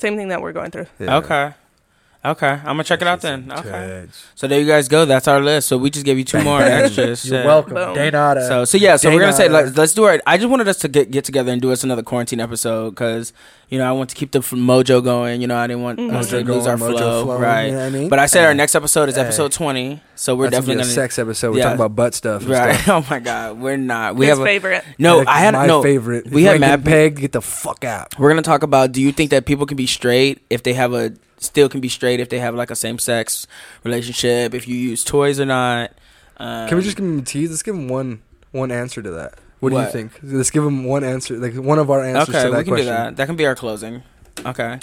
Same 0.00 0.16
thing 0.16 0.28
that 0.28 0.40
we're 0.40 0.52
going 0.52 0.70
through. 0.70 0.86
Yeah. 0.98 1.16
Okay. 1.18 1.52
Okay, 2.24 2.48
I'm 2.48 2.64
gonna 2.64 2.82
check 2.84 3.00
it 3.00 3.06
out 3.06 3.20
then. 3.20 3.50
Okay. 3.50 3.68
intense. 3.68 4.26
So 4.34 4.48
there 4.48 4.58
you 4.58 4.66
guys 4.66 4.88
go. 4.88 5.04
That's 5.04 5.28
our 5.28 5.40
list. 5.40 5.68
So 5.68 5.78
we 5.78 5.88
just 5.88 6.04
gave 6.04 6.18
you 6.18 6.24
two 6.24 6.42
more 6.42 6.60
extras. 6.60 7.24
You're 7.24 7.38
Shit. 7.40 7.46
welcome, 7.46 7.74
Boom. 7.74 7.94
Danada. 7.94 8.46
So 8.48 8.64
so 8.64 8.76
yeah. 8.76 8.96
So 8.96 9.10
we're 9.12 9.20
gonna 9.20 9.32
say 9.32 9.44
Dana. 9.44 9.54
let's, 9.62 9.76
let's 9.76 9.94
do 9.94 10.06
it. 10.06 10.20
I 10.26 10.36
just 10.36 10.48
wanted 10.50 10.66
us 10.66 10.78
to 10.78 10.88
get 10.88 11.12
get 11.12 11.24
together 11.24 11.52
and 11.52 11.62
do 11.62 11.70
us 11.70 11.84
another 11.84 12.02
quarantine 12.02 12.40
episode 12.40 12.90
because 12.90 13.32
you 13.68 13.78
know 13.78 13.88
I 13.88 13.92
want 13.92 14.10
to 14.10 14.16
keep 14.16 14.32
the 14.32 14.40
f- 14.40 14.50
mojo 14.50 15.02
going. 15.02 15.40
You 15.40 15.46
know 15.46 15.56
I 15.56 15.68
didn't 15.68 15.84
want 15.84 16.00
mm-hmm. 16.00 16.16
us 16.16 16.30
to 16.30 16.42
Mojo 16.42 16.46
lose 16.56 16.66
our 16.66 16.76
mojo 16.76 16.98
flow. 16.98 17.24
flowing, 17.24 17.40
right. 17.42 17.64
you 17.66 17.72
know 17.72 17.78
what 17.78 17.86
I 17.86 17.90
mean? 17.90 18.08
But 18.08 18.18
I 18.18 18.26
said 18.26 18.44
our 18.46 18.54
next 18.54 18.74
episode 18.74 19.08
is 19.08 19.14
Hey. 19.14 19.20
episode 19.22 19.52
20. 19.52 20.02
So 20.16 20.34
we're 20.34 20.50
That's 20.50 20.54
gonna 20.54 20.60
definitely 20.60 20.74
be 20.74 20.80
a 20.80 20.82
gonna 20.82 20.94
sex 20.94 21.18
episode. 21.20 21.50
We're 21.52 21.58
Yeah. 21.58 21.62
talking 21.64 21.76
about 21.76 21.94
butt 21.94 22.14
stuff. 22.14 22.42
And 22.42 22.50
Right. 22.50 22.80
Stuff. 22.80 22.88
Oh 23.08 23.14
my 23.14 23.20
god, 23.20 23.60
we're 23.60 23.76
not. 23.76 24.16
We 24.16 24.26
His 24.26 24.36
have 24.36 24.42
a, 24.44 24.44
favorite. 24.44 24.84
no. 24.98 25.18
Like, 25.18 25.28
I 25.28 25.38
had 25.38 25.54
my 25.54 25.66
no 25.66 25.82
favorite. 25.84 26.28
We 26.32 26.40
you 26.40 26.46
had 26.48 26.54
ain't 26.54 26.60
mad. 26.62 26.84
getting 26.84 26.84
pegged. 26.84 27.20
Get 27.20 27.30
the 27.32 27.42
fuck 27.42 27.84
out. 27.84 28.18
We're 28.18 28.30
gonna 28.30 28.42
talk 28.42 28.64
about. 28.64 28.90
Do 28.90 29.00
you 29.00 29.12
think 29.12 29.30
that 29.30 29.46
people 29.46 29.66
can 29.66 29.76
be 29.76 29.86
straight 29.86 30.42
if 30.50 30.64
they 30.64 30.72
have 30.72 30.92
a 30.92 31.12
still 31.38 31.68
can 31.68 31.80
be 31.80 31.88
straight 31.88 32.20
if 32.20 32.28
they 32.28 32.38
have 32.38 32.54
like 32.54 32.70
a 32.70 32.76
same 32.76 32.98
sex 32.98 33.46
relationship? 33.84 34.54
If 34.54 34.66
you 34.68 34.76
use 34.76 35.04
toys 35.04 35.40
or 35.40 35.46
not? 35.46 35.92
Um, 36.36 36.68
Can 36.68 36.76
we 36.78 36.84
just 36.84 36.96
give 36.96 37.04
them 37.06 37.18
a 37.18 37.22
tease? 37.22 37.50
Let's 37.50 37.62
give 37.62 37.74
them 37.74 37.88
one 37.88 38.22
one 38.52 38.70
answer 38.70 39.02
to 39.02 39.10
that. 39.12 39.34
What, 39.60 39.70
do 39.70 39.76
you 39.80 39.86
think? 39.86 40.12
Let's 40.22 40.50
give 40.50 40.62
them 40.62 40.84
one 40.84 41.02
answer, 41.02 41.36
like 41.36 41.54
one 41.54 41.80
of 41.80 41.90
our 41.90 42.04
answers 42.04 42.32
Okay, 42.32 42.44
to 42.44 42.50
that 42.52 42.58
we 42.58 42.64
can 42.64 42.70
question. 42.74 42.86
do 42.86 42.92
that. 42.92 43.16
That 43.16 43.26
can 43.26 43.34
be 43.34 43.44
our 43.44 43.56
closing. 43.56 44.02
Okay. 44.46 44.78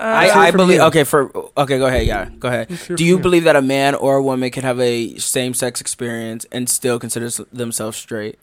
Uh, 0.00 0.02
I, 0.04 0.48
I 0.48 0.50
believe. 0.50 0.78
you. 0.78 0.86
Okay, 0.86 1.04
for 1.04 1.30
okay, 1.56 1.78
go 1.78 1.86
ahead. 1.86 2.04
Yeah, 2.06 2.28
go 2.40 2.48
ahead. 2.48 2.66
Do 2.68 2.76
from 2.76 2.96
you 2.98 3.06
you. 3.06 3.18
believe 3.20 3.44
that 3.44 3.54
a 3.54 3.62
man 3.62 3.94
or 3.94 4.16
a 4.16 4.22
woman 4.22 4.50
can 4.50 4.64
have 4.64 4.80
a 4.80 5.16
same 5.18 5.54
sex 5.54 5.80
experience 5.80 6.44
and 6.50 6.68
still 6.68 6.98
consider 6.98 7.28
themselves 7.52 7.98
straight? 7.98 8.36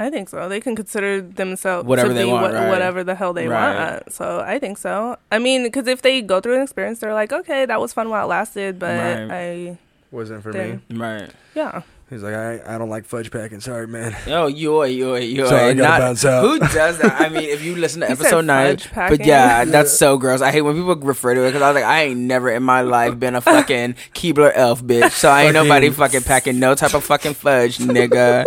I 0.00 0.08
think 0.10 0.28
so. 0.30 0.48
They 0.48 0.60
can 0.60 0.74
consider 0.74 1.20
themselves 1.20 1.86
Whatever 1.86 2.08
to 2.08 2.14
they 2.14 2.24
be 2.24 2.30
want, 2.30 2.42
what- 2.42 2.54
right. 2.54 2.68
whatever 2.70 3.04
the 3.04 3.14
hell 3.14 3.32
they 3.34 3.46
Right. 3.46 3.76
want. 4.00 4.12
So 4.12 4.40
I 4.40 4.58
think 4.58 4.78
so. 4.78 5.16
I 5.30 5.38
mean, 5.38 5.62
because 5.64 5.86
if 5.86 6.00
they 6.02 6.22
go 6.22 6.40
through 6.40 6.56
an 6.56 6.62
experience, 6.62 7.00
they're 7.00 7.14
like, 7.14 7.32
okay, 7.32 7.66
that 7.66 7.80
was 7.80 7.92
fun 7.92 8.08
while 8.08 8.24
it 8.24 8.28
lasted, 8.28 8.78
but 8.78 8.96
Right. 8.96 9.30
I, 9.30 9.78
Wasn't 10.10 10.42
for 10.42 10.52
Then- 10.52 10.82
me. 10.90 10.96
Right. 10.98 11.30
yeah. 11.54 11.82
He's 12.10 12.24
like, 12.24 12.34
I, 12.34 12.60
I 12.66 12.76
don't 12.76 12.88
like 12.90 13.04
fudge 13.04 13.30
packing. 13.30 13.60
Sorry, 13.60 13.86
man. 13.86 14.16
Yo, 14.26 14.48
yo, 14.48 14.82
yo, 14.82 15.14
yo. 15.14 15.46
Sorry, 15.46 15.60
I 15.60 15.74
gotta 15.74 15.88
not, 15.88 16.00
bounce 16.00 16.24
out. 16.24 16.42
Who 16.42 16.58
does 16.58 16.98
that? 16.98 17.20
I 17.20 17.28
mean, 17.28 17.44
if 17.48 17.62
you 17.62 17.76
listen 17.76 18.00
to 18.00 18.06
He 18.08 18.16
said 18.16 18.22
episode 18.24 18.44
nine, 18.46 18.78
fudge 18.78 19.10
but 19.18 19.24
yeah, 19.24 19.64
that's 19.64 19.96
so 19.96 20.18
gross. 20.18 20.40
I 20.40 20.50
hate 20.50 20.62
when 20.62 20.74
people 20.74 20.96
refer 20.96 21.34
to 21.34 21.42
it 21.44 21.46
because 21.50 21.62
I 21.62 21.68
was 21.68 21.76
like, 21.76 21.84
I 21.84 22.02
ain't 22.06 22.18
never 22.18 22.50
in 22.50 22.64
my 22.64 22.80
life 22.80 23.16
been 23.16 23.36
a 23.36 23.40
fucking 23.40 23.94
Keebler 24.14 24.50
elf 24.56 24.82
bitch. 24.82 25.12
So 25.12 25.30
I 25.30 25.42
ain't 25.44 25.54
Fucking- 25.54 25.68
nobody 25.68 25.90
fucking 25.90 26.22
packing 26.22 26.58
no 26.58 26.74
type 26.74 26.94
of 26.94 27.04
fucking 27.04 27.34
fudge, 27.34 27.78
nigga. 27.78 28.44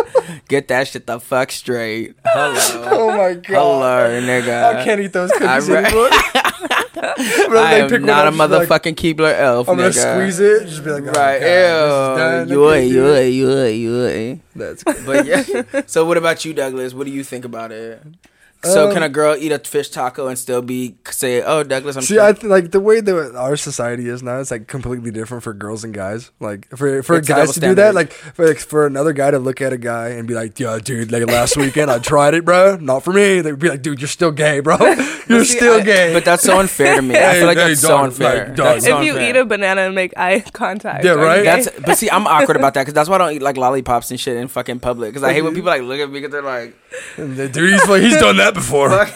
Get 0.49 0.67
that 0.67 0.89
shit 0.89 1.07
the 1.07 1.21
fuck 1.21 1.49
straight. 1.51 2.15
Hello. 2.25 2.89
Oh 2.93 3.07
my 3.07 3.33
god. 3.35 3.45
Hello, 3.45 4.21
nigga. 4.21 4.75
I 4.75 4.83
can't 4.83 4.99
eat 4.99 5.13
those 5.13 5.31
I 5.31 5.37
cookies 5.37 5.69
re- 5.69 5.77
anymore. 5.77 6.09
I 6.71 7.87
they 7.87 7.95
am 7.95 8.05
not 8.05 8.25
a 8.25 8.29
up, 8.29 8.33
be 8.33 8.37
like, 8.39 8.69
motherfucking 8.69 8.95
Keebler 8.95 9.33
elf, 9.37 9.67
I'm 9.67 9.77
gonna 9.77 9.89
nigga. 9.89 10.15
squeeze 10.15 10.39
it. 10.39 10.67
Just 10.67 10.83
be 10.83 10.91
like, 10.91 11.03
oh, 11.03 11.11
Right, 11.11 11.39
God, 11.39 11.39
this 11.39 11.93
is 11.93 12.17
done. 12.17 12.47
ew, 12.49 12.55
yoy, 12.55 12.79
can't 12.79 12.91
do 12.91 13.13
it. 13.13 13.29
yoy, 13.29 13.73
yoy, 13.73 13.73
yoy. 13.73 14.39
That's 14.55 14.83
good. 14.83 15.05
But 15.05 15.25
yeah. 15.25 15.81
so 15.85 16.05
what 16.05 16.17
about 16.17 16.45
you, 16.45 16.53
Douglas? 16.53 16.93
What 16.93 17.05
do 17.05 17.11
you 17.11 17.23
think 17.23 17.45
about 17.45 17.71
it? 17.71 18.01
So 18.63 18.87
Um, 18.87 18.93
can 18.93 19.03
a 19.03 19.09
girl 19.09 19.35
eat 19.37 19.51
a 19.51 19.59
fish 19.59 19.89
taco 19.89 20.27
and 20.27 20.37
still 20.39 20.61
be 20.61 20.95
say, 21.11 21.41
"Oh, 21.41 21.63
Douglas, 21.63 21.95
I'm 21.97 22.01
See, 22.01 22.13
straight"? 22.15 22.21
I 22.27 22.31
th- 22.33 22.43
like 22.45 22.71
the 22.71 22.79
way 22.79 23.01
that 23.01 23.35
our 23.35 23.57
society 23.57 24.07
is 24.07 24.23
now. 24.23 24.39
It's 24.39 24.51
like 24.51 24.67
completely 24.67 25.11
different 25.11 25.43
for 25.43 25.53
girls 25.53 25.83
and 25.83 25.93
guys. 25.93 26.31
Like 26.39 26.67
for 26.75 27.03
for 27.03 27.17
It's 27.17 27.27
guys 27.27 27.39
double 27.47 27.53
to 27.53 27.59
do 27.59 27.75
that, 27.75 27.93
like 27.93 28.11
for, 28.13 28.47
like 28.47 28.59
for 28.59 28.85
another 28.85 29.11
guy 29.13 29.31
to 29.31 29.39
look 29.39 29.61
at 29.61 29.73
a 29.73 29.77
guy 29.77 30.09
and 30.09 30.27
be 30.27 30.33
like, 30.33 30.59
"Yeah, 30.59 30.79
dude, 30.81 31.11
like 31.11 31.27
last 31.27 31.57
weekend 31.57 31.91
I 31.91 31.99
tried 31.99 32.33
it, 32.35 32.45
bro. 32.45 32.77
Not 32.77 33.03
for 33.03 33.11
me." 33.11 33.41
They'd 33.41 33.59
be 33.59 33.69
like, 33.69 33.81
"Dude, 33.81 33.99
you're 33.99 34.07
still 34.07 34.31
gay, 34.31 34.59
bro. 34.61 34.77
You're 35.27 35.45
See, 35.45 35.57
still 35.57 35.79
I- 35.81 35.81
gay." 35.81 36.13
But 36.13 36.23
that's 36.25 36.43
so 36.43 36.59
unfair 36.59 36.95
to 36.95 37.01
me. 37.01 37.15
I 37.17 37.33
feel 37.39 37.47
like 37.47 37.57
hey, 37.57 37.69
that's 37.69 37.81
so 37.81 37.87
dog, 37.89 38.05
unfair. 38.05 38.47
like, 38.47 38.55
dog. 38.55 38.65
That's 38.75 38.85
so 38.85 38.99
if 38.99 39.05
you 39.05 39.11
unfair. 39.13 39.29
eat 39.29 39.35
a 39.35 39.45
banana 39.45 39.81
and 39.81 39.95
make 39.95 40.13
eye 40.17 40.39
contact, 40.53 41.03
Yeah, 41.03 41.13
right? 41.13 41.43
That's 41.43 41.69
but 41.85 41.97
see, 41.97 42.09
I'm 42.09 42.27
awkward 42.27 42.55
about 42.57 42.73
that 42.75 42.81
because 42.81 42.93
that's 42.93 43.09
why 43.09 43.15
I 43.15 43.17
don't 43.19 43.33
eat 43.33 43.41
like 43.41 43.57
lollipops 43.57 44.09
and 44.11 44.19
shit 44.19 44.37
in 44.37 44.47
fucking 44.47 44.79
public. 44.79 45.09
Because 45.11 45.23
I 45.23 45.33
hate 45.33 45.41
when 45.41 45.53
people 45.53 45.67
like 45.69 45.81
look 45.81 45.99
at 45.99 46.09
me 46.09 46.19
because 46.19 46.31
they're 46.31 46.41
like, 46.41 46.63
And 46.63 46.73
the 46.73 46.82
dude, 47.17 47.55
he's 47.55 47.87
like, 47.87 48.01
he's 48.01 48.17
done 48.17 48.37
that 48.37 48.53
before. 48.53 48.89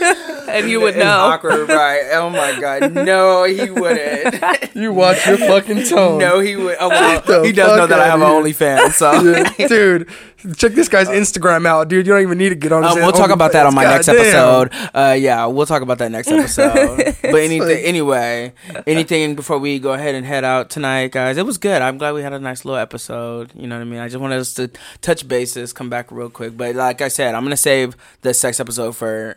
and 0.48 0.68
you 0.70 0.80
would 0.80 0.96
know. 0.96 1.26
awkward, 1.26 1.68
right? 1.68 2.08
Oh 2.12 2.30
my 2.30 2.58
god, 2.60 2.92
no, 2.94 3.44
he 3.44 3.70
wouldn't. 3.70 4.74
you 4.74 4.92
watch 4.92 5.26
your 5.26 5.38
fucking 5.38 5.84
tone. 5.84 6.18
no, 6.18 6.40
he 6.40 6.56
would. 6.56 6.76
Oh 6.80 6.88
well, 6.88 7.20
the 7.22 7.42
he 7.44 7.52
does 7.52 7.76
know 7.76 7.86
that 7.86 8.00
I 8.00 8.06
have 8.06 8.22
outta 8.22 8.36
an 8.36 8.44
OnlyFans, 8.44 8.92
so. 8.92 9.08
Yeah, 9.58 9.68
dude, 9.68 10.08
check 10.56 10.72
this 10.72 10.88
guy's 10.88 11.08
Instagram 11.08 11.66
out, 11.66 11.88
dude. 11.88 12.06
You 12.06 12.12
don't 12.12 12.22
even 12.22 12.38
need 12.38 12.50
to 12.50 12.54
get 12.54 12.72
on. 12.72 12.82
his 12.82 12.92
Um, 12.92 12.98
we'll 13.00 13.12
talk 13.12 13.30
about 13.30 13.52
that 13.52 13.66
on 13.66 13.74
my 13.74 13.84
next 13.84 14.06
Goddamn. 14.06 14.24
episode. 14.24 14.90
Uh, 14.94 15.12
yeah, 15.14 15.46
we'll 15.46 15.66
talk 15.66 15.82
about 15.82 15.98
that 15.98 16.10
next 16.12 16.28
episode. 16.28 17.16
but 17.22 17.34
anything, 17.34 17.84
anyway, 17.84 18.52
anything 18.86 19.34
before 19.34 19.58
we 19.58 19.78
go 19.78 19.92
ahead 19.92 20.14
and 20.14 20.24
head 20.24 20.44
out 20.44 20.70
tonight, 20.70 21.12
guys. 21.12 21.36
It 21.36 21.46
was 21.46 21.58
good. 21.58 21.82
I'm 21.82 21.98
glad 21.98 22.12
we 22.14 22.22
had 22.22 22.32
a 22.32 22.38
nice 22.38 22.64
little 22.64 22.78
episode. 22.78 23.52
You 23.54 23.66
know 23.66 23.76
what 23.76 23.82
I 23.82 23.84
mean? 23.84 24.00
I 24.00 24.08
just 24.08 24.20
wanted 24.20 24.38
us 24.38 24.54
to 24.54 24.70
touch 25.00 25.26
bases, 25.26 25.72
come 25.72 25.90
back 25.90 26.10
real 26.12 26.30
quick. 26.30 26.56
But 26.56 26.74
like 26.76 27.00
I 27.00 27.08
said, 27.08 27.34
I'm 27.34 27.42
gonna 27.42 27.56
save 27.56 27.96
the 28.22 28.32
sex 28.34 28.60
episode 28.60 28.96
for 28.96 29.36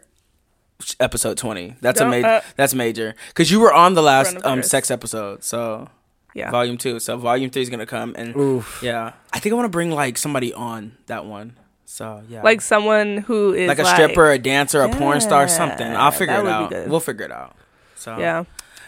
episode 1.00 1.38
20. 1.38 1.76
That's 1.82 2.02
a 2.02 2.08
major. 2.10 2.28
uh, 2.28 2.42
that's 2.56 2.74
major 2.74 3.16
because 3.30 3.50
you 3.52 3.60
were 3.60 3.74
on 3.74 3.94
the 3.94 4.02
last 4.02 4.38
um 4.44 4.64
sex 4.64 4.90
episode, 4.92 5.44
so 5.44 5.90
Yeah. 6.34 6.52
volume 6.52 6.78
two. 6.78 7.00
So 7.00 7.18
volume 7.18 7.50
three 7.50 7.62
is 7.62 7.70
gonna 7.70 7.86
come 7.86 8.16
and 8.18 8.36
Oof. 8.36 8.80
yeah, 8.84 9.14
I 9.34 9.40
think 9.40 9.54
I 9.54 9.56
want 9.56 9.66
to 9.66 9.70
bring 9.70 9.92
like 9.92 10.18
somebody 10.18 10.54
on 10.54 10.94
that 11.08 11.26
one. 11.26 11.58
So 11.86 12.24
yeah, 12.30 12.42
Like 12.42 12.62
someone 12.62 13.18
who 13.18 13.54
is 13.54 13.68
like 13.68 13.80
a 13.80 13.86
stripper, 13.86 14.32
a 14.32 14.40
dancer, 14.40 14.82
a 14.82 14.90
porn 14.90 15.20
star, 15.22 15.48
something. 15.48 15.88
I'll 15.94 16.12
figure 16.12 16.40
it 16.40 16.48
out. 16.48 16.72
We'll 16.88 17.00
figure 17.02 17.26
it 17.26 17.32
out. 17.32 17.56
So 17.96 18.18
Yeah. 18.18 18.46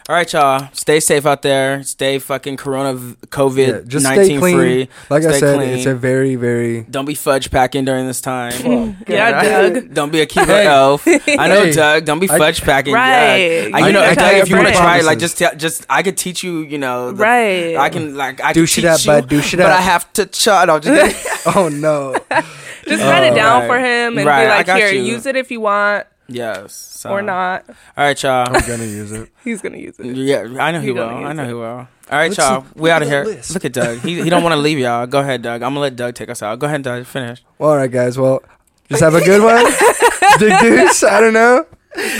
All 0.10 0.16
right, 0.16 0.32
y'all. 0.34 0.68
Stay 0.74 0.99
safe 0.99 1.26
out 1.26 1.43
there. 1.43 1.82
Stay 1.84 2.20
fucking 2.20 2.58
Corona 2.58 2.93
v- 2.93 3.16
Yeah, 3.22 3.26
COVID 3.30 3.88
just 3.88 4.06
stay 4.06 4.16
nineteen 4.18 4.39
clean. 4.41 4.58
free. 4.58 4.89
Like 5.10 5.24
I 5.24 5.39
said, 5.39 5.56
clean. 5.56 5.70
it's 5.70 5.86
a 5.86 5.95
very, 5.95 6.36
very. 6.36 6.82
Don't 6.82 7.06
be 7.06 7.16
fudge 7.16 7.49
packing 7.49 7.86
during 7.86 8.06
this 8.06 8.20
time. 8.20 8.51
Oh, 8.66 8.93
yeah, 9.08 9.41
Doug. 9.70 9.93
Don't 9.93 10.12
be 10.12 10.20
a 10.20 10.26
Keebler 10.28 10.45
Hey. 10.47 10.68
elf. 10.68 11.08
I 11.08 11.47
know, 11.47 11.64
Hey. 11.64 11.72
Doug. 11.72 12.04
Don't 12.04 12.20
be 12.20 12.30
I- 12.30 12.38
fudge 12.38 12.62
packing. 12.64 12.93
Right. 12.93 13.70
Yeah. 13.70 13.78
I, 13.78 13.88
you 13.88 13.93
know, 13.93 14.01
I- 14.01 14.10
I 14.10 14.16
Doug, 14.16 14.30
take 14.32 14.43
if 14.43 14.49
you 14.49 14.58
want 14.58 14.68
to 14.68 14.74
try, 14.74 14.99
like, 14.99 15.20
just, 15.20 15.38
te- 15.38 15.56
just, 15.56 15.86
I 15.89 16.04
could 16.04 16.18
teach 16.18 16.43
you. 16.43 16.60
You 16.64 16.80
know, 16.80 17.14
the- 17.14 17.24
Right. 17.24 17.78
I 17.78 17.88
can, 17.88 18.18
like, 18.18 18.41
I 18.43 18.51
Douche 18.51 18.76
can 18.76 18.84
it 18.84 18.97
teach 18.97 19.08
up, 19.08 19.16
you, 19.16 19.22
bud. 19.22 19.30
Douche 19.30 19.54
it 19.54 19.58
but. 19.58 19.68
I 19.68 19.80
have 19.80 20.12
to 20.14 20.26
chug. 20.26 20.68
I'm 20.68 20.82
just 20.82 21.16
kidding. 21.16 21.32
Oh 21.56 21.68
no! 21.70 22.16
Just 22.88 23.01
write 23.04 23.24
it 23.24 23.32
oh, 23.34 23.36
down 23.36 23.62
right. 23.62 23.68
for 23.68 23.80
him 23.80 24.18
and 24.18 24.26
Right, 24.28 24.43
be 24.66 24.72
like, 24.72 24.78
here, 24.78 24.89
you. 24.91 25.04
use 25.04 25.26
it 25.26 25.36
if 25.38 25.51
you 25.51 25.60
want 25.62 26.06
yes. 26.28 26.74
So. 26.74 27.09
or 27.11 27.21
not. 27.21 27.65
All 27.69 27.76
right, 27.97 28.21
y'all. 28.24 28.47
I'm 28.47 28.61
gonna 28.67 28.86
use 28.86 29.11
it. 29.11 29.30
He's 29.43 29.61
gonna 29.61 29.78
use 29.78 29.99
it. 29.99 30.15
Yeah, 30.15 30.47
I 30.59 30.71
know 30.71 30.80
he 30.82 30.88
You 30.88 30.95
will. 30.95 31.09
I 31.09 31.34
know 31.34 31.43
it. 31.43 31.47
he 31.47 31.53
will. 31.53 31.63
All 31.63 31.88
right, 32.11 32.30
Let's 32.30 32.38
y'all. 32.38 32.65
We 32.76 32.89
out 32.91 33.01
of 33.01 33.07
here. 33.07 33.24
list. 33.26 33.53
Look 33.53 33.65
at 33.65 33.74
Doug. 33.74 33.99
He 33.99 34.21
he 34.21 34.30
don't 34.30 34.43
want 34.43 34.53
to 34.53 34.59
leave 34.59 34.78
y'all. 34.80 35.05
Go 35.07 35.19
ahead, 35.19 35.41
Doug. 35.41 35.61
I'm 35.63 35.71
gonna 35.71 35.80
let 35.82 35.95
Doug 35.95 36.15
take 36.15 36.30
us 36.30 36.43
out. 36.43 36.59
Go 36.59 36.67
ahead, 36.67 36.84
Doug. 36.84 37.05
Finish. 37.05 37.43
Well, 37.57 37.71
all 37.71 37.78
right, 37.78 37.89
guys. 37.91 38.17
Well, 38.17 38.43
just 38.89 39.01
have 39.01 39.15
a 39.15 39.21
good 39.24 39.41
one. 39.41 39.65
Big 40.39 40.59
deuce. 40.59 41.03
I 41.03 41.19
don't 41.21 41.34
know. 41.34 41.65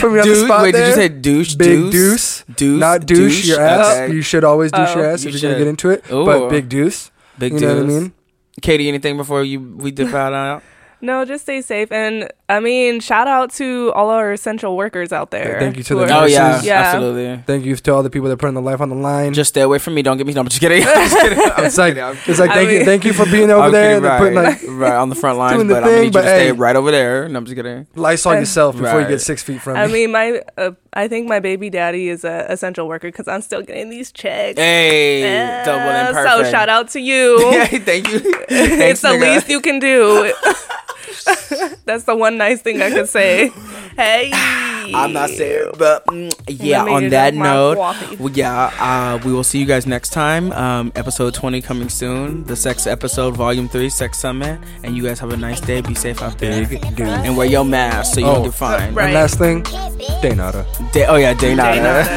Put 0.00 0.12
me 0.12 0.20
on 0.20 0.28
the 0.28 0.36
spot 0.36 0.62
wait. 0.62 0.72
there. 0.72 0.82
Did 0.82 0.88
you 0.90 0.94
say 0.94 1.08
douche? 1.08 1.54
big 1.56 1.90
deuce? 1.90 2.44
deuce? 2.44 2.44
Deuce. 2.56 2.78
Not 2.80 3.06
douche, 3.06 3.44
your 3.44 3.60
ass. 3.60 3.96
Okay. 3.96 4.14
You 4.14 4.22
should 4.22 4.44
always 4.44 4.70
douche 4.70 4.90
Oh. 4.94 4.98
your 5.00 5.10
ass 5.10 5.24
You 5.24 5.30
if 5.30 5.42
you're 5.42 5.50
gonna 5.50 5.58
get 5.58 5.66
into 5.68 5.90
it. 5.90 6.04
Ooh. 6.12 6.24
But 6.24 6.48
big 6.48 6.68
deuce. 6.68 7.10
Big 7.38 7.52
deuce. 7.52 7.60
you 7.62 7.66
deuce. 7.68 7.76
know 7.76 7.82
what 7.82 7.90
I 7.90 8.00
mean? 8.02 8.12
Katie, 8.62 8.88
anything 8.88 9.16
before 9.16 9.42
you 9.42 9.60
we 9.60 9.90
dip 9.90 10.08
out? 10.14 10.32
out? 10.32 10.62
No, 11.00 11.24
just 11.24 11.42
stay 11.42 11.60
safe. 11.60 11.90
And 11.90 12.30
I 12.54 12.60
mean, 12.60 13.00
shout 13.00 13.26
out 13.26 13.52
to 13.54 13.92
all 13.94 14.10
our 14.10 14.32
essential 14.32 14.76
workers 14.76 15.12
out 15.12 15.30
there. 15.30 15.58
Thank 15.58 15.76
you 15.76 15.82
to 15.84 15.94
the 15.96 16.02
are- 16.04 16.22
Oh 16.22 16.26
yeah, 16.26 16.48
Nurses. 16.52 16.66
Yeah. 16.66 16.80
absolutely. 16.82 17.42
Thank 17.46 17.64
you 17.64 17.74
to 17.76 17.92
all 17.92 18.02
the 18.02 18.10
people 18.10 18.28
that 18.28 18.34
are 18.34 18.36
putting 18.36 18.54
their 18.54 18.62
life 18.62 18.80
on 18.80 18.88
the 18.90 18.94
line. 18.94 19.34
Just 19.34 19.48
stay 19.50 19.62
away 19.62 19.78
from 19.78 19.94
me. 19.94 20.02
Don't 20.02 20.16
get 20.16 20.26
me. 20.26 20.32
No, 20.34 20.40
I'm 20.42 20.48
just 20.48 20.60
kidding. 20.60 20.82
I'm 20.86 21.08
just 21.08 21.16
kidding. 21.20 21.38
It's 21.38 21.78
like 21.78 21.96
it's 22.28 22.38
like 22.38 22.50
I 22.50 22.54
thank 22.54 22.70
you 22.70 22.84
thank 22.84 23.04
you 23.04 23.12
for 23.12 23.24
being 23.26 23.50
over 23.50 23.62
I'm 23.66 23.72
there. 23.72 23.96
kidding, 24.00 24.04
right, 24.08 24.18
putting 24.18 24.34
like 24.34 24.62
right 24.88 24.96
on 24.96 25.08
the 25.08 25.14
front 25.16 25.38
lines, 25.42 25.54
doing 25.56 25.66
the 25.66 25.74
but 25.74 25.82
I'm 25.84 25.88
gonna 25.88 25.94
thing, 25.96 26.02
need 26.02 26.06
you 26.08 26.12
but 26.12 26.22
to 26.22 26.28
stay 26.28 26.44
hey. 26.46 26.52
right 26.52 26.76
over 26.76 26.90
there. 26.90 27.28
No, 27.28 27.38
I'm 27.38 27.44
just 27.44 27.56
kidding. 27.56 27.86
Lysol 27.96 28.34
yourself 28.34 28.76
before 28.76 29.00
you 29.00 29.08
get 29.08 29.20
six 29.20 29.42
feet 29.42 29.60
from 29.60 29.74
me. 29.74 29.80
I 29.80 29.86
me. 29.88 29.92
mean, 29.92 30.12
my 30.12 30.42
uh, 30.56 30.70
I 30.92 31.08
think 31.08 31.28
my 31.28 31.40
baby 31.40 31.70
daddy 31.70 32.08
is 32.08 32.24
a 32.24 32.46
essential 32.48 32.86
worker 32.86 33.08
because 33.08 33.26
I'm 33.26 33.42
still 33.42 33.62
getting 33.62 33.90
these 33.90 34.12
checks. 34.12 34.58
Hey, 34.60 35.24
Uh, 35.24 35.64
double 35.64 35.80
and 35.80 36.14
perfect. 36.14 36.46
So 36.46 36.50
shout 36.52 36.68
out 36.68 36.88
to 36.90 37.00
you. 37.00 37.40
yeah, 37.50 37.66
thank 37.66 38.08
you. 38.12 38.20
it's 38.48 39.00
the 39.00 39.08
nigga. 39.08 39.20
least 39.34 39.48
you 39.48 39.60
can 39.60 39.78
do. 39.80 40.32
That's 41.84 42.04
the 42.04 42.16
one 42.16 42.36
nice 42.38 42.62
thing 42.62 42.82
I 42.82 42.90
could 42.90 43.08
say. 43.08 43.50
Hey, 43.94 44.32
I'm 44.34 45.12
not 45.12 45.30
saying, 45.30 45.70
but 45.78 46.04
mm, 46.06 46.34
yeah. 46.48 46.82
On 46.84 47.10
that 47.10 47.32
note, 47.32 47.76
well, 48.18 48.32
yeah, 48.32 48.72
uh, 48.80 49.20
we 49.24 49.32
will 49.32 49.44
see 49.44 49.60
you 49.60 49.66
guys 49.66 49.86
next 49.86 50.10
time. 50.10 50.50
Um, 50.50 50.90
episode 50.96 51.32
20 51.32 51.62
coming 51.62 51.88
soon. 51.88 52.42
The 52.42 52.56
sex 52.56 52.88
episode, 52.88 53.36
volume 53.36 53.68
three, 53.68 53.88
sex 53.88 54.18
summit. 54.18 54.58
And 54.82 54.96
you 54.96 55.04
guys 55.04 55.20
have 55.20 55.30
a 55.32 55.36
nice 55.36 55.60
day. 55.60 55.80
Be 55.80 55.94
safe 55.94 56.22
out 56.22 56.38
there, 56.38 56.66
Big 56.66 56.84
and 57.00 57.36
wear 57.36 57.46
your 57.46 57.64
mask 57.64 58.14
so 58.14 58.20
you 58.20 58.26
Oh. 58.26 58.34
don't 58.34 58.44
get 58.46 58.54
fined. 58.54 58.96
Right. 58.96 59.04
And 59.04 59.14
last 59.14 59.38
thing, 59.38 59.62
day 60.20 60.34
nada. 60.34 60.66
Day- 60.92 61.06
oh 61.06 61.14
yeah, 61.14 61.34
day 61.34 61.54
nada. 61.54 62.02
Day 62.02 62.10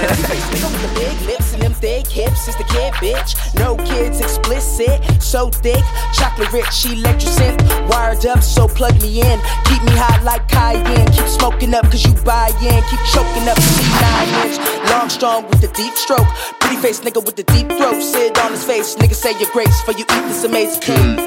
Nigga 1.28 1.42
with 1.78 2.08
the 2.08 2.08
big 2.08 2.08
lips 2.08 2.08
and 2.08 2.08
them 2.08 2.08
thick 2.08 2.08
hips 2.08 2.48
is 2.48 2.56
the 2.56 2.64
kid, 2.64 2.94
bitch. 2.94 3.36
No 3.56 3.76
kids 3.86 4.20
explicit, 4.22 5.02
so 5.22 5.50
thick, 5.50 5.84
chocolate 6.14 6.52
rich, 6.52 6.86
electricant. 6.86 7.62
Wired 7.90 8.26
up, 8.26 8.42
so 8.44 8.68
plug 8.68 9.00
me 9.02 9.22
in. 9.22 9.40
Keep 9.66 9.84
me 9.84 9.94
hot 9.96 10.24
like 10.24 10.48
cayenne. 10.48 11.08
Keep 11.12 11.28
smoking 11.28 11.74
up 11.74 11.86
cause 11.92 12.06
you 12.06 12.14
buy 12.24 12.50
in. 12.62 12.82
Keep 12.90 13.04
choking 13.14 13.48
up 13.48 13.58
cause 13.58 13.78
he 13.78 13.88
nine 14.02 14.30
inch. 14.46 14.58
Long, 14.90 15.10
strong 15.10 15.44
with 15.50 15.62
the 15.62 15.68
deep 15.74 15.94
stroke. 15.94 16.28
Pretty 16.60 16.78
face 16.78 17.02
nigga 17.02 17.24
with 17.24 17.36
the 17.36 17.44
deep 17.44 17.68
throat. 17.70 18.02
Sit 18.02 18.38
on 18.40 18.52
his 18.52 18.64
face, 18.64 18.96
nigga 18.96 19.16
say 19.16 19.38
your 19.40 19.50
grace 19.52 19.82
for 19.82 19.92
you 19.92 20.06
eat 20.06 20.26
this 20.30 20.44
amazing 20.44 20.82
cake. 20.82 21.18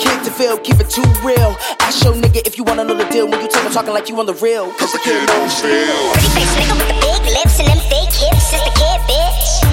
Kid 0.00 0.24
to 0.24 0.30
feel, 0.30 0.56
keep 0.58 0.80
it 0.80 0.88
too 0.88 1.06
real. 1.22 1.56
Ask 1.80 2.04
your 2.04 2.14
nigga 2.14 2.46
if 2.46 2.56
you 2.56 2.64
wanna 2.64 2.84
know 2.84 2.96
the 2.96 3.08
deal 3.10 3.28
when 3.28 3.40
you 3.40 3.48
tell 3.48 3.64
him 3.64 3.72
talking 3.72 3.92
like 3.92 4.08
you 4.08 4.18
on 4.18 4.26
the 4.26 4.34
real. 4.34 4.72
Cause 4.74 4.92
the 4.92 4.98
kid 4.98 5.26
don't 5.28 5.52
feel. 5.52 6.12
Pretty 6.12 6.30
face 6.34 6.52
nigga 6.56 6.74
with 6.78 6.88
the 6.88 6.98
big 7.00 7.22
lips 7.36 7.60
and 7.60 7.68
them 7.68 7.80
fake 7.90 8.14
hips 8.14 8.52
is 8.52 8.62
the 8.64 8.72
kid, 8.74 9.00
bitch. 9.08 9.69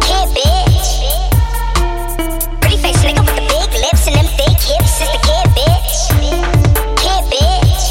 Kid, 0.00 0.28
bitch. 0.36 0.90
Pretty 2.60 2.76
face 2.78 3.00
nigga 3.04 3.20
with 3.24 3.36
the 3.36 3.46
big 3.48 3.70
lips 3.80 4.06
and 4.06 4.16
them 4.16 4.26
fake 4.36 4.58
hips 4.58 5.02
is 5.02 5.10
the 5.12 5.20
kid, 5.26 5.46
bitch. 5.56 5.96
Kid, 6.98 7.24
bitch. 7.30 7.84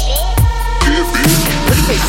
Pretty 1.66 1.82
face 1.88 2.06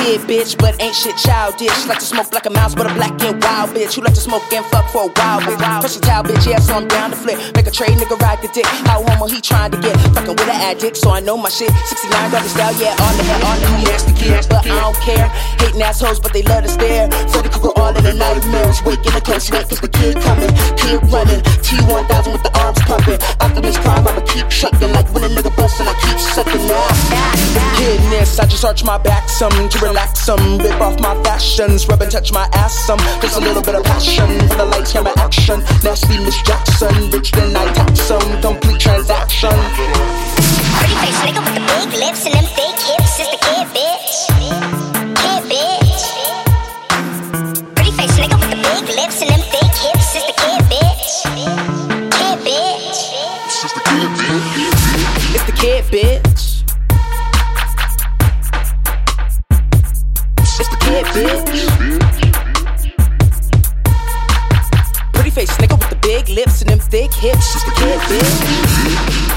kid, 0.00 0.20
bitch, 0.22 0.56
but 0.58 0.80
ain't 0.80 0.94
shit 0.94 1.16
childish. 1.16 1.86
Like 1.86 1.98
to 1.98 2.04
smoke 2.04 2.32
like 2.32 2.46
a 2.46 2.50
mouse, 2.50 2.74
but 2.74 2.90
a 2.90 2.94
black 2.94 3.12
and 3.22 3.42
wild 3.42 3.70
bitch. 3.70 3.94
Who 3.94 4.02
like 4.02 4.14
to 4.14 4.20
smoke 4.20 4.42
and 4.52 4.64
fuck 4.66 4.88
for 4.90 5.04
a 5.04 5.12
while, 5.18 5.40
bitch. 5.40 6.00
Towel, 6.00 6.24
bitch, 6.24 6.46
yeah, 6.46 6.58
so 6.58 6.74
I'm 6.74 6.88
down 6.88 7.10
to 7.10 7.16
flip. 7.16 7.38
Make 7.54 7.66
a 7.66 7.70
trade, 7.70 7.96
nigga, 7.98 8.18
ride 8.20 8.40
the 8.42 8.48
dick. 8.48 8.66
How 8.88 9.02
homo 9.02 9.26
he 9.26 9.40
trying 9.40 9.72
to 9.72 9.78
get? 9.80 9.96
Fucking 10.14 10.36
with 10.36 10.54
an 10.54 10.60
addict, 10.68 10.96
so 10.96 11.10
I 11.10 11.20
know 11.20 11.36
my 11.36 11.48
shit. 11.48 11.70
69 11.70 12.30
doggy 12.30 12.48
style, 12.48 12.74
yeah, 12.80 13.04
on 13.04 13.16
the 13.16 13.24
head, 13.24 13.42
on 13.44 13.56
the 13.60 13.70
the 14.08 14.14
kid, 14.16 14.46
but 14.48 14.64
I 14.66 14.80
don't 14.80 14.96
care. 15.00 15.28
Hating 15.60 15.82
assholes, 15.82 16.20
but 16.20 16.32
they 16.32 16.42
love 16.42 16.64
to 16.64 16.70
stare. 16.70 17.10
Freddy 17.28 17.50
Krueger, 17.50 17.72
all 17.76 17.96
in 17.96 18.04
the 18.04 18.14
nightmares. 18.14 18.82
Waking, 18.84 19.12
I 19.12 19.20
can't 19.20 19.42
sleep, 19.42 19.68
cause 19.68 19.80
the 19.80 19.88
kid 19.88 20.16
coming. 20.22 20.50
Kid 20.80 21.00
running, 21.12 21.40
T1000 21.64 22.32
with 22.32 22.42
the 22.42 22.52
arms 22.58 22.80
pumping. 22.88 23.20
Optimus 23.40 23.78
Prime, 23.78 24.06
I'ma 24.06 24.22
keep 24.26 24.50
shucking. 24.50 24.92
Like 24.92 25.12
when 25.12 25.24
a 25.24 25.28
nigga 25.28 25.54
bustin', 25.56 25.86
I 25.86 25.94
keep 26.00 26.18
sucking 26.18 26.64
now. 26.66 26.88
Kidness, 27.76 28.40
I 28.40 28.46
just 28.46 28.64
arch 28.64 28.84
my 28.84 28.98
back 28.98 29.28
some 29.28 29.50
to 29.70 29.78
relax 29.78 29.99
some. 30.30 30.58
Rip 30.58 30.80
off 30.80 31.00
my 31.00 31.14
fashions, 31.22 31.86
rub 31.88 32.00
and 32.02 32.10
touch 32.10 32.32
my 32.32 32.48
ass 32.54 32.74
some. 32.86 32.98
Just 33.20 33.36
a 33.36 33.40
little 33.40 33.62
bit 33.62 33.74
of 33.74 33.84
passion 33.84 34.28
for 34.48 34.56
the 34.56 34.64
lights, 34.64 34.92
camera 34.92 35.12
action. 35.18 35.60
Nasty 35.82 36.18
Miss 36.24 36.40
Jackson, 36.42 37.10
rich 37.10 37.32
then 37.32 37.56
I 37.56 37.72
tax 37.72 38.00
some. 38.00 38.40
Complete 38.40 38.80
transaction. 38.80 39.50
Pretty 39.50 40.94
face 41.02 41.20
nigga 41.26 41.40
with 41.44 41.54
the 41.54 41.64
big 41.72 41.92
lips 41.98 42.26
and 42.26 42.34
them 42.34 42.46
fake 42.56 42.80
hips 42.80 43.20
is 43.20 43.28
the 43.32 43.38
kid, 43.44 43.66
bitch. 43.76 44.14
Kid, 45.20 45.42
bitch. 45.50 46.02
Pretty 47.74 47.92
face 47.92 48.16
nigga 48.18 48.36
with 48.40 48.50
the 48.50 48.60
big 48.68 48.84
lips 48.96 49.20
and 49.22 49.30
them 49.30 49.42
fake 49.52 49.76
hips 49.84 50.14
is 50.16 50.24
the 50.28 50.34
kid, 50.40 50.60
bitch. 50.72 51.12
Kid, 52.16 52.38
bitch. 52.46 53.00
It's 55.34 55.44
the 55.44 55.52
kid, 55.52 55.84
bitch. 55.84 56.29
Pretty 65.12 65.30
face 65.30 65.50
nigga 65.58 65.78
with 65.78 65.88
the 65.88 65.98
big 66.02 66.28
lips 66.28 66.62
and 66.62 66.70
them 66.70 66.80
thick 66.80 67.12
hips. 67.12 67.54
It's 67.54 67.64
the 67.64 67.70
kid, 67.76 68.00
bitch. 68.00 69.29